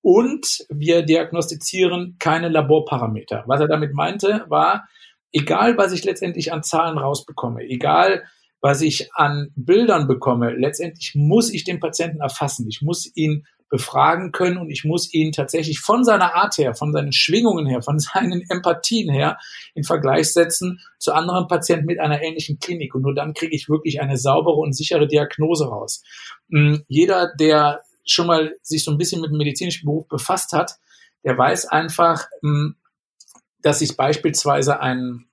Und 0.00 0.66
wir 0.68 1.02
diagnostizieren 1.02 2.16
keine 2.18 2.48
Laborparameter. 2.50 3.44
Was 3.46 3.60
er 3.60 3.68
damit 3.68 3.94
meinte, 3.94 4.44
war, 4.48 4.86
egal 5.32 5.78
was 5.78 5.92
ich 5.92 6.04
letztendlich 6.04 6.52
an 6.52 6.62
Zahlen 6.62 6.98
rausbekomme, 6.98 7.62
egal 7.62 8.24
was 8.64 8.80
ich 8.80 9.12
an 9.12 9.52
Bildern 9.56 10.08
bekomme, 10.08 10.54
letztendlich 10.56 11.12
muss 11.14 11.52
ich 11.52 11.64
den 11.64 11.80
Patienten 11.80 12.22
erfassen. 12.22 12.66
Ich 12.66 12.80
muss 12.80 13.14
ihn 13.14 13.46
befragen 13.68 14.32
können 14.32 14.56
und 14.56 14.70
ich 14.70 14.84
muss 14.84 15.12
ihn 15.12 15.32
tatsächlich 15.32 15.80
von 15.80 16.02
seiner 16.02 16.34
Art 16.34 16.56
her, 16.56 16.74
von 16.74 16.90
seinen 16.90 17.12
Schwingungen 17.12 17.66
her, 17.66 17.82
von 17.82 17.98
seinen 18.14 18.42
Empathien 18.48 19.12
her 19.12 19.36
in 19.74 19.84
Vergleich 19.84 20.32
setzen 20.32 20.80
zu 20.98 21.12
anderen 21.12 21.46
Patienten 21.46 21.84
mit 21.84 22.00
einer 22.00 22.22
ähnlichen 22.22 22.58
Klinik. 22.58 22.94
Und 22.94 23.02
nur 23.02 23.14
dann 23.14 23.34
kriege 23.34 23.54
ich 23.54 23.68
wirklich 23.68 24.00
eine 24.00 24.16
saubere 24.16 24.56
und 24.56 24.74
sichere 24.74 25.06
Diagnose 25.06 25.66
raus. 25.66 26.02
Hm, 26.50 26.84
jeder, 26.88 27.34
der 27.38 27.82
schon 28.06 28.28
mal 28.28 28.54
sich 28.62 28.82
so 28.82 28.92
ein 28.92 28.96
bisschen 28.96 29.20
mit 29.20 29.28
dem 29.28 29.36
medizinischen 29.36 29.84
Beruf 29.84 30.08
befasst 30.08 30.54
hat, 30.54 30.78
der 31.22 31.36
weiß 31.36 31.66
einfach, 31.66 32.28
hm, 32.40 32.76
dass 33.60 33.82
ich 33.82 33.98
beispielsweise 33.98 34.80
ein 34.80 35.26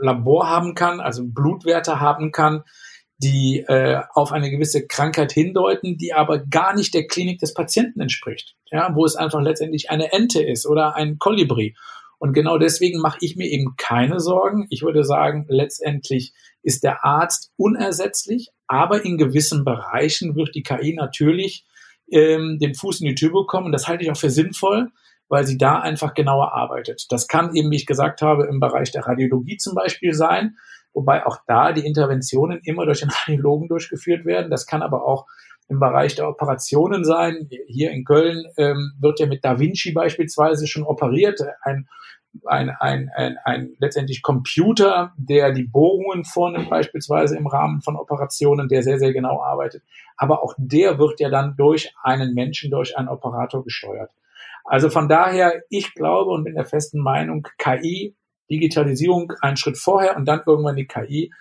Labor 0.00 0.48
haben 0.48 0.74
kann, 0.74 1.00
also 1.00 1.24
Blutwerte 1.24 2.00
haben 2.00 2.32
kann, 2.32 2.64
die 3.22 3.64
äh, 3.68 4.00
auf 4.14 4.32
eine 4.32 4.50
gewisse 4.50 4.86
Krankheit 4.86 5.32
hindeuten, 5.32 5.98
die 5.98 6.14
aber 6.14 6.38
gar 6.38 6.74
nicht 6.74 6.94
der 6.94 7.06
Klinik 7.06 7.38
des 7.38 7.52
Patienten 7.52 8.00
entspricht. 8.00 8.56
Ja, 8.70 8.94
wo 8.94 9.04
es 9.04 9.14
einfach 9.14 9.40
letztendlich 9.40 9.90
eine 9.90 10.12
Ente 10.12 10.42
ist 10.42 10.66
oder 10.66 10.96
ein 10.96 11.18
Kolibri. 11.18 11.76
Und 12.18 12.32
genau 12.32 12.58
deswegen 12.58 13.00
mache 13.00 13.18
ich 13.20 13.36
mir 13.36 13.46
eben 13.46 13.74
keine 13.76 14.20
Sorgen. 14.20 14.66
Ich 14.70 14.82
würde 14.82 15.04
sagen, 15.04 15.46
letztendlich 15.48 16.34
ist 16.62 16.82
der 16.82 17.04
Arzt 17.04 17.52
unersetzlich, 17.56 18.50
aber 18.66 19.04
in 19.04 19.16
gewissen 19.16 19.64
Bereichen 19.64 20.34
wird 20.34 20.54
die 20.54 20.62
KI 20.62 20.94
natürlich 20.94 21.64
ähm, 22.10 22.58
den 22.60 22.74
Fuß 22.74 23.00
in 23.00 23.06
die 23.06 23.14
Tür 23.14 23.32
bekommen. 23.32 23.72
Das 23.72 23.88
halte 23.88 24.04
ich 24.04 24.10
auch 24.10 24.16
für 24.16 24.30
sinnvoll, 24.30 24.90
weil 25.30 25.46
sie 25.46 25.56
da 25.56 25.78
einfach 25.78 26.12
genauer 26.12 26.52
arbeitet. 26.52 27.06
Das 27.10 27.28
kann 27.28 27.54
eben, 27.54 27.70
wie 27.70 27.76
ich 27.76 27.86
gesagt 27.86 28.20
habe, 28.20 28.46
im 28.46 28.60
Bereich 28.60 28.90
der 28.90 29.06
Radiologie 29.06 29.56
zum 29.56 29.74
Beispiel 29.74 30.12
sein, 30.12 30.56
wobei 30.92 31.24
auch 31.24 31.38
da 31.46 31.72
die 31.72 31.86
Interventionen 31.86 32.60
immer 32.64 32.84
durch 32.84 33.00
den 33.00 33.10
Radiologen 33.10 33.68
durchgeführt 33.68 34.26
werden. 34.26 34.50
Das 34.50 34.66
kann 34.66 34.82
aber 34.82 35.06
auch 35.06 35.26
im 35.68 35.78
Bereich 35.78 36.16
der 36.16 36.28
Operationen 36.28 37.04
sein. 37.04 37.48
Hier 37.68 37.92
in 37.92 38.04
Köln 38.04 38.44
ähm, 38.56 38.92
wird 38.98 39.20
ja 39.20 39.26
mit 39.26 39.44
Da 39.44 39.60
Vinci 39.60 39.92
beispielsweise 39.92 40.66
schon 40.66 40.82
operiert. 40.82 41.40
Ein, 41.62 41.86
ein, 42.44 42.70
ein, 42.80 43.08
ein, 43.14 43.36
ein 43.44 43.76
letztendlich 43.78 44.22
Computer, 44.22 45.12
der 45.16 45.52
die 45.52 45.62
Bohrungen 45.62 46.24
vornimmt, 46.24 46.70
beispielsweise 46.70 47.36
im 47.36 47.46
Rahmen 47.46 47.82
von 47.82 47.94
Operationen, 47.94 48.66
der 48.66 48.82
sehr, 48.82 48.98
sehr 48.98 49.12
genau 49.12 49.40
arbeitet. 49.40 49.84
Aber 50.16 50.42
auch 50.42 50.54
der 50.58 50.98
wird 50.98 51.20
ja 51.20 51.30
dann 51.30 51.54
durch 51.56 51.94
einen 52.02 52.34
Menschen, 52.34 52.72
durch 52.72 52.98
einen 52.98 53.08
Operator 53.08 53.62
gesteuert. 53.62 54.10
Also 54.70 54.88
von 54.88 55.08
daher, 55.08 55.64
ich 55.68 55.94
glaube 55.94 56.30
und 56.30 56.44
bin 56.44 56.54
der 56.54 56.64
festen 56.64 57.00
Meinung, 57.00 57.44
KI 57.58 58.14
Digitalisierung 58.48 59.32
einen 59.40 59.56
Schritt 59.56 59.76
vorher 59.76 60.16
und 60.16 60.26
dann 60.26 60.42
irgendwann 60.46 60.76
die 60.76 60.86
KI 60.86 61.32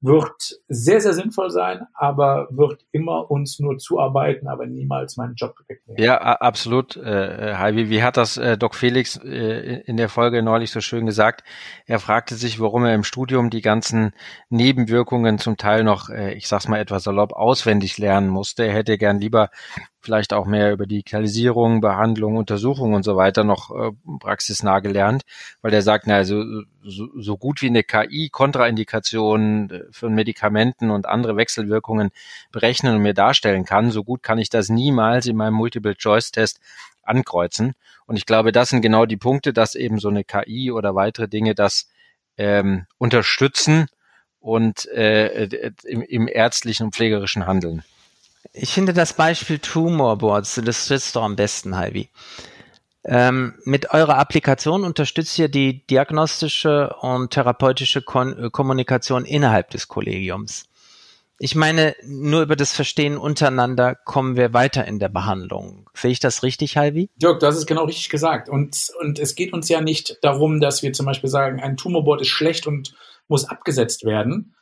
wird 0.00 0.60
sehr, 0.68 1.00
sehr 1.00 1.14
sinnvoll 1.14 1.50
sein, 1.50 1.80
aber 1.94 2.46
wird 2.50 2.84
immer 2.92 3.28
uns 3.28 3.58
nur 3.58 3.78
zuarbeiten, 3.78 4.46
aber 4.46 4.66
niemals 4.66 5.16
meinen 5.16 5.34
Job 5.34 5.56
wegnehmen. 5.66 6.00
Ja, 6.00 6.18
absolut. 6.18 6.96
Äh, 6.96 7.54
Heidi, 7.56 7.90
wie 7.90 8.04
hat 8.04 8.16
das 8.16 8.36
äh, 8.36 8.56
Doc 8.56 8.76
Felix 8.76 9.16
äh, 9.16 9.80
in 9.84 9.96
der 9.96 10.08
Folge 10.08 10.44
neulich 10.44 10.70
so 10.70 10.80
schön 10.80 11.06
gesagt? 11.06 11.42
Er 11.86 11.98
fragte 11.98 12.36
sich, 12.36 12.60
warum 12.60 12.84
er 12.84 12.94
im 12.94 13.02
Studium 13.02 13.50
die 13.50 13.62
ganzen 13.62 14.12
Nebenwirkungen 14.48 15.38
zum 15.38 15.56
Teil 15.56 15.82
noch, 15.82 16.08
äh, 16.08 16.34
ich 16.34 16.46
sag's 16.46 16.68
mal 16.68 16.78
etwas 16.78 17.02
salopp, 17.02 17.32
auswendig 17.32 17.98
lernen 17.98 18.28
musste. 18.28 18.64
Er 18.64 18.74
hätte 18.74 18.98
gern 18.98 19.18
lieber 19.18 19.50
vielleicht 20.06 20.32
auch 20.32 20.46
mehr 20.46 20.72
über 20.72 20.86
Digitalisierung, 20.86 21.80
Behandlung, 21.80 22.36
Untersuchung 22.36 22.94
und 22.94 23.02
so 23.02 23.16
weiter 23.16 23.42
noch 23.42 23.70
äh, 23.70 23.90
praxisnah 24.20 24.78
gelernt, 24.78 25.24
weil 25.62 25.72
der 25.72 25.82
sagt, 25.82 26.06
na, 26.06 26.14
also 26.14 26.42
so, 26.84 27.08
so 27.16 27.36
gut 27.36 27.60
wie 27.60 27.66
eine 27.66 27.82
KI 27.82 28.28
Kontraindikationen 28.30 29.70
äh, 29.70 29.82
für 29.90 30.08
Medikamenten 30.08 30.90
und 30.90 31.06
andere 31.06 31.36
Wechselwirkungen 31.36 32.10
berechnen 32.52 32.94
und 32.94 33.02
mir 33.02 33.14
darstellen 33.14 33.64
kann, 33.64 33.90
so 33.90 34.04
gut 34.04 34.22
kann 34.22 34.38
ich 34.38 34.48
das 34.48 34.68
niemals 34.68 35.26
in 35.26 35.36
meinem 35.36 35.54
Multiple-Choice-Test 35.54 36.60
ankreuzen. 37.02 37.74
Und 38.06 38.16
ich 38.16 38.26
glaube, 38.26 38.52
das 38.52 38.70
sind 38.70 38.82
genau 38.82 39.06
die 39.06 39.16
Punkte, 39.16 39.52
dass 39.52 39.74
eben 39.74 39.98
so 39.98 40.08
eine 40.08 40.22
KI 40.22 40.70
oder 40.70 40.94
weitere 40.94 41.26
Dinge 41.26 41.56
das 41.56 41.88
ähm, 42.38 42.86
unterstützen 42.96 43.88
und 44.38 44.86
äh, 44.86 45.70
im, 45.84 46.02
im 46.02 46.28
ärztlichen 46.28 46.84
und 46.84 46.94
pflegerischen 46.94 47.46
Handeln. 47.46 47.82
Ich 48.52 48.72
finde 48.72 48.92
das 48.92 49.14
Beispiel 49.14 49.58
Tumor 49.58 50.18
Boards 50.18 50.56
illustriert 50.56 51.14
doch 51.14 51.22
am 51.22 51.36
besten, 51.36 51.76
Halvi. 51.76 52.10
Ähm, 53.04 53.54
mit 53.64 53.92
eurer 53.92 54.18
Applikation 54.18 54.82
unterstützt 54.82 55.38
ihr 55.38 55.48
die 55.48 55.86
diagnostische 55.86 56.90
und 57.00 57.30
therapeutische 57.30 58.02
Kon 58.02 58.36
äh, 58.36 58.50
Kommunikation 58.50 59.24
innerhalb 59.24 59.70
des 59.70 59.86
Kollegiums. 59.86 60.64
Ich 61.38 61.54
meine, 61.54 61.94
nur 62.04 62.42
über 62.42 62.56
das 62.56 62.72
Verstehen 62.72 63.16
untereinander 63.16 63.94
kommen 63.94 64.36
wir 64.36 64.54
weiter 64.54 64.86
in 64.86 64.98
der 64.98 65.10
Behandlung. 65.10 65.88
Sehe 65.94 66.10
ich 66.10 66.18
das 66.18 66.42
richtig, 66.42 66.76
Halvi? 66.78 67.10
Jörg, 67.20 67.38
das 67.38 67.56
ist 67.56 67.66
genau 67.66 67.84
richtig 67.84 68.08
gesagt. 68.08 68.48
Und, 68.48 68.88
und 69.00 69.18
es 69.18 69.34
geht 69.36 69.52
uns 69.52 69.68
ja 69.68 69.80
nicht 69.80 70.18
darum, 70.22 70.60
dass 70.60 70.82
wir 70.82 70.92
zum 70.92 71.06
Beispiel 71.06 71.30
sagen, 71.30 71.60
ein 71.60 71.76
Tumorboard 71.76 72.22
ist 72.22 72.28
schlecht 72.28 72.66
und 72.66 72.94
muss 73.28 73.48
abgesetzt 73.48 74.04
werden, 74.04 74.55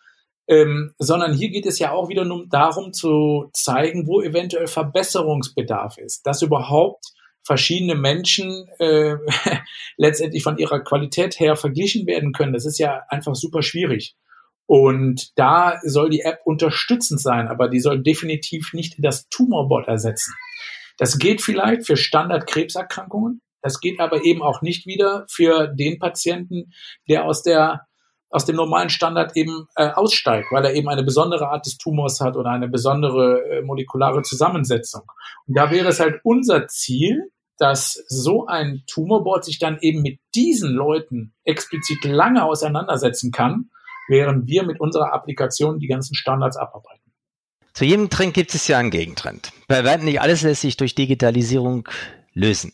ähm, 0.47 0.95
sondern 0.99 1.35
hier 1.35 1.51
geht 1.51 1.67
es 1.67 1.79
ja 1.79 1.93
auch 1.93 2.09
wieder 2.09 2.25
nur 2.25 2.47
darum 2.49 2.93
zu 2.93 3.51
zeigen, 3.53 4.07
wo 4.07 4.21
eventuell 4.21 4.67
Verbesserungsbedarf 4.67 5.99
ist, 5.99 6.27
dass 6.27 6.43
überhaupt 6.43 7.05
verschiedene 7.43 7.95
Menschen 7.95 8.69
äh, 8.79 9.17
letztendlich 9.97 10.43
von 10.43 10.59
ihrer 10.59 10.81
Qualität 10.81 11.39
her 11.39 11.57
verglichen 11.57 12.07
werden 12.07 12.33
können. 12.33 12.53
Das 12.53 12.67
ist 12.67 12.79
ja 12.79 13.03
einfach 13.09 13.35
super 13.35 13.63
schwierig. 13.63 14.17
Und 14.67 15.39
da 15.39 15.79
soll 15.83 16.09
die 16.09 16.23
App 16.23 16.41
unterstützend 16.45 17.21
sein, 17.21 17.49
aber 17.49 17.69
die 17.69 17.81
soll 17.81 18.03
definitiv 18.03 18.73
nicht 18.73 18.95
das 18.99 19.29
Tumorbot 19.29 19.89
ersetzen. 19.89 20.33
Das 20.97 21.19
geht 21.19 21.43
vielleicht 21.43 21.87
für 21.87 21.97
Standardkrebserkrankungen. 21.97 23.41
Das 23.61 23.81
geht 23.81 24.01
aber 24.01 24.25
eben 24.25 24.43
auch 24.43 24.63
nicht 24.63 24.87
wieder 24.87 25.27
für 25.29 25.69
den 25.69 25.99
Patienten, 25.99 26.73
der 27.09 27.25
aus 27.25 27.43
der 27.43 27.87
aus 28.35 28.45
dem 28.45 28.57
normalen 28.57 28.91
Standard 28.91 29.37
eben 29.37 29.69
äh, 29.77 29.91
aussteigt, 29.91 30.49
weil 30.51 30.65
er 30.65 30.75
eben 30.75 30.89
eine 30.89 31.05
besondere 31.05 31.51
Art 31.51 31.67
des 31.67 31.79
Tumors 31.79 32.19
hat 32.19 32.37
oder 32.37 32.51
eine 32.51 32.67
besondere 32.69 33.41
äh, 33.49 33.63
molekulare 33.63 34.23
Zusammensetzung. 34.23 35.03
Und 35.47 35.57
da 35.57 35.71
wäre 35.71 35.89
es 35.89 36.01
halt 36.01 36.17
unser 36.25 36.67
Ziel, 36.67 37.31
dass 37.59 38.05
so 38.09 38.47
ein 38.47 38.83
Tumorboard 38.89 39.45
sich 39.45 39.61
dann 39.61 39.79
eben 39.81 40.03
mit 40.03 40.19
diesen 40.35 40.73
Leuten 40.73 41.33
explizit 41.45 42.05
lange 42.05 42.45
auseinandersetzen 42.45 43.31
kann, 43.31 43.71
während 44.09 44.49
wir 44.49 44.65
mit 44.65 44.81
unserer 44.81 45.13
Applikation 45.13 45.79
die 45.79 45.87
ganzen 45.87 46.17
Standards 46.17 46.57
abarbeiten. 46.57 47.13
Zu 47.73 47.85
jedem 47.85 48.11
Trend 48.11 48.35
gibt 48.35 48.53
es 48.53 48.67
ja 48.67 48.79
einen 48.79 48.91
Gegentrend. 48.91 49.53
Bei 49.69 49.85
weitem 49.85 50.07
nicht 50.07 50.21
alles 50.21 50.43
lässt 50.43 50.63
sich 50.63 50.77
durch 50.77 50.97
Digitalisierung 50.97 51.89
lösen. 52.33 52.73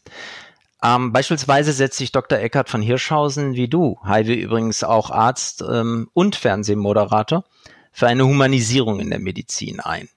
Ähm, 0.83 1.13
beispielsweise 1.13 1.73
setzt 1.73 1.99
sich 1.99 2.13
Dr. 2.13 2.39
Eckhard 2.39 2.71
von 2.71 2.81
Hirschhausen, 2.81 3.55
wie 3.55 3.69
du, 3.69 3.99
Heide 4.05 4.33
übrigens 4.33 4.83
auch 4.83 5.11
Arzt 5.11 5.63
ähm, 5.69 6.09
und 6.15 6.37
Fernsehmoderator, 6.37 7.45
für 7.93 8.07
eine 8.07 8.25
Humanisierung 8.25 9.01
in 9.01 9.11
der 9.11 9.19
Medizin 9.19 9.81
ein. 9.81 10.09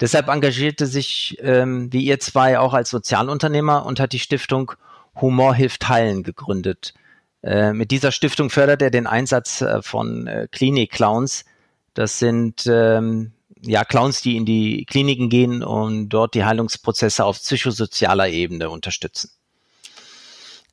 Deshalb 0.00 0.28
engagierte 0.28 0.86
sich, 0.86 1.36
ähm, 1.40 1.92
wie 1.92 2.04
ihr 2.04 2.20
zwei, 2.20 2.58
auch 2.58 2.74
als 2.74 2.90
Sozialunternehmer 2.90 3.84
und 3.84 4.00
hat 4.00 4.12
die 4.12 4.18
Stiftung 4.18 4.72
Humor 5.20 5.54
hilft 5.54 5.88
heilen 5.88 6.22
gegründet. 6.22 6.94
Äh, 7.42 7.72
mit 7.72 7.90
dieser 7.90 8.10
Stiftung 8.10 8.50
fördert 8.50 8.82
er 8.82 8.90
den 8.90 9.06
Einsatz 9.06 9.60
äh, 9.60 9.82
von 9.82 10.26
äh, 10.26 10.48
Klinik-Clowns. 10.50 11.44
Das 11.92 12.18
sind 12.18 12.66
ähm, 12.66 13.32
ja, 13.60 13.84
Clowns, 13.84 14.22
die 14.22 14.36
in 14.36 14.44
die 14.44 14.84
Kliniken 14.86 15.28
gehen 15.28 15.62
und 15.62 16.08
dort 16.08 16.34
die 16.34 16.44
Heilungsprozesse 16.44 17.24
auf 17.24 17.38
psychosozialer 17.38 18.28
Ebene 18.28 18.70
unterstützen. 18.70 19.30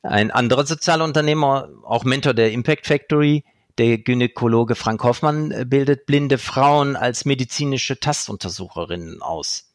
Ein 0.02 0.30
anderer 0.30 0.66
Sozialunternehmer, 0.66 1.68
auch 1.84 2.04
Mentor 2.04 2.34
der 2.34 2.52
Impact 2.52 2.86
Factory, 2.86 3.44
der 3.78 3.98
Gynäkologe 3.98 4.74
Frank 4.74 5.02
Hoffmann, 5.04 5.68
bildet 5.68 6.06
blinde 6.06 6.38
Frauen 6.38 6.96
als 6.96 7.24
medizinische 7.24 7.98
Tastuntersucherinnen 7.98 9.22
aus. 9.22 9.72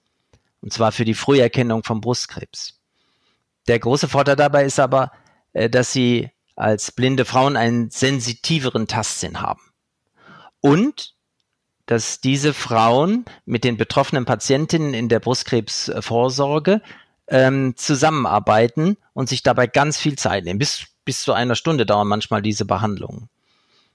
Und 0.61 0.73
zwar 0.73 0.91
für 0.91 1.05
die 1.05 1.13
Früherkennung 1.13 1.83
von 1.83 2.01
Brustkrebs. 2.01 2.79
Der 3.67 3.79
große 3.79 4.07
Vorteil 4.07 4.35
dabei 4.35 4.65
ist 4.65 4.79
aber, 4.79 5.11
äh, 5.53 5.69
dass 5.69 5.93
sie 5.93 6.29
als 6.55 6.91
blinde 6.91 7.25
Frauen 7.25 7.55
einen 7.55 7.89
sensitiveren 7.89 8.87
Tastsinn 8.87 9.41
haben. 9.41 9.61
Und 10.59 11.15
dass 11.85 12.19
diese 12.19 12.53
Frauen 12.53 13.25
mit 13.45 13.63
den 13.63 13.77
betroffenen 13.77 14.25
Patientinnen 14.25 14.93
in 14.93 15.07
der 15.07 15.19
Brustkrebsvorsorge 15.19 16.81
ähm, 17.27 17.75
zusammenarbeiten 17.75 18.97
und 19.13 19.29
sich 19.29 19.43
dabei 19.43 19.67
ganz 19.67 19.97
viel 19.97 20.17
Zeit 20.17 20.45
nehmen. 20.45 20.59
Bis, 20.59 20.85
bis 21.05 21.21
zu 21.21 21.33
einer 21.33 21.55
Stunde 21.55 21.85
dauern 21.85 22.07
manchmal 22.07 22.41
diese 22.41 22.65
Behandlungen. 22.65 23.29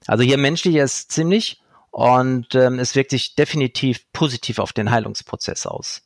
Also 0.07 0.23
hier 0.23 0.37
menschlich 0.37 0.75
ist 0.75 1.11
ziemlich 1.11 1.61
und 1.91 2.55
ähm, 2.55 2.79
es 2.79 2.95
wirkt 2.95 3.11
sich 3.11 3.35
definitiv 3.35 4.11
positiv 4.11 4.59
auf 4.59 4.73
den 4.73 4.91
Heilungsprozess 4.91 5.65
aus. 5.65 6.01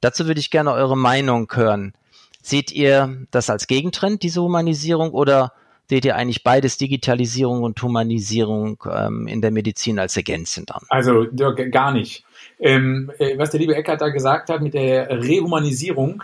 Dazu 0.00 0.26
würde 0.26 0.40
ich 0.40 0.50
gerne 0.50 0.72
eure 0.72 0.96
Meinung 0.96 1.50
hören. 1.54 1.94
Seht 2.42 2.72
ihr 2.72 3.26
das 3.30 3.50
als 3.50 3.66
Gegentrend, 3.66 4.22
diese 4.22 4.42
Humanisierung, 4.42 5.10
oder 5.10 5.52
seht 5.88 6.04
ihr 6.04 6.16
eigentlich 6.16 6.44
beides, 6.44 6.76
Digitalisierung 6.76 7.62
und 7.62 7.82
Humanisierung 7.82 8.82
ähm, 8.90 9.26
in 9.26 9.40
der 9.40 9.50
Medizin 9.50 9.98
als 9.98 10.16
ergänzend 10.16 10.74
an? 10.74 10.82
Also 10.88 11.26
gar 11.70 11.92
nicht. 11.92 12.24
Ähm, 12.58 13.10
äh, 13.18 13.36
was 13.38 13.50
der 13.50 13.60
liebe 13.60 13.74
Eckert 13.74 14.00
da 14.00 14.08
gesagt 14.08 14.48
hat 14.48 14.62
mit 14.62 14.74
der 14.74 15.10
Rehumanisierung, 15.10 16.22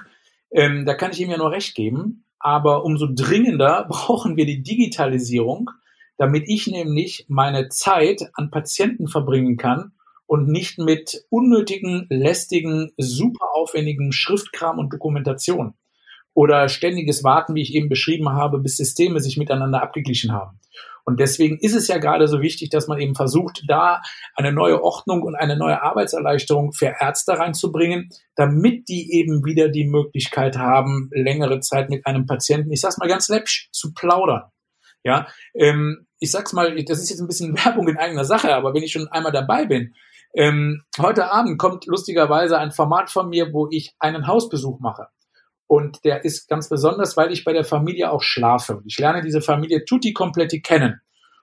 ähm, 0.53 0.85
da 0.85 0.95
kann 0.95 1.13
ich 1.13 1.21
ihm 1.21 1.31
ja 1.31 1.39
nur 1.39 1.51
recht 1.51 1.75
geben. 1.75 2.25
Aber 2.39 2.85
umso 2.85 3.07
dringender 3.13 3.87
brauchen 3.89 4.37
wir 4.37 4.47
die 4.47 4.63
Digitalisierung, 4.63 5.71
damit 6.17 6.45
ich 6.47 6.67
nämlich 6.67 7.27
meine 7.29 7.69
Zeit 7.69 8.31
an 8.35 8.51
Patienten 8.51 9.09
verbringen 9.09 9.57
kann 9.57 9.93
und 10.27 10.49
nicht 10.49 10.79
mit 10.79 11.25
unnötigen, 11.31 12.07
lästigen, 12.09 12.93
super 12.97 13.47
aufwendigen 13.55 14.13
Schriftkram 14.13 14.79
und 14.79 14.93
Dokumentation 14.93 15.75
oder 16.35 16.69
ständiges 16.69 17.25
Warten, 17.25 17.55
wie 17.55 17.63
ich 17.63 17.75
eben 17.75 17.89
beschrieben 17.89 18.31
habe, 18.31 18.59
bis 18.59 18.77
Systeme 18.77 19.21
sich 19.21 19.37
miteinander 19.37 19.83
abgeglichen 19.83 20.33
haben. 20.33 20.59
Und 21.05 21.19
deswegen 21.19 21.59
ist 21.59 21.75
es 21.75 21.89
ja 21.89 21.99
gerade 21.99 22.29
so 22.29 22.41
wichtig, 22.41 22.71
dass 22.71 22.87
man 22.87 23.01
eben 23.01 23.15
versucht, 23.15 23.65
da 23.67 24.03
eine 24.35 24.53
neue 24.53 24.83
Ordnung 24.83 25.23
und 25.23 25.35
eine 25.35 25.57
neue 25.57 25.83
Arbeitserleichterung 25.83 26.73
für 26.73 26.95
Ärzte 27.01 27.33
reinzubringen, 27.39 28.11
damit 28.37 28.89
die 28.89 29.13
eben 29.13 29.45
wieder 29.45 29.69
die 29.69 29.85
Möglichkeit 29.85 30.57
haben, 30.57 31.11
längere 31.13 31.61
Zeit 31.61 31.91
mit 31.91 32.07
einem 32.07 32.27
Patienten, 32.27 32.71
ich 32.71 32.81
sag's 32.81 32.99
mal 32.99 33.09
ganz 33.09 33.29
läppsch, 33.29 33.69
zu 33.73 33.93
plaudern. 33.93 34.45
Ja, 35.05 35.27
ähm, 35.55 36.07
ich 36.21 36.31
sag's 36.31 36.53
mal, 36.53 36.77
das 36.85 37.03
ist 37.03 37.11
jetzt 37.11 37.21
ein 37.21 37.27
bisschen 37.27 37.57
Werbung 37.65 37.89
in 37.89 37.99
eigener 37.99 38.25
Sache, 38.25 38.55
aber 38.55 38.73
wenn 38.73 38.85
ich 38.85 38.93
schon 38.93 39.09
einmal 39.09 39.33
dabei 39.33 39.67
bin, 39.67 39.95
ähm, 40.35 40.85
heute 40.99 41.31
Abend 41.31 41.59
kommt 41.59 41.87
lustigerweise 41.87 42.59
ein 42.59 42.71
Format 42.71 43.11
von 43.11 43.29
mir, 43.29 43.53
wo 43.53 43.69
ich 43.71 43.95
einen 43.99 44.27
Hausbesuch 44.27 44.79
mache. 44.79 45.09
Und 45.73 46.05
der 46.05 46.23
ist 46.23 46.51
ganz 46.51 46.69
besonders, 46.69 47.17
weil 47.17 47.33
ich 47.33 47.45
bei 47.45 47.55
der 47.55 47.65
Familie 47.65 48.13
auch 48.13 48.21
schlafe. 48.21 48.83
Ich 48.85 48.99
lerne 48.99 49.23
diese 49.23 49.41
Familie 49.41 49.87
tutti 49.87 50.13
completi 50.13 50.61
kennen 50.61 51.01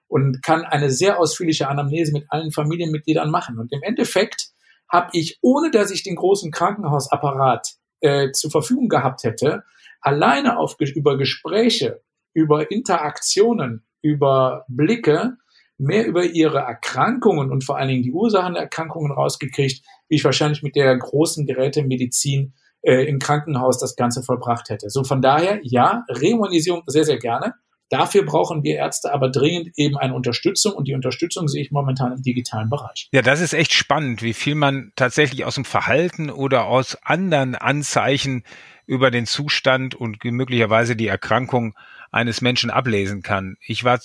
und 0.07 0.43
kann 0.43 0.65
eine 0.65 0.91
sehr 0.91 1.17
ausführliche 1.17 1.67
Anamnese 1.67 2.13
mit 2.13 2.25
allen 2.30 2.51
Familienmitgliedern 2.51 3.32
machen. 3.32 3.57
Und 3.57 3.73
im 3.73 3.82
Endeffekt 3.82 4.49
habe 4.88 5.09
ich, 5.13 5.39
ohne 5.41 5.71
dass 5.71 5.89
ich 5.89 6.03
den 6.03 6.15
großen 6.15 6.51
Krankenhausapparat 6.51 7.69
äh, 8.01 8.30
zur 8.32 8.51
Verfügung 8.51 8.88
gehabt 8.88 9.23
hätte, 9.23 9.63
alleine 9.99 10.59
auf, 10.59 10.75
über 10.80 11.17
Gespräche, 11.17 12.03
über 12.32 12.69
Interaktionen, 12.69 13.84
über 14.03 14.63
Blicke, 14.67 15.38
mehr 15.80 16.05
über 16.05 16.23
ihre 16.25 16.59
Erkrankungen 16.59 17.51
und 17.51 17.63
vor 17.63 17.80
allen 17.80 17.88
Dingen 17.88 18.03
die 18.03 18.13
Ursachen 18.13 18.53
der 18.53 18.61
Erkrankungen 18.61 19.11
rausgekriegt, 19.11 19.84
wie 20.07 20.15
ich 20.17 20.23
wahrscheinlich 20.23 20.61
mit 20.61 20.75
der 20.75 20.95
großen 20.95 21.47
Gerätemedizin 21.47 22.53
äh, 22.82 23.03
im 23.05 23.19
Krankenhaus 23.19 23.80
das 23.80 23.95
Ganze 23.95 24.23
vollbracht 24.23 24.69
hätte. 24.69 24.89
So 24.89 25.03
von 25.03 25.21
daher, 25.21 25.59
ja, 25.63 26.03
Rehumanisierung 26.09 26.84
sehr, 26.88 27.05
sehr 27.05 27.17
gerne. 27.17 27.53
Dafür 27.89 28.23
brauchen 28.23 28.63
wir 28.63 28.75
Ärzte 28.75 29.11
aber 29.11 29.30
dringend 29.30 29.71
eben 29.75 29.97
eine 29.97 30.13
Unterstützung 30.13 30.73
und 30.73 30.88
die 30.88 30.93
Unterstützung 30.93 31.47
sehe 31.47 31.63
ich 31.63 31.71
momentan 31.71 32.11
im 32.11 32.21
digitalen 32.21 32.69
Bereich. 32.69 33.09
Ja, 33.11 33.23
das 33.23 33.41
ist 33.41 33.53
echt 33.53 33.73
spannend, 33.73 34.21
wie 34.21 34.34
viel 34.34 34.53
man 34.53 34.91
tatsächlich 34.95 35.43
aus 35.43 35.55
dem 35.55 35.65
Verhalten 35.65 36.30
oder 36.30 36.65
aus 36.65 36.97
anderen 37.03 37.55
Anzeichen 37.55 38.43
über 38.86 39.09
den 39.09 39.25
Zustand 39.25 39.95
und 39.95 40.23
möglicherweise 40.23 40.95
die 40.95 41.07
Erkrankung 41.07 41.73
eines 42.11 42.41
Menschen 42.41 42.69
ablesen 42.69 43.23
kann. 43.23 43.55
Ich 43.61 43.84
war 43.84 43.99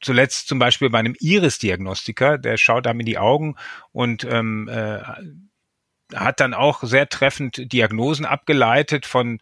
zuletzt 0.00 0.48
zum 0.48 0.58
Beispiel 0.58 0.90
bei 0.90 0.98
einem 0.98 1.14
Iris-Diagnostiker, 1.18 2.38
der 2.38 2.56
schaut 2.56 2.86
einem 2.86 3.00
in 3.00 3.06
die 3.06 3.18
Augen 3.18 3.54
und 3.92 4.24
ähm, 4.24 4.68
äh, 4.68 5.00
hat 6.14 6.40
dann 6.40 6.54
auch 6.54 6.82
sehr 6.82 7.08
treffend 7.08 7.72
Diagnosen 7.72 8.24
abgeleitet 8.24 9.06
von 9.06 9.40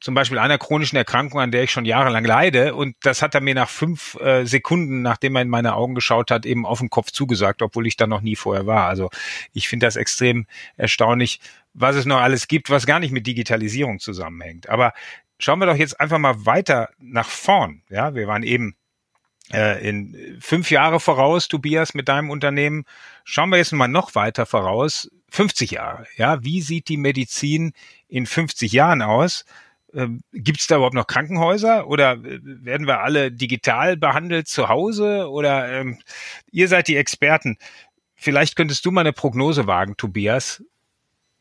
zum 0.00 0.14
Beispiel 0.14 0.38
einer 0.38 0.58
chronischen 0.58 0.96
Erkrankung, 0.96 1.40
an 1.40 1.50
der 1.50 1.64
ich 1.64 1.72
schon 1.72 1.84
jahrelang 1.84 2.24
leide. 2.24 2.74
Und 2.74 2.96
das 3.02 3.22
hat 3.22 3.34
er 3.34 3.40
mir 3.40 3.54
nach 3.54 3.68
fünf 3.68 4.14
äh, 4.20 4.44
Sekunden, 4.44 5.02
nachdem 5.02 5.36
er 5.36 5.42
in 5.42 5.48
meine 5.48 5.74
Augen 5.74 5.94
geschaut 5.94 6.30
hat, 6.30 6.46
eben 6.46 6.66
auf 6.66 6.78
den 6.78 6.90
Kopf 6.90 7.10
zugesagt, 7.10 7.62
obwohl 7.62 7.86
ich 7.86 7.96
da 7.96 8.06
noch 8.06 8.20
nie 8.20 8.36
vorher 8.36 8.66
war. 8.66 8.86
Also 8.86 9.10
ich 9.52 9.68
finde 9.68 9.86
das 9.86 9.96
extrem 9.96 10.46
erstaunlich, 10.76 11.40
was 11.74 11.96
es 11.96 12.06
noch 12.06 12.20
alles 12.20 12.48
gibt, 12.48 12.70
was 12.70 12.86
gar 12.86 13.00
nicht 13.00 13.12
mit 13.12 13.26
Digitalisierung 13.26 13.98
zusammenhängt. 13.98 14.68
Aber 14.68 14.92
schauen 15.38 15.58
wir 15.58 15.66
doch 15.66 15.76
jetzt 15.76 16.00
einfach 16.00 16.18
mal 16.18 16.46
weiter 16.46 16.90
nach 16.98 17.28
vorn. 17.28 17.82
Ja, 17.88 18.14
wir 18.14 18.26
waren 18.26 18.42
eben 18.42 18.70
äh, 18.70 18.74
in 19.50 20.38
fünf 20.40 20.70
Jahre 20.70 21.00
voraus, 21.00 21.48
Tobias, 21.48 21.94
mit 21.94 22.08
deinem 22.08 22.30
Unternehmen. 22.30 22.84
Schauen 23.24 23.50
wir 23.50 23.56
jetzt 23.56 23.72
mal 23.72 23.88
noch 23.88 24.14
weiter 24.14 24.46
voraus. 24.46 25.10
50 25.30 25.72
Jahre. 25.72 26.06
Ja, 26.16 26.42
wie 26.42 26.60
sieht 26.60 26.88
die 26.88 26.96
Medizin 26.96 27.72
in 28.08 28.26
50 28.26 28.72
Jahren 28.72 29.02
aus? 29.02 29.44
Ähm, 29.94 30.20
Gibt 30.32 30.60
es 30.60 30.66
da 30.66 30.76
überhaupt 30.76 30.94
noch 30.94 31.06
Krankenhäuser 31.06 31.86
oder 31.86 32.12
äh, 32.12 32.40
werden 32.42 32.86
wir 32.86 33.00
alle 33.00 33.32
digital 33.32 33.96
behandelt 33.96 34.48
zu 34.48 34.68
Hause? 34.68 35.30
Oder 35.30 35.80
ähm, 35.80 35.98
ihr 36.50 36.68
seid 36.68 36.88
die 36.88 36.96
Experten. 36.96 37.56
Vielleicht 38.14 38.56
könntest 38.56 38.84
du 38.84 38.90
mal 38.90 39.02
eine 39.02 39.12
Prognose 39.12 39.66
wagen, 39.66 39.96
Tobias. 39.96 40.62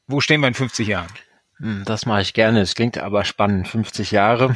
Wo 0.08 0.22
stehen 0.22 0.42
wir 0.42 0.48
in 0.48 0.54
50 0.54 0.88
Jahren? 0.88 1.12
Hm, 1.58 1.84
das 1.86 2.06
mache 2.06 2.22
ich 2.22 2.34
gerne. 2.34 2.62
Es 2.62 2.76
klingt 2.76 2.98
aber 2.98 3.26
spannend. 3.26 3.68
50 3.68 4.12
Jahre. 4.12 4.56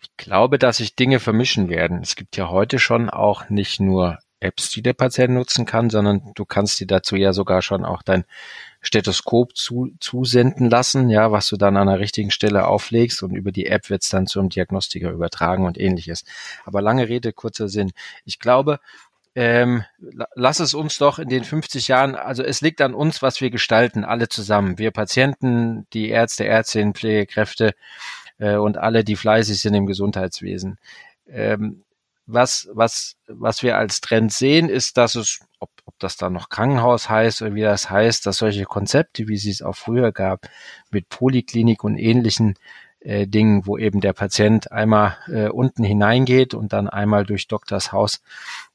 Ich 0.00 0.16
glaube, 0.16 0.58
dass 0.58 0.78
sich 0.78 0.94
Dinge 0.94 1.20
vermischen 1.20 1.68
werden. 1.68 2.00
Es 2.02 2.16
gibt 2.16 2.36
ja 2.36 2.48
heute 2.48 2.78
schon 2.78 3.10
auch 3.10 3.48
nicht 3.48 3.80
nur 3.80 4.18
Apps, 4.40 4.70
die 4.70 4.82
der 4.82 4.92
Patient 4.92 5.34
nutzen 5.34 5.66
kann, 5.66 5.90
sondern 5.90 6.32
du 6.34 6.44
kannst 6.44 6.78
dir 6.78 6.86
dazu 6.86 7.16
ja 7.16 7.32
sogar 7.32 7.62
schon 7.62 7.84
auch 7.84 8.02
dein 8.02 8.24
Stethoskop 8.80 9.56
zu, 9.56 9.90
zusenden 9.98 10.70
lassen, 10.70 11.10
ja, 11.10 11.32
was 11.32 11.48
du 11.48 11.56
dann 11.56 11.76
an 11.76 11.88
der 11.88 11.98
richtigen 11.98 12.30
Stelle 12.30 12.68
auflegst 12.68 13.22
und 13.24 13.34
über 13.34 13.50
die 13.50 13.66
App 13.66 13.90
wird 13.90 14.02
es 14.02 14.10
dann 14.10 14.28
zum 14.28 14.48
Diagnostiker 14.48 15.10
übertragen 15.10 15.66
und 15.66 15.78
ähnliches. 15.78 16.24
Aber 16.64 16.80
lange 16.80 17.08
Rede, 17.08 17.32
kurzer 17.32 17.68
Sinn. 17.68 17.90
Ich 18.24 18.38
glaube, 18.38 18.78
ähm, 19.34 19.84
lass 20.34 20.60
es 20.60 20.74
uns 20.74 20.98
doch 20.98 21.18
in 21.18 21.28
den 21.28 21.44
50 21.44 21.88
Jahren, 21.88 22.14
also 22.14 22.42
es 22.42 22.60
liegt 22.60 22.80
an 22.80 22.94
uns, 22.94 23.22
was 23.22 23.40
wir 23.40 23.50
gestalten, 23.50 24.04
alle 24.04 24.28
zusammen. 24.28 24.78
Wir 24.78 24.90
Patienten, 24.90 25.86
die 25.92 26.08
Ärzte, 26.08 26.44
Ärztinnen, 26.44 26.94
Pflegekräfte 26.94 27.74
äh, 28.38 28.56
und 28.56 28.78
alle, 28.78 29.04
die 29.04 29.16
fleißig 29.16 29.60
sind 29.60 29.74
im 29.74 29.86
Gesundheitswesen. 29.86 30.78
Ähm, 31.28 31.84
was, 32.26 32.68
was, 32.72 33.16
was 33.26 33.62
wir 33.62 33.78
als 33.78 34.00
Trend 34.02 34.32
sehen, 34.32 34.68
ist, 34.68 34.98
dass 34.98 35.14
es, 35.14 35.40
ob, 35.60 35.70
ob 35.86 35.98
das 35.98 36.18
dann 36.18 36.34
noch 36.34 36.50
Krankenhaus 36.50 37.08
heißt 37.08 37.40
oder 37.42 37.54
wie 37.54 37.62
das 37.62 37.88
heißt, 37.88 38.26
dass 38.26 38.36
solche 38.36 38.64
Konzepte, 38.64 39.28
wie 39.28 39.38
sie 39.38 39.50
es 39.50 39.62
auch 39.62 39.76
früher 39.76 40.12
gab, 40.12 40.46
mit 40.90 41.08
Poliklinik 41.08 41.82
und 41.84 41.96
ähnlichen 41.96 42.54
äh, 43.00 43.26
Dingen, 43.26 43.66
wo 43.66 43.78
eben 43.78 44.00
der 44.02 44.12
Patient 44.12 44.70
einmal 44.72 45.16
äh, 45.28 45.48
unten 45.48 45.84
hineingeht 45.84 46.52
und 46.52 46.74
dann 46.74 46.88
einmal 46.88 47.24
durch 47.24 47.48
Doktors 47.48 47.92
Haus 47.92 48.20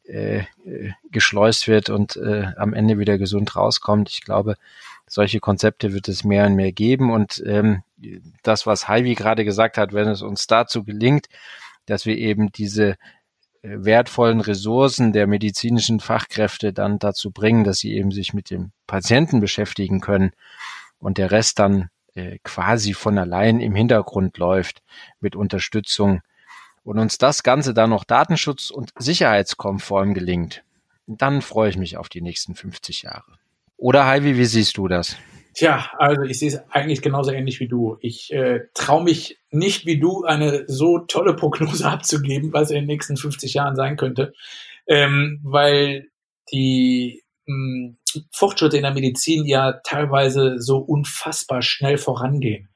äh, 0.06 0.40
äh, 0.66 0.92
geschleust 1.12 1.68
wird 1.68 1.90
und 1.90 2.16
äh, 2.18 2.48
am 2.58 2.74
Ende 2.74 2.98
wieder 2.98 3.18
gesund 3.18 3.56
rauskommt. 3.56 4.10
Ich 4.10 4.22
glaube, 4.22 4.56
solche 5.14 5.40
Konzepte 5.40 5.94
wird 5.94 6.08
es 6.08 6.24
mehr 6.24 6.48
und 6.48 6.56
mehr 6.56 6.72
geben. 6.72 7.12
Und 7.12 7.44
ähm, 7.46 7.84
das, 8.42 8.66
was 8.66 8.88
Heidi 8.88 9.14
gerade 9.14 9.46
gesagt 9.46 9.78
hat, 9.78 9.94
wenn 9.94 10.08
es 10.08 10.24
uns 10.24 10.48
dazu 10.48 10.84
gelingt, 10.84 11.28
dass 11.86 12.08
wir 12.08 12.18
eben 12.18 12.52
diese 12.52 12.96
wertvollen 13.62 14.42
Ressourcen 14.42 15.14
der 15.14 15.28
medizinischen 15.28 16.00
Fachkräfte 16.00 16.74
dann 16.74 16.98
dazu 16.98 17.30
bringen, 17.30 17.64
dass 17.64 17.78
sie 17.78 17.94
eben 17.94 18.10
sich 18.10 18.34
mit 18.34 18.50
dem 18.50 18.72
Patienten 18.88 19.40
beschäftigen 19.40 20.02
können 20.02 20.32
und 20.98 21.20
der 21.20 21.30
Rest 21.30 21.60
dann 21.60 21.90
äh, 22.16 22.40
quasi 22.44 22.94
von 22.94 23.18
allein 23.20 23.60
im 23.60 23.76
Hintergrund 23.76 24.40
läuft 24.40 24.82
mit 25.20 25.36
Unterstützung 25.36 26.22
und 26.84 26.98
uns 26.98 27.20
das 27.20 27.44
Ganze 27.44 27.76
dann 27.76 27.92
noch 27.92 28.04
datenschutz- 28.04 28.72
und 28.72 28.92
sicherheitskonform 28.98 30.16
gelingt, 30.16 30.64
dann 31.06 31.44
freue 31.44 31.70
ich 31.70 31.78
mich 31.78 31.98
auf 31.98 32.10
die 32.10 32.22
nächsten 32.22 32.56
50 32.56 33.04
Jahre. 33.04 33.38
Oder 33.84 34.08
Heidi, 34.08 34.38
wie 34.38 34.46
siehst 34.46 34.78
du 34.78 34.88
das? 34.88 35.18
Tja, 35.56 35.92
also 35.98 36.22
ich 36.22 36.40
sehe 36.40 36.48
es 36.48 36.72
eigentlich 36.72 37.02
genauso 37.02 37.32
ähnlich 37.32 37.60
wie 37.60 37.68
du. 37.68 37.98
Ich 38.00 38.32
äh, 38.32 38.62
traue 38.74 39.04
mich 39.04 39.40
nicht 39.52 39.86
wie 39.86 40.00
du 40.00 40.24
eine 40.24 40.64
so 40.68 41.00
tolle 41.00 41.36
Prognose 41.36 41.86
abzugeben, 41.90 42.54
was 42.54 42.70
in 42.70 42.78
den 42.78 42.86
nächsten 42.86 43.18
50 43.18 43.56
Jahren 43.56 43.76
sein 43.76 43.98
könnte, 43.98 44.32
ähm, 44.88 45.42
weil 45.44 46.08
die 46.54 47.24
mh, 47.46 47.96
hm, 48.14 48.24
Fortschritte 48.32 48.78
in 48.78 48.84
der 48.84 48.94
Medizin 48.94 49.44
ja 49.46 49.74
teilweise 49.84 50.62
so 50.62 50.78
unfassbar 50.78 51.62
schnell 51.62 51.98
vorangehen 51.98 52.70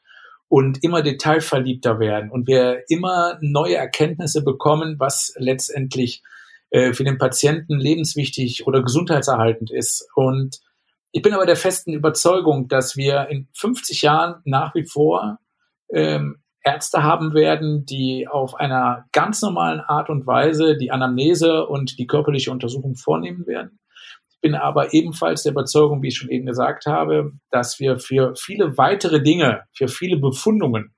und 0.49 0.83
immer 0.83 1.03
detailverliebter 1.03 1.99
werden 2.01 2.31
und 2.31 2.47
wir 2.47 2.83
immer 2.89 3.37
neue 3.39 3.75
Erkenntnisse 3.75 4.43
bekommen, 4.43 4.97
was 4.99 5.33
letztendlich 5.37 6.21
äh, 6.69 6.91
für 6.91 7.05
den 7.05 7.17
Patienten 7.17 7.79
lebenswichtig 7.79 8.67
oder 8.67 8.83
gesundheitserhaltend 8.83 9.71
ist. 9.71 10.05
Und 10.13 10.59
ich 11.11 11.21
bin 11.21 11.33
aber 11.33 11.45
der 11.45 11.55
festen 11.55 11.93
Überzeugung, 11.93 12.67
dass 12.67 12.95
wir 12.95 13.27
in 13.29 13.47
50 13.53 14.01
Jahren 14.01 14.41
nach 14.45 14.75
wie 14.75 14.85
vor 14.85 15.39
ähm, 15.93 16.41
Ärzte 16.63 17.03
haben 17.03 17.33
werden, 17.33 17.85
die 17.85 18.27
auf 18.29 18.55
einer 18.55 19.05
ganz 19.13 19.41
normalen 19.41 19.79
Art 19.79 20.09
und 20.09 20.27
Weise 20.27 20.75
die 20.75 20.91
Anamnese 20.91 21.65
und 21.65 21.97
die 21.97 22.07
körperliche 22.07 22.51
Untersuchung 22.51 22.95
vornehmen 22.95 23.47
werden. 23.47 23.79
Ich 24.29 24.41
bin 24.41 24.53
aber 24.53 24.93
ebenfalls 24.93 25.43
der 25.43 25.53
Überzeugung, 25.53 26.03
wie 26.03 26.09
ich 26.09 26.17
schon 26.17 26.29
eben 26.29 26.45
gesagt 26.45 26.85
habe, 26.85 27.31
dass 27.49 27.79
wir 27.79 27.99
für 27.99 28.35
viele 28.35 28.77
weitere 28.77 29.23
Dinge, 29.23 29.63
für 29.73 29.87
viele 29.87 30.17
Befundungen, 30.17 30.93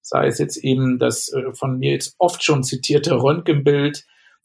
sei 0.00 0.26
es 0.26 0.38
jetzt 0.38 0.56
eben 0.56 0.98
das 0.98 1.32
äh, 1.32 1.54
von 1.54 1.78
mir 1.78 1.92
jetzt 1.92 2.16
oft 2.18 2.42
schon 2.42 2.64
zitierte 2.64 3.14
Röntgenbild, 3.14 4.04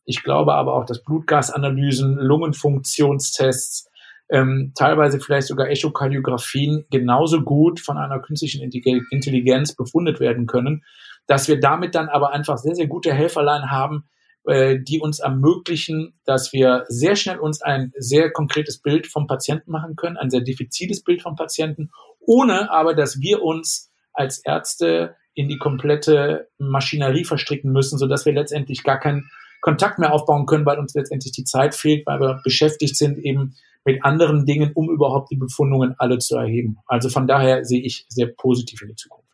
ich 0.09 0.23
glaube 0.23 0.53
aber 0.53 0.73
auch, 0.73 0.85
dass 0.85 1.03
Blutgasanalysen, 1.03 2.15
Lungenfunktionstests, 2.15 3.86
ähm, 4.29 4.73
teilweise 4.75 5.19
vielleicht 5.19 5.47
sogar 5.47 5.69
Echokardiographien 5.69 6.85
genauso 6.89 7.41
gut 7.41 7.79
von 7.79 7.97
einer 7.97 8.19
künstlichen 8.19 8.61
Intelligenz 8.61 9.75
befundet 9.75 10.19
werden 10.19 10.47
können, 10.47 10.83
dass 11.27 11.47
wir 11.47 11.59
damit 11.59 11.95
dann 11.95 12.09
aber 12.09 12.33
einfach 12.33 12.57
sehr, 12.57 12.75
sehr 12.75 12.87
gute 12.87 13.13
Helferlein 13.13 13.71
haben, 13.71 14.05
äh, 14.45 14.79
die 14.79 14.99
uns 14.99 15.19
ermöglichen, 15.19 16.19
dass 16.25 16.53
wir 16.53 16.85
sehr 16.87 17.15
schnell 17.15 17.39
uns 17.39 17.61
ein 17.61 17.91
sehr 17.97 18.31
konkretes 18.31 18.81
Bild 18.81 19.07
vom 19.07 19.27
Patienten 19.27 19.71
machen 19.71 19.95
können, 19.95 20.17
ein 20.17 20.29
sehr 20.29 20.41
diffiziles 20.41 21.03
Bild 21.03 21.21
vom 21.21 21.35
Patienten, 21.35 21.91
ohne 22.19 22.71
aber, 22.71 22.93
dass 22.93 23.19
wir 23.19 23.41
uns 23.41 23.91
als 24.13 24.39
Ärzte 24.43 25.15
in 25.33 25.47
die 25.47 25.57
komplette 25.57 26.49
Maschinerie 26.57 27.23
verstricken 27.23 27.71
müssen, 27.71 27.97
so 27.97 28.07
dass 28.07 28.25
wir 28.25 28.33
letztendlich 28.33 28.83
gar 28.83 28.99
keinen 28.99 29.29
Kontakt 29.61 29.99
mehr 29.99 30.13
aufbauen 30.13 30.45
können, 30.45 30.65
weil 30.65 30.79
uns 30.79 30.93
letztendlich 30.93 31.31
die 31.33 31.43
Zeit 31.43 31.75
fehlt, 31.75 32.05
weil 32.05 32.19
wir 32.19 32.41
beschäftigt 32.43 32.95
sind 32.95 33.17
eben 33.17 33.55
mit 33.85 34.03
anderen 34.03 34.45
Dingen, 34.45 34.71
um 34.73 34.89
überhaupt 34.89 35.31
die 35.31 35.37
Befundungen 35.37 35.95
alle 35.97 36.19
zu 36.19 36.35
erheben. 36.35 36.77
Also 36.87 37.09
von 37.09 37.25
daher 37.25 37.63
sehe 37.63 37.81
ich 37.81 38.05
sehr 38.09 38.27
positiv 38.27 38.81
in 38.81 38.89
die 38.89 38.95
Zukunft. 38.95 39.27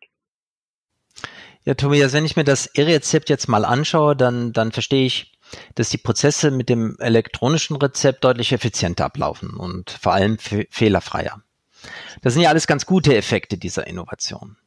Ja, 1.66 1.76
Tobias, 1.76 2.14
wenn 2.14 2.26
ich 2.26 2.36
mir 2.36 2.44
das 2.44 2.68
E-Rezept 2.68 3.30
jetzt 3.30 3.48
mal 3.48 3.64
anschaue, 3.64 4.16
dann, 4.16 4.52
dann 4.52 4.72
verstehe 4.72 5.06
ich, 5.06 5.32
dass 5.76 5.90
die 5.90 5.98
Prozesse 5.98 6.52
mit 6.52 6.68
dem 6.68 6.98
elektronischen 7.00 7.78
Rezept 7.78 8.24
deutlich 8.24 8.52
effizienter 8.52 9.06
ablaufen 9.06 9.52
und 9.52 9.92
vor 9.92 10.14
allem 10.14 10.38
fehlerfreier. 10.38 11.42
Das 12.22 12.34
sind 12.34 12.42
ja 12.42 12.50
alles 12.50 12.68
ganz 12.68 12.86
gute 12.86 13.16
Effekte 13.16 13.58
dieser 13.58 13.88
Innovation. 13.88 14.58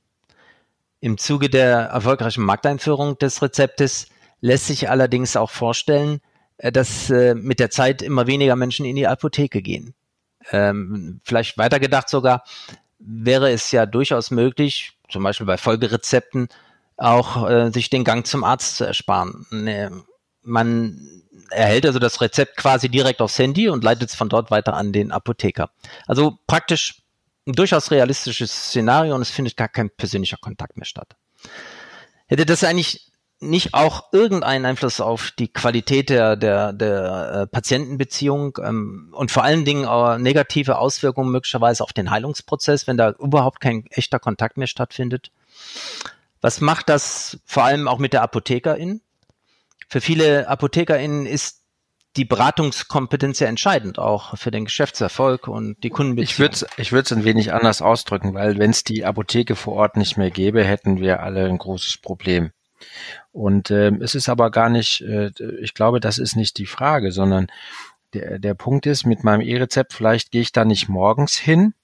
Im 1.00 1.18
Zuge 1.18 1.50
der 1.50 1.78
erfolgreichen 1.86 2.42
Markteinführung 2.42 3.18
des 3.18 3.42
Rezeptes 3.42 4.08
lässt 4.40 4.66
sich 4.66 4.88
allerdings 4.90 5.36
auch 5.36 5.50
vorstellen, 5.50 6.20
äh, 6.58 6.72
dass 6.72 7.10
äh, 7.10 7.34
mit 7.34 7.60
der 7.60 7.70
Zeit 7.70 8.02
immer 8.02 8.26
weniger 8.26 8.56
Menschen 8.56 8.86
in 8.86 8.96
die 8.96 9.06
Apotheke 9.06 9.62
gehen. 9.62 9.94
Ähm, 10.50 11.20
vielleicht 11.24 11.58
weitergedacht 11.58 12.08
sogar, 12.08 12.44
wäre 12.98 13.50
es 13.50 13.72
ja 13.72 13.86
durchaus 13.86 14.30
möglich, 14.30 14.96
zum 15.08 15.22
Beispiel 15.22 15.46
bei 15.46 15.56
Folgerezepten, 15.56 16.48
auch 16.96 17.48
äh, 17.48 17.70
sich 17.72 17.90
den 17.90 18.04
Gang 18.04 18.26
zum 18.26 18.44
Arzt 18.44 18.76
zu 18.76 18.84
ersparen. 18.84 19.46
Nee, 19.50 19.88
man 20.42 21.22
erhält 21.50 21.86
also 21.86 21.98
das 21.98 22.20
Rezept 22.20 22.56
quasi 22.56 22.88
direkt 22.88 23.20
aufs 23.20 23.38
Handy 23.38 23.68
und 23.68 23.84
leitet 23.84 24.10
es 24.10 24.14
von 24.14 24.28
dort 24.28 24.50
weiter 24.50 24.74
an 24.74 24.92
den 24.92 25.12
Apotheker. 25.12 25.70
Also 26.06 26.38
praktisch 26.46 27.02
ein 27.46 27.52
durchaus 27.52 27.90
realistisches 27.90 28.50
Szenario 28.50 29.14
und 29.14 29.22
es 29.22 29.30
findet 29.30 29.56
gar 29.56 29.68
kein 29.68 29.90
persönlicher 29.90 30.38
Kontakt 30.38 30.76
mehr 30.76 30.86
statt. 30.86 31.16
Hätte 32.26 32.46
das 32.46 32.64
eigentlich 32.64 33.12
nicht 33.40 33.74
auch 33.74 34.12
irgendeinen 34.12 34.64
Einfluss 34.64 35.00
auf 35.00 35.30
die 35.30 35.48
Qualität 35.48 36.08
der, 36.08 36.36
der, 36.36 36.72
der 36.72 37.32
äh, 37.32 37.46
Patientenbeziehung 37.46 38.58
ähm, 38.62 39.12
und 39.12 39.30
vor 39.30 39.44
allen 39.44 39.64
Dingen 39.64 39.84
auch 39.84 40.16
negative 40.16 40.78
Auswirkungen 40.78 41.30
möglicherweise 41.30 41.84
auf 41.84 41.92
den 41.92 42.10
Heilungsprozess, 42.10 42.86
wenn 42.86 42.96
da 42.96 43.10
überhaupt 43.10 43.60
kein 43.60 43.86
echter 43.90 44.18
Kontakt 44.18 44.56
mehr 44.56 44.66
stattfindet? 44.66 45.30
Was 46.40 46.60
macht 46.60 46.88
das 46.88 47.38
vor 47.44 47.64
allem 47.64 47.88
auch 47.88 47.98
mit 47.98 48.12
der 48.12 48.22
Apothekerin? 48.22 49.00
Für 49.88 50.00
viele 50.00 50.48
ApothekerInnen 50.48 51.26
ist 51.26 51.62
die 52.16 52.24
Beratungskompetenz 52.24 53.40
ja 53.40 53.48
entscheidend, 53.48 53.98
auch 53.98 54.38
für 54.38 54.50
den 54.50 54.64
Geschäftserfolg 54.64 55.48
und 55.48 55.82
die 55.82 55.90
Kundenbeziehung. 55.90 56.30
Ich 56.30 56.38
würde 56.38 56.54
es 56.54 56.66
ich 56.78 56.92
würd's 56.92 57.12
ein 57.12 57.24
wenig 57.24 57.52
anders 57.52 57.82
ausdrücken, 57.82 58.32
weil 58.34 58.58
wenn 58.58 58.70
es 58.70 58.84
die 58.84 59.04
Apotheke 59.04 59.54
vor 59.54 59.74
Ort 59.74 59.96
nicht 59.98 60.16
mehr 60.16 60.30
gäbe, 60.30 60.64
hätten 60.64 60.98
wir 61.00 61.20
alle 61.20 61.44
ein 61.44 61.58
großes 61.58 61.98
Problem. 61.98 62.52
Und 63.32 63.70
äh, 63.70 63.90
es 64.00 64.14
ist 64.14 64.28
aber 64.28 64.50
gar 64.50 64.68
nicht, 64.68 65.02
äh, 65.02 65.30
ich 65.60 65.74
glaube, 65.74 66.00
das 66.00 66.18
ist 66.18 66.36
nicht 66.36 66.58
die 66.58 66.66
Frage, 66.66 67.12
sondern 67.12 67.48
der, 68.14 68.38
der 68.38 68.54
Punkt 68.54 68.86
ist, 68.86 69.04
mit 69.04 69.24
meinem 69.24 69.40
E-Rezept, 69.40 69.92
vielleicht 69.92 70.30
gehe 70.30 70.42
ich 70.42 70.52
da 70.52 70.64
nicht 70.64 70.88
morgens 70.88 71.36
hin, 71.36 71.74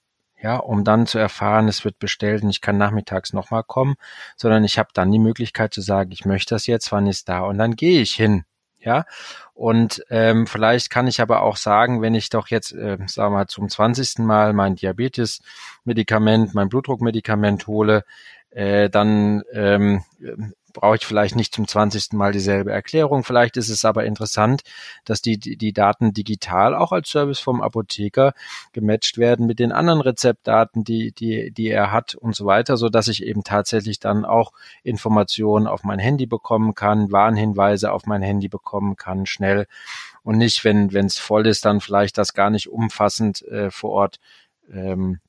ja, 0.41 0.57
um 0.57 0.83
dann 0.83 1.07
zu 1.07 1.17
erfahren, 1.19 1.67
es 1.67 1.85
wird 1.85 1.99
bestellt 1.99 2.43
und 2.43 2.49
ich 2.49 2.61
kann 2.61 2.77
nachmittags 2.77 3.33
nochmal 3.33 3.63
kommen, 3.63 3.95
sondern 4.35 4.63
ich 4.63 4.77
habe 4.77 4.89
dann 4.93 5.11
die 5.11 5.19
Möglichkeit 5.19 5.73
zu 5.73 5.81
sagen, 5.81 6.11
ich 6.11 6.25
möchte 6.25 6.55
das 6.55 6.67
jetzt, 6.67 6.91
wann 6.91 7.07
ist 7.07 7.29
da 7.29 7.41
und 7.41 7.57
dann 7.57 7.75
gehe 7.75 8.01
ich 8.01 8.13
hin. 8.13 8.43
Ja, 8.79 9.05
und 9.53 10.03
ähm, 10.09 10.45
vielleicht 10.45 10.89
kann 10.89 11.07
ich 11.07 11.21
aber 11.21 11.41
auch 11.43 11.55
sagen, 11.55 12.01
wenn 12.01 12.15
ich 12.15 12.29
doch 12.29 12.49
jetzt, 12.49 12.73
äh, 12.73 12.97
sagen 13.07 13.31
wir 13.33 13.37
mal, 13.37 13.47
zum 13.47 13.69
20. 13.69 14.19
Mal 14.19 14.51
mein 14.51 14.75
Diabetes-Medikament, 14.75 16.53
mein 16.53 16.67
Blutdruckmedikament 16.67 17.65
hole, 17.65 18.03
äh, 18.49 18.89
dann 18.89 19.43
ähm, 19.53 20.03
brauche 20.73 20.95
ich 20.95 21.05
vielleicht 21.05 21.35
nicht 21.35 21.53
zum 21.53 21.67
20. 21.67 22.13
Mal 22.13 22.31
dieselbe 22.31 22.71
Erklärung. 22.71 23.23
Vielleicht 23.23 23.57
ist 23.57 23.69
es 23.69 23.85
aber 23.85 24.05
interessant, 24.05 24.63
dass 25.05 25.21
die, 25.21 25.37
die, 25.37 25.73
Daten 25.73 26.13
digital 26.13 26.75
auch 26.75 26.91
als 26.91 27.09
Service 27.09 27.39
vom 27.39 27.61
Apotheker 27.61 28.33
gematcht 28.73 29.17
werden 29.17 29.45
mit 29.45 29.59
den 29.59 29.71
anderen 29.71 30.01
Rezeptdaten, 30.01 30.83
die, 30.83 31.11
die, 31.11 31.51
die 31.51 31.69
er 31.69 31.91
hat 31.91 32.15
und 32.15 32.35
so 32.35 32.45
weiter, 32.45 32.77
so 32.77 32.89
dass 32.89 33.07
ich 33.07 33.23
eben 33.23 33.43
tatsächlich 33.43 33.99
dann 33.99 34.25
auch 34.25 34.51
Informationen 34.83 35.67
auf 35.67 35.83
mein 35.83 35.99
Handy 35.99 36.25
bekommen 36.25 36.75
kann, 36.75 37.11
Warnhinweise 37.11 37.91
auf 37.91 38.05
mein 38.05 38.21
Handy 38.21 38.49
bekommen 38.49 38.95
kann, 38.95 39.25
schnell 39.25 39.67
und 40.23 40.37
nicht, 40.37 40.63
wenn 40.63 40.93
wenn 40.93 41.05
es 41.05 41.17
voll 41.17 41.47
ist, 41.47 41.65
dann 41.65 41.81
vielleicht 41.81 42.17
das 42.17 42.33
gar 42.33 42.49
nicht 42.49 42.69
umfassend 42.69 43.41
äh, 43.43 43.69
vor 43.71 43.91
Ort 43.91 44.19
ähm, 44.71 45.19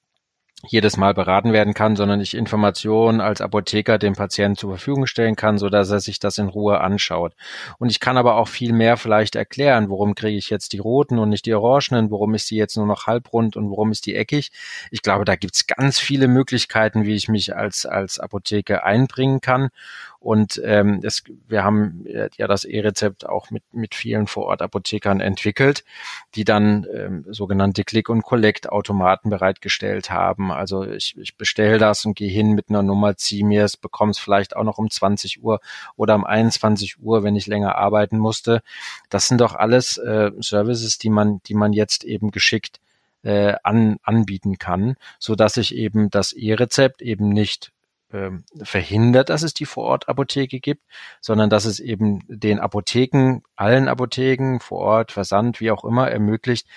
jedes 0.67 0.97
Mal 0.97 1.15
beraten 1.15 1.53
werden 1.53 1.75
kann, 1.75 1.97
sondern 1.97 2.21
ich 2.21 2.35
Informationen 2.35 3.21
als 3.21 3.41
Apotheker 3.41 3.99
dem 3.99 4.15
Patienten 4.15 4.57
zur 4.57 4.71
Verfügung 4.71 5.07
stellen 5.07 5.37
kann, 5.37 5.59
so 5.59 5.69
dass 5.69 5.91
er 5.91 6.01
sich 6.01 6.19
das 6.19 6.39
in 6.39 6.49
Ruhe 6.49 6.81
anschaut. 6.81 7.35
Und 7.79 7.91
ich 7.91 8.01
kann 8.01 8.17
aber 8.17 8.37
auch 8.37 8.49
viel 8.49 8.73
mehr 8.73 8.97
vielleicht 8.97 9.37
erklären, 9.37 9.91
warum 9.91 10.15
kriege 10.15 10.39
ich 10.39 10.51
jetzt 10.51 10.73
die 10.73 10.79
roten 10.79 11.19
und 11.19 11.29
nicht 11.29 11.47
die 11.47 11.55
orangenen, 11.55 12.11
warum 12.11 12.35
ist 12.35 12.51
die 12.51 12.57
jetzt 12.57 12.77
nur 12.77 12.87
noch 12.87 13.07
halbrund 13.07 13.57
und 13.57 13.71
warum 13.71 13.91
ist 13.91 14.07
die 14.07 14.15
eckig. 14.15 14.51
Ich 14.91 15.03
glaube, 15.03 15.25
da 15.25 15.37
gibt's 15.37 15.67
ganz 15.67 15.99
viele 15.99 16.29
Möglichkeiten, 16.29 17.05
wie 17.05 17.15
ich 17.15 17.29
mich 17.29 17.55
als, 17.55 17.87
als 17.87 18.19
Apotheker 18.19 18.85
einbringen 18.85 19.41
kann. 19.41 19.69
Und 20.25 20.59
ähm, 20.65 21.01
es, 21.03 21.23
wir 21.49 21.65
haben 21.65 22.07
ja 22.07 22.47
das 22.47 22.65
E-Rezept 22.65 23.29
auch 23.29 23.51
mit, 23.51 23.63
mit 23.75 23.95
vielen 23.95 24.27
Vorort-Apothekern 24.27 25.21
entwickelt, 25.21 25.85
die 26.35 26.45
dann 26.45 26.87
ähm, 26.91 27.27
sogenannte 27.29 27.85
Click- 27.85 28.09
und 28.09 28.23
Collect-Automaten 28.23 29.29
bereitgestellt 29.29 30.09
haben. 30.09 30.51
Also 30.51 30.87
ich, 30.87 31.15
ich 31.19 31.37
bestelle 31.37 31.77
das 31.77 32.07
und 32.07 32.17
gehe 32.17 32.31
hin 32.31 32.53
mit 32.53 32.71
einer 32.71 32.83
Nummer, 32.83 33.19
ziehe 33.19 33.45
mir 33.45 33.65
es, 33.65 33.77
bekomme 33.77 34.13
es 34.13 34.19
vielleicht 34.19 34.57
auch 34.57 34.65
noch 34.65 34.79
um 34.79 34.89
20 34.89 35.45
Uhr 35.45 35.61
oder 35.95 36.15
um 36.15 36.25
21 36.25 37.03
Uhr, 37.03 37.23
wenn 37.23 37.37
ich 37.37 37.47
länger 37.47 37.77
arbeiten 37.77 38.17
musste. 38.17 38.63
Das 39.11 39.29
sind 39.29 39.43
doch 39.43 39.55
alles 39.55 39.99
äh, 39.99 40.31
Services, 40.41 40.97
die 40.97 41.11
man, 41.11 41.43
die 41.43 41.55
man 41.55 41.75
jetzt 41.75 42.03
eben 42.03 42.31
geschickt 42.31 42.81
äh, 43.25 43.57
an, 43.63 43.99
anbieten 44.03 44.57
kann, 44.57 44.97
so 45.19 45.35
dass 45.35 45.59
ich 45.59 45.75
eben 45.75 46.09
das 46.09 46.33
E-Rezept 46.33 47.03
eben 47.03 47.29
nicht 47.29 47.74
ähm, 48.15 48.45
verhindert, 48.63 49.29
dass 49.29 49.43
es 49.43 49.55
die 49.55 49.67
Vorortapotheke 49.67 50.61
gibt, 50.61 50.83
sondern 51.21 51.51
dass 51.51 51.65
es 51.65 51.81
eben 51.81 52.21
den 52.29 52.61
Apotheken, 52.61 53.41
allen 53.57 53.89
Apotheken 53.89 54.61
vor 54.61 54.79
Ort, 54.79 55.11
Versand, 55.13 55.61
wie 55.61 55.73
auch 55.73 55.85
immer, 55.85 56.09
ermöglicht, 56.09 56.69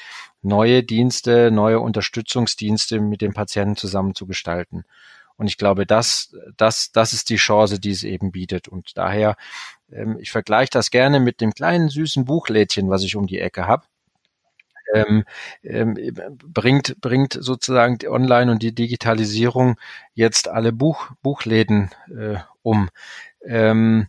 neue 0.42 0.82
Dienste, 0.82 1.52
neue 1.52 1.80
Unterstützungsdienste 1.80 3.00
mit 3.00 3.22
dem 3.22 3.34
Patienten 3.34 3.76
zusammen 3.76 4.16
zu 4.16 4.26
gestalten. 4.26 4.84
Und 5.36 5.46
ich 5.46 5.58
glaube, 5.58 5.86
das, 5.86 6.36
das, 6.58 6.92
das 6.92 7.14
ist 7.14 7.30
die 7.30 7.36
Chance, 7.36 7.80
die 7.80 7.92
es 7.92 8.04
eben 8.04 8.32
bietet. 8.32 8.68
Und 8.68 8.98
daher, 8.98 9.36
ähm, 9.92 10.18
ich 10.20 10.32
vergleiche 10.32 10.72
das 10.72 10.90
gerne 10.90 11.20
mit 11.20 11.40
dem 11.40 11.54
kleinen 11.54 11.90
süßen 11.90 12.26
Buchlädchen, 12.26 12.90
was 12.90 13.04
ich 13.04 13.16
um 13.16 13.28
die 13.28 13.40
Ecke 13.40 13.68
habe 13.68 13.86
ähm, 14.94 15.24
ähm, 15.64 15.96
bringt, 16.46 17.00
bringt 17.02 17.34
sozusagen 17.34 17.98
die 17.98 18.10
Online 18.10 18.52
und 18.52 18.64
die 18.64 18.74
Digitalisierung 18.74 19.78
jetzt 20.14 20.48
alle 20.48 20.72
Buch, 20.72 21.12
Buchläden 21.22 21.92
äh, 22.10 22.38
um. 22.62 22.90
Ähm, 23.46 24.08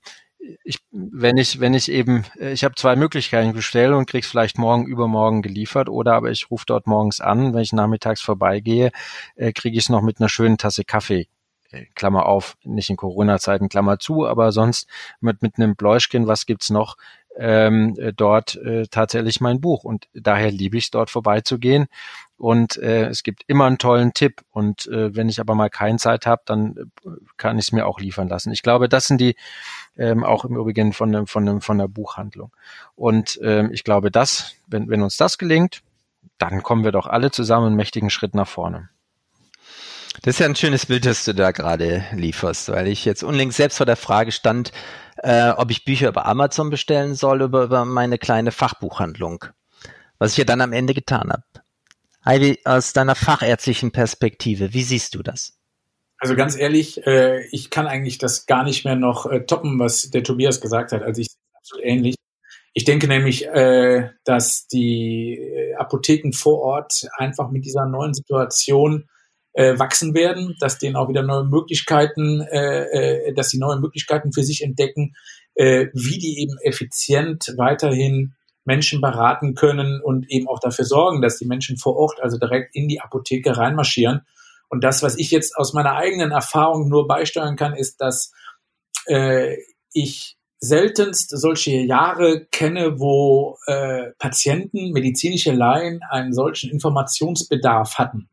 ich, 0.64 0.78
wenn 0.90 1.36
ich, 1.36 1.60
wenn 1.60 1.74
ich 1.74 1.90
eben, 1.90 2.24
äh, 2.38 2.52
ich 2.52 2.64
habe 2.64 2.74
zwei 2.74 2.96
Möglichkeiten, 2.96 3.48
ich 3.50 3.54
bestelle 3.54 3.96
und 3.96 4.06
krieg's 4.08 4.28
vielleicht 4.28 4.58
morgen 4.58 4.86
übermorgen 4.86 5.42
geliefert 5.42 5.88
oder 5.88 6.14
aber 6.14 6.30
ich 6.30 6.50
rufe 6.50 6.64
dort 6.66 6.86
morgens 6.86 7.20
an, 7.20 7.54
wenn 7.54 7.60
ich 7.62 7.72
nachmittags 7.72 8.20
vorbeigehe, 8.22 8.90
äh, 9.36 9.52
kriege 9.52 9.76
ich 9.76 9.84
es 9.84 9.88
noch 9.90 10.02
mit 10.02 10.20
einer 10.20 10.28
schönen 10.28 10.58
Tasse 10.58 10.84
Kaffee. 10.84 11.28
Äh, 11.70 11.86
Klammer 11.94 12.26
auf, 12.26 12.56
nicht 12.64 12.90
in 12.90 12.96
Corona-Zeiten, 12.96 13.68
Klammer 13.68 13.98
zu, 13.98 14.26
aber 14.26 14.52
sonst 14.52 14.88
mit, 15.20 15.42
mit 15.42 15.58
einem 15.58 15.76
Bläuschchen, 15.76 16.26
was 16.26 16.46
gibt's 16.46 16.70
noch, 16.70 16.96
ähm, 17.36 17.94
äh, 17.98 18.12
dort 18.12 18.56
äh, 18.56 18.86
tatsächlich 18.86 19.40
mein 19.40 19.60
Buch. 19.60 19.84
Und 19.84 20.08
daher 20.12 20.50
liebe 20.50 20.76
ich 20.76 20.84
es, 20.84 20.90
dort 20.90 21.10
vorbeizugehen. 21.10 21.86
Und 22.36 22.76
äh, 22.76 23.06
es 23.06 23.22
gibt 23.22 23.42
immer 23.46 23.66
einen 23.66 23.78
tollen 23.78 24.14
Tipp. 24.14 24.42
Und 24.50 24.86
äh, 24.86 25.14
wenn 25.14 25.28
ich 25.28 25.40
aber 25.40 25.54
mal 25.54 25.70
keine 25.70 25.98
Zeit 25.98 26.26
habe, 26.26 26.42
dann 26.44 26.90
äh, 27.04 27.10
kann 27.36 27.58
ich 27.58 27.66
es 27.66 27.72
mir 27.72 27.86
auch 27.86 28.00
liefern 28.00 28.28
lassen. 28.28 28.52
Ich 28.52 28.62
glaube, 28.62 28.88
das 28.88 29.06
sind 29.06 29.20
die 29.20 29.36
ähm, 29.96 30.24
auch 30.24 30.44
im 30.44 30.56
Übrigen 30.56 30.92
von, 30.92 31.12
dem, 31.12 31.26
von, 31.26 31.44
dem, 31.46 31.60
von 31.60 31.78
der 31.78 31.88
Buchhandlung. 31.88 32.52
Und 32.94 33.38
ähm, 33.42 33.70
ich 33.72 33.84
glaube, 33.84 34.10
das, 34.10 34.54
wenn, 34.66 34.88
wenn 34.88 35.02
uns 35.02 35.16
das 35.16 35.38
gelingt, 35.38 35.82
dann 36.38 36.62
kommen 36.62 36.84
wir 36.84 36.92
doch 36.92 37.06
alle 37.06 37.30
zusammen 37.30 37.68
einen 37.68 37.76
mächtigen 37.76 38.10
Schritt 38.10 38.34
nach 38.34 38.48
vorne. 38.48 38.88
Das 40.22 40.34
ist 40.34 40.40
ja 40.40 40.46
ein 40.46 40.56
schönes 40.56 40.86
Bild, 40.86 41.06
das 41.06 41.24
du 41.24 41.34
da 41.34 41.52
gerade 41.52 42.04
lieferst, 42.12 42.70
weil 42.70 42.88
ich 42.88 43.04
jetzt 43.04 43.22
unlängst 43.22 43.56
selbst 43.56 43.76
vor 43.76 43.86
der 43.86 43.96
Frage 43.96 44.32
stand, 44.32 44.72
äh, 45.22 45.50
ob 45.50 45.70
ich 45.70 45.84
Bücher 45.84 46.08
über 46.08 46.26
Amazon 46.26 46.70
bestellen 46.70 47.14
soll 47.14 47.42
oder 47.42 47.64
über 47.64 47.84
meine 47.84 48.18
kleine 48.18 48.52
Fachbuchhandlung. 48.52 49.44
Was 50.18 50.32
ich 50.32 50.38
ja 50.38 50.44
dann 50.44 50.60
am 50.60 50.72
Ende 50.72 50.94
getan 50.94 51.30
habe. 51.30 51.44
Heidi, 52.24 52.58
aus 52.64 52.92
deiner 52.92 53.14
fachärztlichen 53.14 53.92
Perspektive, 53.92 54.74
wie 54.74 54.82
siehst 54.82 55.14
du 55.14 55.22
das? 55.22 55.58
Also 56.18 56.34
ganz 56.34 56.56
ehrlich, 56.56 57.06
äh, 57.06 57.46
ich 57.46 57.70
kann 57.70 57.86
eigentlich 57.86 58.18
das 58.18 58.46
gar 58.46 58.64
nicht 58.64 58.84
mehr 58.84 58.96
noch 58.96 59.26
äh, 59.26 59.46
toppen, 59.46 59.78
was 59.78 60.10
der 60.10 60.24
Tobias 60.24 60.60
gesagt 60.60 60.92
hat. 60.92 61.02
Also 61.02 61.20
ich 61.20 61.28
absolut 61.54 61.84
ähnlich. 61.84 62.16
Ich 62.74 62.84
denke 62.84 63.08
nämlich, 63.08 63.46
äh, 63.46 64.10
dass 64.24 64.66
die 64.66 65.38
äh, 65.38 65.74
Apotheken 65.76 66.32
vor 66.32 66.60
Ort 66.60 67.08
einfach 67.16 67.50
mit 67.50 67.64
dieser 67.64 67.86
neuen 67.86 68.14
Situation 68.14 69.08
äh, 69.52 69.78
wachsen 69.78 70.14
werden, 70.14 70.56
dass 70.60 70.78
denen 70.78 70.96
auch 70.96 71.08
wieder 71.08 71.22
neue 71.22 71.44
Möglichkeiten, 71.44 72.40
äh, 72.40 73.28
äh, 73.28 73.34
dass 73.34 73.50
sie 73.50 73.58
neue 73.58 73.80
Möglichkeiten 73.80 74.32
für 74.32 74.42
sich 74.42 74.62
entdecken, 74.62 75.14
äh, 75.54 75.86
wie 75.92 76.18
die 76.18 76.40
eben 76.40 76.56
effizient 76.62 77.54
weiterhin 77.56 78.34
Menschen 78.64 79.00
beraten 79.00 79.54
können 79.54 80.00
und 80.00 80.30
eben 80.30 80.46
auch 80.46 80.60
dafür 80.60 80.84
sorgen, 80.84 81.22
dass 81.22 81.38
die 81.38 81.46
Menschen 81.46 81.78
vor 81.78 81.96
Ort 81.96 82.20
also 82.20 82.38
direkt 82.38 82.76
in 82.76 82.86
die 82.86 83.00
Apotheke 83.00 83.56
reinmarschieren. 83.56 84.20
Und 84.68 84.84
das, 84.84 85.02
was 85.02 85.16
ich 85.16 85.30
jetzt 85.30 85.56
aus 85.56 85.72
meiner 85.72 85.94
eigenen 85.96 86.30
Erfahrung 86.30 86.88
nur 86.88 87.08
beisteuern 87.08 87.56
kann, 87.56 87.74
ist, 87.74 88.00
dass 88.00 88.32
äh, 89.06 89.56
ich 89.92 90.36
seltenst 90.60 91.30
solche 91.30 91.70
Jahre 91.70 92.44
kenne, 92.46 92.98
wo 92.98 93.56
äh, 93.66 94.10
Patienten, 94.18 94.92
medizinische 94.92 95.52
Laien 95.52 96.00
einen 96.10 96.32
solchen 96.32 96.70
Informationsbedarf 96.70 97.94
hatten. 97.94 98.28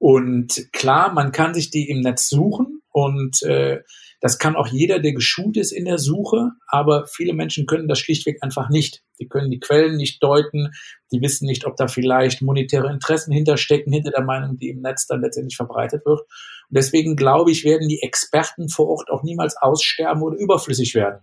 Und 0.00 0.72
klar, 0.72 1.12
man 1.12 1.30
kann 1.30 1.52
sich 1.52 1.70
die 1.70 1.90
im 1.90 2.00
Netz 2.00 2.30
suchen 2.30 2.80
und 2.90 3.42
äh, 3.42 3.80
das 4.22 4.38
kann 4.38 4.56
auch 4.56 4.66
jeder, 4.66 4.98
der 4.98 5.12
geschult 5.12 5.58
ist 5.58 5.72
in 5.72 5.84
der 5.84 5.98
Suche, 5.98 6.52
aber 6.66 7.06
viele 7.06 7.34
Menschen 7.34 7.66
können 7.66 7.86
das 7.86 7.98
schlichtweg 7.98 8.38
einfach 8.42 8.70
nicht. 8.70 9.02
Die 9.20 9.28
können 9.28 9.50
die 9.50 9.60
Quellen 9.60 9.98
nicht 9.98 10.22
deuten, 10.22 10.70
die 11.12 11.20
wissen 11.20 11.44
nicht, 11.44 11.66
ob 11.66 11.76
da 11.76 11.86
vielleicht 11.86 12.40
monetäre 12.40 12.90
Interessen 12.90 13.32
hinterstecken, 13.32 13.92
hinter 13.92 14.10
der 14.10 14.24
Meinung, 14.24 14.58
die 14.58 14.70
im 14.70 14.80
Netz 14.80 15.06
dann 15.06 15.20
letztendlich 15.20 15.56
verbreitet 15.56 16.06
wird. 16.06 16.20
Und 16.20 16.76
deswegen 16.78 17.14
glaube 17.14 17.50
ich, 17.50 17.64
werden 17.64 17.86
die 17.86 18.00
Experten 18.00 18.70
vor 18.70 18.88
Ort 18.88 19.10
auch 19.10 19.22
niemals 19.22 19.54
aussterben 19.58 20.22
oder 20.22 20.38
überflüssig 20.38 20.94
werden. 20.94 21.20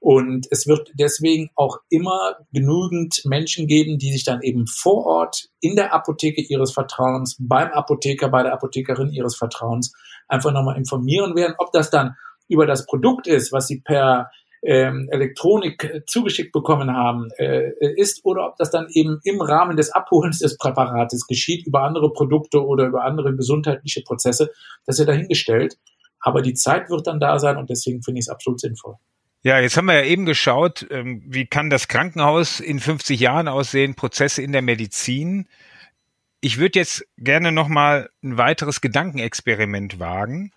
Und 0.00 0.46
es 0.50 0.66
wird 0.66 0.90
deswegen 0.94 1.50
auch 1.54 1.78
immer 1.90 2.36
genügend 2.52 3.22
Menschen 3.26 3.66
geben, 3.66 3.98
die 3.98 4.10
sich 4.12 4.24
dann 4.24 4.40
eben 4.40 4.66
vor 4.66 5.04
Ort 5.04 5.50
in 5.60 5.76
der 5.76 5.92
Apotheke 5.92 6.40
ihres 6.40 6.72
Vertrauens, 6.72 7.36
beim 7.38 7.68
Apotheker, 7.68 8.30
bei 8.30 8.42
der 8.42 8.54
Apothekerin 8.54 9.12
ihres 9.12 9.36
Vertrauens 9.36 9.92
einfach 10.26 10.52
nochmal 10.52 10.78
informieren 10.78 11.36
werden, 11.36 11.54
ob 11.58 11.70
das 11.72 11.90
dann 11.90 12.16
über 12.48 12.66
das 12.66 12.86
Produkt 12.86 13.26
ist, 13.26 13.52
was 13.52 13.66
sie 13.66 13.80
per 13.80 14.30
ähm, 14.62 15.08
Elektronik 15.10 16.02
zugeschickt 16.06 16.52
bekommen 16.52 16.90
haben, 16.94 17.28
äh, 17.38 17.70
ist 17.96 18.24
oder 18.24 18.46
ob 18.46 18.56
das 18.56 18.70
dann 18.70 18.88
eben 18.92 19.20
im 19.24 19.40
Rahmen 19.40 19.76
des 19.76 19.90
Abholens 19.92 20.38
des 20.38 20.56
Präparates 20.56 21.26
geschieht, 21.26 21.66
über 21.66 21.82
andere 21.82 22.12
Produkte 22.12 22.64
oder 22.64 22.86
über 22.86 23.04
andere 23.04 23.34
gesundheitliche 23.34 24.02
Prozesse, 24.02 24.50
das 24.86 24.98
ist 24.98 25.06
ja 25.06 25.12
dahingestellt. 25.12 25.78
Aber 26.20 26.42
die 26.42 26.54
Zeit 26.54 26.90
wird 26.90 27.06
dann 27.06 27.20
da 27.20 27.38
sein 27.38 27.56
und 27.56 27.70
deswegen 27.70 28.02
finde 28.02 28.18
ich 28.18 28.26
es 28.26 28.28
absolut 28.28 28.60
sinnvoll. 28.60 28.96
Ja, 29.42 29.58
jetzt 29.58 29.76
haben 29.78 29.86
wir 29.86 29.94
ja 29.94 30.04
eben 30.04 30.26
geschaut, 30.26 30.86
ähm, 30.90 31.22
wie 31.26 31.46
kann 31.46 31.70
das 31.70 31.88
Krankenhaus 31.88 32.60
in 32.60 32.78
50 32.78 33.18
Jahren 33.18 33.48
aussehen, 33.48 33.94
Prozesse 33.94 34.42
in 34.42 34.52
der 34.52 34.60
Medizin. 34.60 35.48
Ich 36.42 36.58
würde 36.58 36.78
jetzt 36.78 37.06
gerne 37.16 37.50
noch 37.50 37.68
mal 37.68 38.10
ein 38.22 38.36
weiteres 38.36 38.82
Gedankenexperiment 38.82 39.98
wagen. 39.98 40.52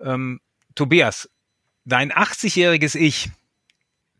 Ähm, 0.00 0.40
Tobias, 0.74 1.30
dein 1.84 2.12
80-jähriges 2.12 2.96
Ich 2.96 3.30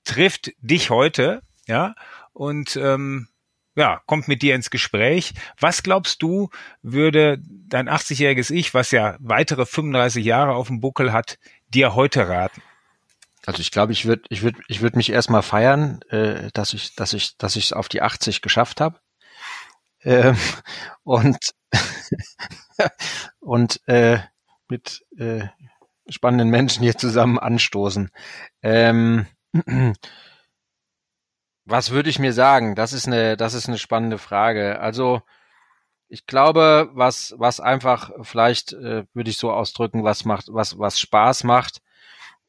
trifft 0.05 0.53
dich 0.61 0.91
heute, 0.91 1.43
ja, 1.67 1.97
und 2.33 2.77
ähm, 2.77 3.29
ja, 3.75 4.01
kommt 4.07 4.29
mit 4.29 4.43
dir 4.43 4.55
ins 4.55 4.71
Gespräch. 4.71 5.35
Was 5.59 5.83
glaubst 5.83 6.23
du, 6.23 6.51
würde 6.83 7.41
dein 7.41 7.89
80-jähriges 7.89 8.53
Ich, 8.53 8.75
was 8.75 8.93
ja 8.93 9.17
weitere 9.19 9.67
35 9.67 10.25
Jahre 10.25 10.55
auf 10.55 10.69
dem 10.69 10.81
Buckel 10.81 11.13
hat, 11.13 11.39
dir 11.69 11.97
heute 11.97 12.29
raten? 12.29 12.63
Also 13.49 13.63
ich 13.63 13.71
glaube, 13.71 13.93
ich 13.95 14.05
würde 14.05 14.25
ich 14.29 14.43
würde 14.43 14.61
ich 14.69 14.83
würde 14.83 14.99
mich 14.99 15.11
erstmal 15.11 15.41
feiern, 15.41 16.03
äh, 16.11 16.51
dass 16.53 16.75
ich 16.75 16.95
dass 16.97 17.15
ich 17.15 17.39
dass 17.39 17.57
ich 17.57 17.65
es 17.65 17.73
auf 17.73 17.89
die 17.89 18.03
80 18.03 18.43
geschafft 18.43 18.79
habe. 18.79 19.01
Ähm, 20.03 20.37
und 21.03 21.39
und 23.41 23.81
äh, 23.89 24.19
mit 24.69 25.03
äh, 25.17 25.47
spannenden 26.11 26.51
Menschen 26.51 26.83
hier 26.83 26.99
zusammen 26.99 27.39
anstoßen. 27.39 28.11
Ähm, 28.61 29.27
was 31.65 31.91
würde 31.91 32.11
ich 32.11 32.19
mir 32.19 32.35
sagen? 32.35 32.75
Das 32.75 32.93
ist 32.93 33.07
eine 33.07 33.39
das 33.39 33.55
ist 33.55 33.67
eine 33.67 33.79
spannende 33.79 34.19
Frage. 34.19 34.79
Also 34.79 35.23
ich 36.09 36.27
glaube, 36.27 36.91
was 36.93 37.35
was 37.39 37.61
einfach 37.61 38.11
vielleicht 38.25 38.75
äh, 38.75 39.07
würde 39.15 39.31
ich 39.31 39.39
so 39.39 39.51
ausdrücken, 39.53 40.05
was 40.05 40.27
macht 40.27 40.49
was 40.51 40.79
was 40.79 41.01
Spaß 41.01 41.45
macht, 41.45 41.81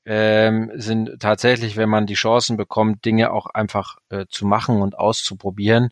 ähm, 0.05 0.71
sind 0.75 1.19
tatsächlich, 1.19 1.77
wenn 1.77 1.89
man 1.89 2.07
die 2.07 2.15
Chancen 2.15 2.57
bekommt, 2.57 3.05
Dinge 3.05 3.31
auch 3.31 3.47
einfach 3.47 3.97
äh, 4.09 4.25
zu 4.29 4.45
machen 4.45 4.81
und 4.81 4.97
auszuprobieren. 4.97 5.89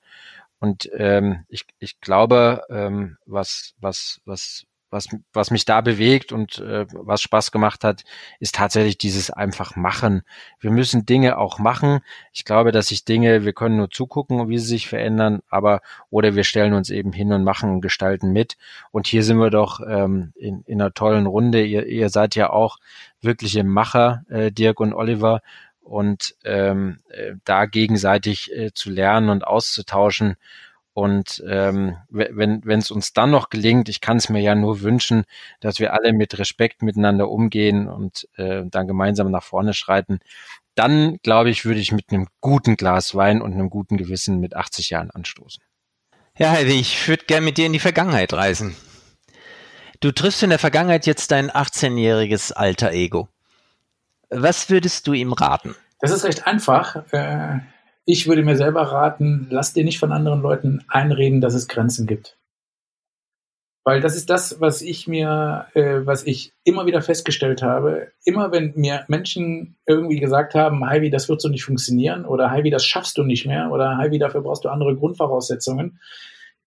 Und 0.59 0.89
ähm, 0.93 1.45
ich, 1.49 1.65
ich 1.79 1.99
glaube, 2.01 2.63
ähm, 2.69 3.17
was, 3.25 3.73
was, 3.79 4.21
was, 4.25 4.65
was, 4.89 5.07
was 5.33 5.51
mich 5.51 5.65
da 5.65 5.81
bewegt 5.81 6.31
und 6.31 6.59
äh, 6.59 6.85
was 6.91 7.21
Spaß 7.21 7.51
gemacht 7.51 7.83
hat, 7.83 8.03
ist 8.39 8.55
tatsächlich 8.55 8.97
dieses 8.97 9.29
einfach 9.29 9.75
machen. 9.75 10.21
Wir 10.59 10.71
müssen 10.71 11.05
Dinge 11.05 11.37
auch 11.37 11.59
machen. 11.59 11.99
Ich 12.31 12.45
glaube, 12.45 12.71
dass 12.71 12.87
sich 12.87 13.03
Dinge, 13.03 13.43
wir 13.43 13.53
können 13.53 13.77
nur 13.77 13.89
zugucken, 13.89 14.49
wie 14.49 14.57
sie 14.57 14.67
sich 14.67 14.87
verändern, 14.87 15.41
aber 15.49 15.81
oder 16.09 16.35
wir 16.35 16.43
stellen 16.43 16.73
uns 16.73 16.89
eben 16.89 17.11
hin 17.11 17.33
und 17.33 17.43
machen 17.43 17.71
und 17.71 17.81
gestalten 17.81 18.31
mit. 18.31 18.57
Und 18.91 19.07
hier 19.07 19.23
sind 19.23 19.37
wir 19.37 19.49
doch 19.49 19.81
ähm, 19.87 20.33
in, 20.35 20.61
in 20.65 20.81
einer 20.81 20.93
tollen 20.93 21.25
Runde. 21.25 21.65
Ihr, 21.65 21.85
ihr 21.87 22.09
seid 22.09 22.35
ja 22.35 22.49
auch 22.49 22.77
wirkliche 23.21 23.63
Macher, 23.63 24.23
äh, 24.29 24.51
Dirk 24.51 24.79
und 24.79 24.93
Oliver. 24.93 25.41
Und 25.81 26.35
ähm, 26.43 26.99
äh, 27.07 27.35
da 27.45 27.65
gegenseitig 27.65 28.51
äh, 28.53 28.73
zu 28.73 28.89
lernen 28.89 29.29
und 29.29 29.47
auszutauschen, 29.47 30.35
und 30.97 31.43
ähm, 31.47 31.95
wenn 32.09 32.79
es 32.79 32.89
uns 32.89 33.13
dann 33.13 33.29
noch 33.29 33.51
gelingt, 33.51 33.87
ich 33.87 34.01
kann 34.01 34.17
es 34.17 34.29
mir 34.29 34.41
ja 34.41 34.55
nur 34.55 34.81
wünschen, 34.81 35.25
dass 35.59 35.79
wir 35.79 35.93
alle 35.93 36.11
mit 36.11 36.39
Respekt 36.39 36.81
miteinander 36.81 37.29
umgehen 37.29 37.87
und 37.87 38.27
äh, 38.35 38.63
dann 38.65 38.87
gemeinsam 38.87 39.29
nach 39.29 39.43
vorne 39.43 39.75
schreiten, 39.75 40.21
dann 40.73 41.19
glaube 41.21 41.51
ich, 41.51 41.65
würde 41.65 41.79
ich 41.79 41.91
mit 41.91 42.05
einem 42.09 42.25
guten 42.41 42.77
Glas 42.77 43.13
Wein 43.13 43.43
und 43.43 43.53
einem 43.53 43.69
guten 43.69 43.97
Gewissen 43.97 44.39
mit 44.39 44.55
80 44.55 44.89
Jahren 44.89 45.11
anstoßen. 45.11 45.61
Ja, 46.35 46.49
Heidi, 46.49 46.79
ich 46.79 47.07
würde 47.07 47.25
gerne 47.25 47.45
mit 47.45 47.59
dir 47.59 47.67
in 47.67 47.73
die 47.73 47.79
Vergangenheit 47.79 48.33
reisen. 48.33 48.75
Du 49.99 50.11
triffst 50.11 50.41
in 50.41 50.49
der 50.49 50.57
Vergangenheit 50.57 51.05
jetzt 51.05 51.29
dein 51.29 51.51
18-jähriges 51.51 52.53
alter 52.53 52.91
Ego. 52.91 53.27
Was 54.31 54.71
würdest 54.71 55.05
du 55.05 55.13
ihm 55.13 55.33
raten? 55.33 55.75
Das 55.99 56.09
ist 56.09 56.23
recht 56.23 56.47
einfach. 56.47 56.95
Äh, 57.13 57.59
ich 58.09 58.25
würde 58.25 58.41
mir 58.41 58.55
selber 58.55 58.83
raten, 58.83 59.47
lass 59.49 59.73
dir 59.73 59.83
nicht 59.83 59.99
von 59.99 60.13
anderen 60.13 60.41
Leuten 60.41 60.81
einreden, 60.87 61.41
dass 61.41 61.53
es 61.53 61.67
Grenzen 61.67 62.07
gibt. 62.07 62.37
Weil 63.83 63.99
das 63.99 64.15
ist 64.15 64.29
das, 64.29 64.61
was 64.61 64.81
ich 64.81 65.07
mir, 65.07 65.67
äh, 65.73 66.05
was 66.05 66.25
ich 66.25 66.53
immer 66.63 66.85
wieder 66.85 67.01
festgestellt 67.01 67.61
habe. 67.61 68.13
Immer 68.23 68.53
wenn 68.53 68.71
mir 68.75 69.03
Menschen 69.09 69.75
irgendwie 69.85 70.19
gesagt 70.21 70.55
haben, 70.55 70.85
Heidi, 70.85 71.09
das 71.09 71.27
wird 71.27 71.41
so 71.41 71.49
nicht 71.49 71.65
funktionieren 71.65 72.23
oder 72.23 72.49
Heidi, 72.49 72.69
das 72.69 72.85
schaffst 72.85 73.17
du 73.17 73.23
nicht 73.23 73.45
mehr 73.45 73.71
oder 73.71 73.97
Heidi, 73.97 74.19
dafür 74.19 74.41
brauchst 74.41 74.63
du 74.63 74.69
andere 74.69 74.95
Grundvoraussetzungen, 74.95 75.99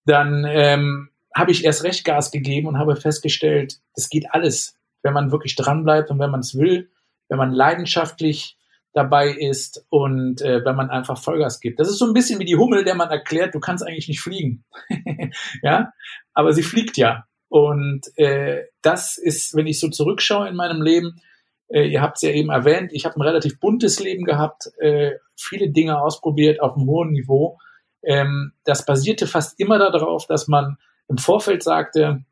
dann 0.05 0.45
ähm, 0.47 1.09
habe 1.35 1.53
ich 1.53 1.65
erst 1.65 1.85
recht 1.85 2.05
Gas 2.05 2.31
gegeben 2.31 2.69
und 2.69 2.79
habe 2.79 2.97
festgestellt, 2.97 3.81
es 3.95 4.11
geht 4.11 4.27
alles, 4.31 4.79
wenn 5.03 5.15
man 5.15 5.33
wirklich 5.33 5.57
dranbleibt 5.57 6.11
und 6.11 6.19
wenn 6.19 6.31
man 6.31 6.41
es 6.41 6.55
will, 6.59 6.91
wenn 7.29 7.39
man 7.39 7.51
leidenschaftlich 7.51 8.59
dabei 8.93 9.29
ist 9.29 9.87
und 9.89 10.43
äh, 10.43 10.65
wenn 10.65 10.77
man 10.77 10.91
einfach 10.91 11.17
Vollgas 11.17 11.61
gibt. 11.61 11.79
Das 11.79 11.89
ist 11.89 11.99
so 11.99 12.07
ein 12.07 12.13
bisschen 12.13 12.41
wie 12.41 12.45
die 12.45 12.57
Hummel, 12.57 12.85
der 12.85 12.95
man 12.95 13.11
erklärt, 13.11 13.55
du 13.55 13.61
kannst 13.61 13.87
eigentlich 13.87 14.09
nicht 14.09 14.21
fliegen. 14.21 14.65
ja, 15.63 15.93
aber 16.35 16.53
sie 16.53 16.63
fliegt 16.63 16.97
ja. 16.97 17.25
Und 17.49 18.07
äh, 18.17 18.65
das 18.83 19.19
ist, 19.19 19.55
wenn 19.55 19.67
ich 19.67 19.81
so 19.81 19.89
zurückschaue 19.89 20.49
in 20.49 20.57
meinem 20.57 20.83
Leben, 20.83 21.21
äh, 21.69 21.87
ihr 21.87 22.01
habt 22.01 22.17
es 22.17 22.23
ja 22.23 22.31
eben 22.31 22.51
erwähnt, 22.51 22.93
ich 22.93 23.05
habe 23.05 23.17
ein 23.17 23.23
relativ 23.23 23.61
buntes 23.61 24.01
Leben 24.01 24.25
gehabt, 24.25 24.71
äh, 24.79 25.13
viele 25.37 25.71
Dinge 25.71 26.01
ausprobiert 26.01 26.61
auf 26.61 26.77
einem 26.77 26.87
hohen 26.87 27.11
Niveau. 27.11 27.59
Ähm, 28.03 28.53
das 28.65 28.85
basierte 28.85 29.27
fast 29.27 29.59
immer 29.61 29.79
darauf, 29.79 30.27
dass 30.27 30.49
man 30.49 30.79
im 31.09 31.19
Vorfeld 31.19 31.63
sagte, 31.63 32.25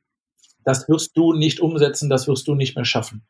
das 0.65 0.89
wirst 0.89 1.17
du 1.17 1.33
nicht 1.33 1.61
umsetzen, 1.61 2.11
das 2.11 2.27
wirst 2.29 2.47
du 2.49 2.55
nicht 2.55 2.75
mehr 2.75 2.85
schaffen. 2.85 3.27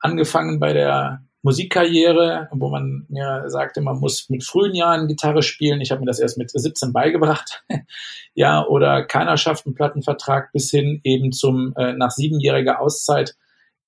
Angefangen 0.00 0.60
bei 0.60 0.72
der 0.72 1.24
Musikkarriere, 1.42 2.48
wo 2.52 2.68
man 2.68 3.06
mir 3.08 3.44
sagte, 3.46 3.80
man 3.80 3.98
muss 3.98 4.28
mit 4.28 4.44
frühen 4.44 4.74
Jahren 4.74 5.06
Gitarre 5.06 5.42
spielen. 5.42 5.80
Ich 5.80 5.90
habe 5.90 6.00
mir 6.00 6.06
das 6.06 6.18
erst 6.18 6.36
mit 6.36 6.50
17 6.50 6.92
beigebracht. 6.92 7.64
ja, 8.34 8.66
oder 8.66 9.04
keiner 9.04 9.36
schafft 9.36 9.66
einen 9.66 9.74
Plattenvertrag 9.74 10.52
bis 10.52 10.70
hin 10.70 11.00
eben 11.04 11.32
zum 11.32 11.74
äh, 11.76 11.92
nach 11.92 12.10
siebenjähriger 12.10 12.80
Auszeit 12.80 13.36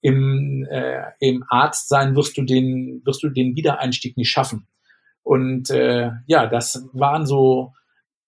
im, 0.00 0.66
äh, 0.70 1.02
im 1.18 1.44
Arzt 1.48 1.88
sein 1.88 2.16
wirst 2.16 2.38
du 2.38 2.42
den 2.42 3.02
wirst 3.04 3.22
du 3.22 3.28
den 3.28 3.56
Wiedereinstieg 3.56 4.16
nicht 4.16 4.30
schaffen. 4.30 4.66
Und 5.22 5.70
äh, 5.70 6.10
ja, 6.26 6.46
das 6.46 6.88
waren 6.92 7.26
so 7.26 7.72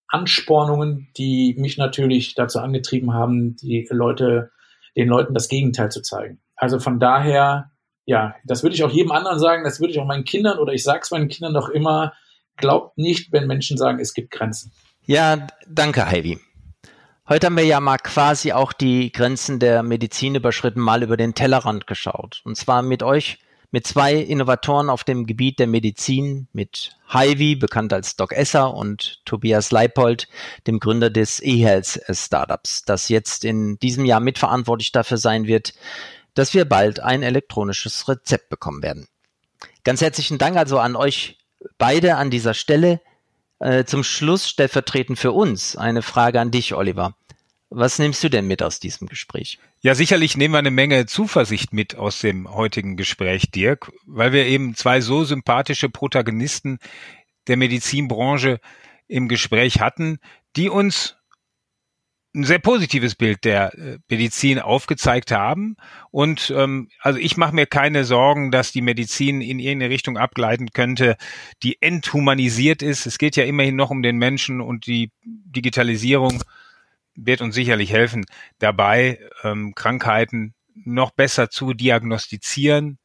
Anspornungen, 0.09 1.09
die 1.17 1.55
mich 1.59 1.79
natürlich 1.79 2.35
dazu 2.35 2.59
angetrieben 2.59 3.15
haben, 3.15 3.57
die 3.57 3.89
Leute, 3.91 4.51
den 4.95 5.09
Leuten 5.09 5.33
das 5.33 5.49
Gegenteil 5.49 5.91
zu 5.91 6.03
zeigen. 6.03 6.41
Also 6.55 6.79
von 6.79 7.01
daher 7.01 7.72
ja, 8.05 8.35
das 8.45 8.63
würde 8.63 8.75
ich 8.75 8.85
auch 8.85 8.91
jedem 8.91 9.13
anderen 9.13 9.39
sagen, 9.39 9.65
das 9.65 9.81
würde 9.81 9.93
ich 9.93 10.01
auch 10.01 10.07
meinen 10.07 10.25
Kindern 10.25 10.59
oder 10.59 10.73
ich 10.73 10.83
sage 10.83 11.01
es 11.03 11.11
meinen 11.11 11.29
Kindern 11.29 11.53
noch 11.53 11.69
immer, 11.69 12.13
glaubt 12.57 12.99
nicht, 12.99 13.33
wenn 13.33 13.47
Menschen 13.47 13.79
sagen, 13.79 13.99
es 14.01 14.15
gibt 14.15 14.31
Grenzen. 14.31 14.73
Ja, 15.05 15.47
danke, 15.69 16.07
Heidi. 16.07 16.39
Heute 17.29 17.47
haben 17.47 17.57
wir 17.57 17.65
ja 17.65 17.81
mal 17.81 17.99
quasi 17.99 18.53
auch 18.53 18.73
die 18.73 19.13
Grenzen 19.13 19.59
der 19.59 19.83
Medizin 19.83 20.35
überschritten, 20.35 20.81
mal 20.81 21.03
über 21.03 21.17
den 21.17 21.35
Tellerrand 21.35 21.87
geschaut. 21.87 22.43
Und 22.45 22.57
zwar 22.57 22.83
mit 22.83 23.03
euch, 23.03 23.39
mit 23.71 23.87
zwei 23.87 24.15
Innovatoren 24.17 24.91
auf 24.91 25.03
dem 25.03 25.25
Gebiet 25.25 25.59
der 25.59 25.67
Medizin, 25.67 26.49
mit 26.53 26.99
Heidi, 27.13 27.57
bekannt 27.57 27.93
als 27.93 28.17
Doc 28.17 28.33
Esser, 28.33 28.75
und 28.75 29.25
Tobias 29.25 29.71
Leipold, 29.71 30.29
dem 30.67 30.79
Gründer 30.79 31.11
des 31.11 31.41
eHealth 31.41 32.03
Startups, 32.11 32.85
das 32.85 33.09
jetzt 33.09 33.45
in 33.45 33.79
diesem 33.79 34.05
Jahr 34.05 34.21
mitverantwortlich 34.21 34.93
dafür 34.93 35.17
sein 35.17 35.47
wird, 35.47 35.75
dass 36.35 36.55
wir 36.55 36.65
bald 36.65 37.01
ein 37.01 37.23
elektronisches 37.23 38.09
Rezept 38.09 38.49
bekommen 38.49 38.83
werden. 38.83 39.09
Ganz 39.85 40.01
herzlichen 40.01 40.39
Dank 40.39 40.57
also 40.57 40.79
an 40.79 40.97
euch 40.97 41.39
beide 41.79 42.17
an 42.17 42.31
dieser 42.31 42.55
Stelle. 42.55 43.01
Äh, 43.59 43.85
zum 43.85 44.03
Schluss 44.03 44.49
stellvertretend 44.49 45.19
für 45.19 45.33
uns 45.33 45.77
eine 45.77 46.03
Frage 46.03 46.41
an 46.41 46.51
dich, 46.51 46.75
Oliver. 46.75 47.15
Was 47.71 47.99
nimmst 47.99 48.23
du 48.23 48.29
denn 48.29 48.47
mit 48.47 48.63
aus 48.63 48.81
diesem 48.81 49.09
Gespräch? 49.09 49.59
Ja, 49.81 49.95
sicherlich 49.95 50.37
nehmen 50.37 50.53
wir 50.53 50.59
eine 50.59 50.71
Menge 50.71 51.07
Zuversicht 51.07 51.73
mit 51.73 51.95
aus 51.95 52.21
dem 52.21 52.53
heutigen 52.53 52.97
Gespräch, 52.97 53.51
Dirk, 53.51 53.91
weil 54.07 54.33
wir 54.33 54.47
eben 54.47 54.75
zwei 54.75 55.01
so 55.01 55.25
sympathische 55.25 55.89
Protagonisten 55.89 56.79
der 57.47 57.57
Medizinbranche 57.57 58.61
im 59.09 59.29
Gespräch 59.29 59.81
hatten, 59.81 60.19
die 60.55 60.69
uns 60.69 61.17
ein 62.35 62.45
sehr 62.45 62.59
positives 62.59 63.15
Bild 63.15 63.45
der 63.45 63.75
äh, 63.75 63.99
Medizin 64.09 64.59
aufgezeigt 64.59 65.31
haben. 65.33 65.77
Und 66.11 66.53
ähm, 66.57 66.89
also 67.01 67.19
ich 67.19 67.37
mache 67.37 67.55
mir 67.55 67.67
keine 67.67 68.05
Sorgen, 68.05 68.51
dass 68.51 68.73
die 68.73 68.81
Medizin 68.81 69.41
in 69.41 69.59
irgendeine 69.59 69.93
Richtung 69.93 70.17
abgleiten 70.17 70.71
könnte, 70.71 71.17
die 71.63 71.81
enthumanisiert 71.83 72.83
ist. 72.83 73.07
Es 73.07 73.19
geht 73.19 73.37
ja 73.37 73.45
immerhin 73.45 73.77
noch 73.77 73.91
um 73.91 74.03
den 74.03 74.17
Menschen 74.17 74.61
und 74.61 74.87
die 74.87 75.11
Digitalisierung 75.25 76.43
wird 77.15 77.43
uns 77.43 77.55
sicherlich 77.55 77.93
helfen, 77.93 78.25
dabei 78.59 79.19
ähm, 79.43 79.75
Krankheiten 79.75 80.55
noch 80.75 81.11
besser 81.11 81.51
zu 81.51 81.75
diagnostizieren, 81.75 82.99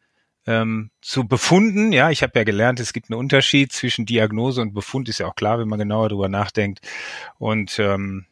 ähm, 0.46 0.92
zu 1.02 1.28
befunden. 1.28 1.92
Ja, 1.92 2.10
ich 2.10 2.24
habe 2.24 2.32
ja 2.36 2.46
gelernt, 2.46 2.80
es 2.80 2.94
gibt 2.94 3.12
einen 3.12 3.20
Unterschied 3.20 3.74
zwischen 3.74 4.06
Diagnose 4.06 4.62
und 4.62 4.74
Befund, 4.74 5.10
ist 5.10 5.20
ja 5.20 5.28
auch 5.28 5.36
klar, 5.36 5.60
wenn 5.60 5.68
man 5.68 5.80
genauer 5.80 6.08
drüber 6.08 6.30
nachdenkt. 6.30 6.80
Und 7.38 7.78
ähm, 7.80 8.26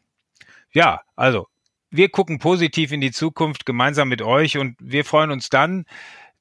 ja, 0.76 1.00
also 1.16 1.48
wir 1.90 2.10
gucken 2.10 2.38
positiv 2.38 2.92
in 2.92 3.00
die 3.00 3.10
Zukunft 3.10 3.64
gemeinsam 3.64 4.10
mit 4.10 4.20
euch 4.20 4.58
und 4.58 4.76
wir 4.78 5.06
freuen 5.06 5.30
uns 5.30 5.48
dann, 5.48 5.86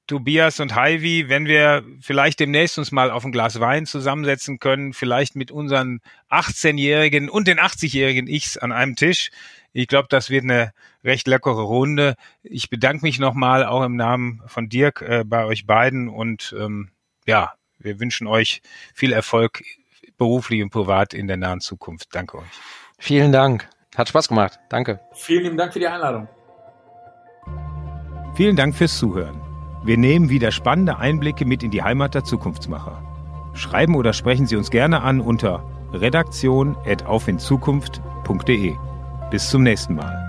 Tobias 0.07 0.59
und 0.59 0.75
Heidi, 0.75 1.29
wenn 1.29 1.45
wir 1.45 1.83
vielleicht 2.01 2.41
demnächst 2.41 2.77
uns 2.77 2.91
mal 2.91 3.11
auf 3.11 3.23
ein 3.23 3.31
Glas 3.31 3.61
Wein 3.61 3.85
zusammensetzen 3.85 4.59
können, 4.59 4.91
vielleicht 4.91 5.37
mit 5.37 5.51
unseren 5.51 6.01
18-Jährigen 6.29 7.29
und 7.29 7.47
den 7.47 7.59
80-Jährigen 7.59 8.27
Ichs 8.27 8.57
an 8.57 8.73
einem 8.73 8.97
Tisch. 8.97 9.31
Ich 9.71 9.87
glaube, 9.87 10.09
das 10.09 10.29
wird 10.29 10.43
eine 10.43 10.73
recht 11.03 11.27
leckere 11.27 11.61
Runde. 11.61 12.15
Ich 12.43 12.69
bedanke 12.69 13.05
mich 13.05 13.17
nochmal 13.17 13.65
auch 13.65 13.83
im 13.83 13.95
Namen 13.95 14.41
von 14.47 14.67
Dirk 14.67 15.01
äh, 15.01 15.23
bei 15.25 15.45
euch 15.45 15.65
beiden 15.65 16.09
und 16.09 16.53
ähm, 16.59 16.89
ja, 17.25 17.53
wir 17.79 18.01
wünschen 18.01 18.27
euch 18.27 18.61
viel 18.93 19.13
Erfolg 19.13 19.63
beruflich 20.17 20.61
und 20.61 20.71
privat 20.71 21.13
in 21.13 21.27
der 21.27 21.37
nahen 21.37 21.61
Zukunft. 21.61 22.09
Danke 22.11 22.39
euch. 22.39 22.51
Vielen 22.99 23.31
Dank. 23.31 23.69
Hat 23.95 24.09
Spaß 24.09 24.27
gemacht. 24.27 24.59
Danke. 24.69 24.99
Vielen 25.13 25.43
lieben 25.43 25.57
Dank 25.57 25.73
für 25.73 25.79
die 25.79 25.87
Einladung. 25.87 26.27
Vielen 28.35 28.55
Dank 28.55 28.75
fürs 28.75 28.97
Zuhören. 28.97 29.41
Wir 29.83 29.97
nehmen 29.97 30.29
wieder 30.29 30.51
spannende 30.51 30.97
Einblicke 30.97 31.45
mit 31.45 31.63
in 31.63 31.71
die 31.71 31.81
Heimat 31.83 32.15
der 32.15 32.23
Zukunftsmacher. 32.23 33.03
Schreiben 33.53 33.95
oder 33.95 34.13
sprechen 34.13 34.47
Sie 34.47 34.55
uns 34.57 34.71
gerne 34.71 35.01
an 35.01 35.21
unter 35.21 35.63
redaktion.aufinzukunft.de. 35.93 38.75
Bis 39.31 39.49
zum 39.49 39.63
nächsten 39.63 39.95
Mal. 39.95 40.24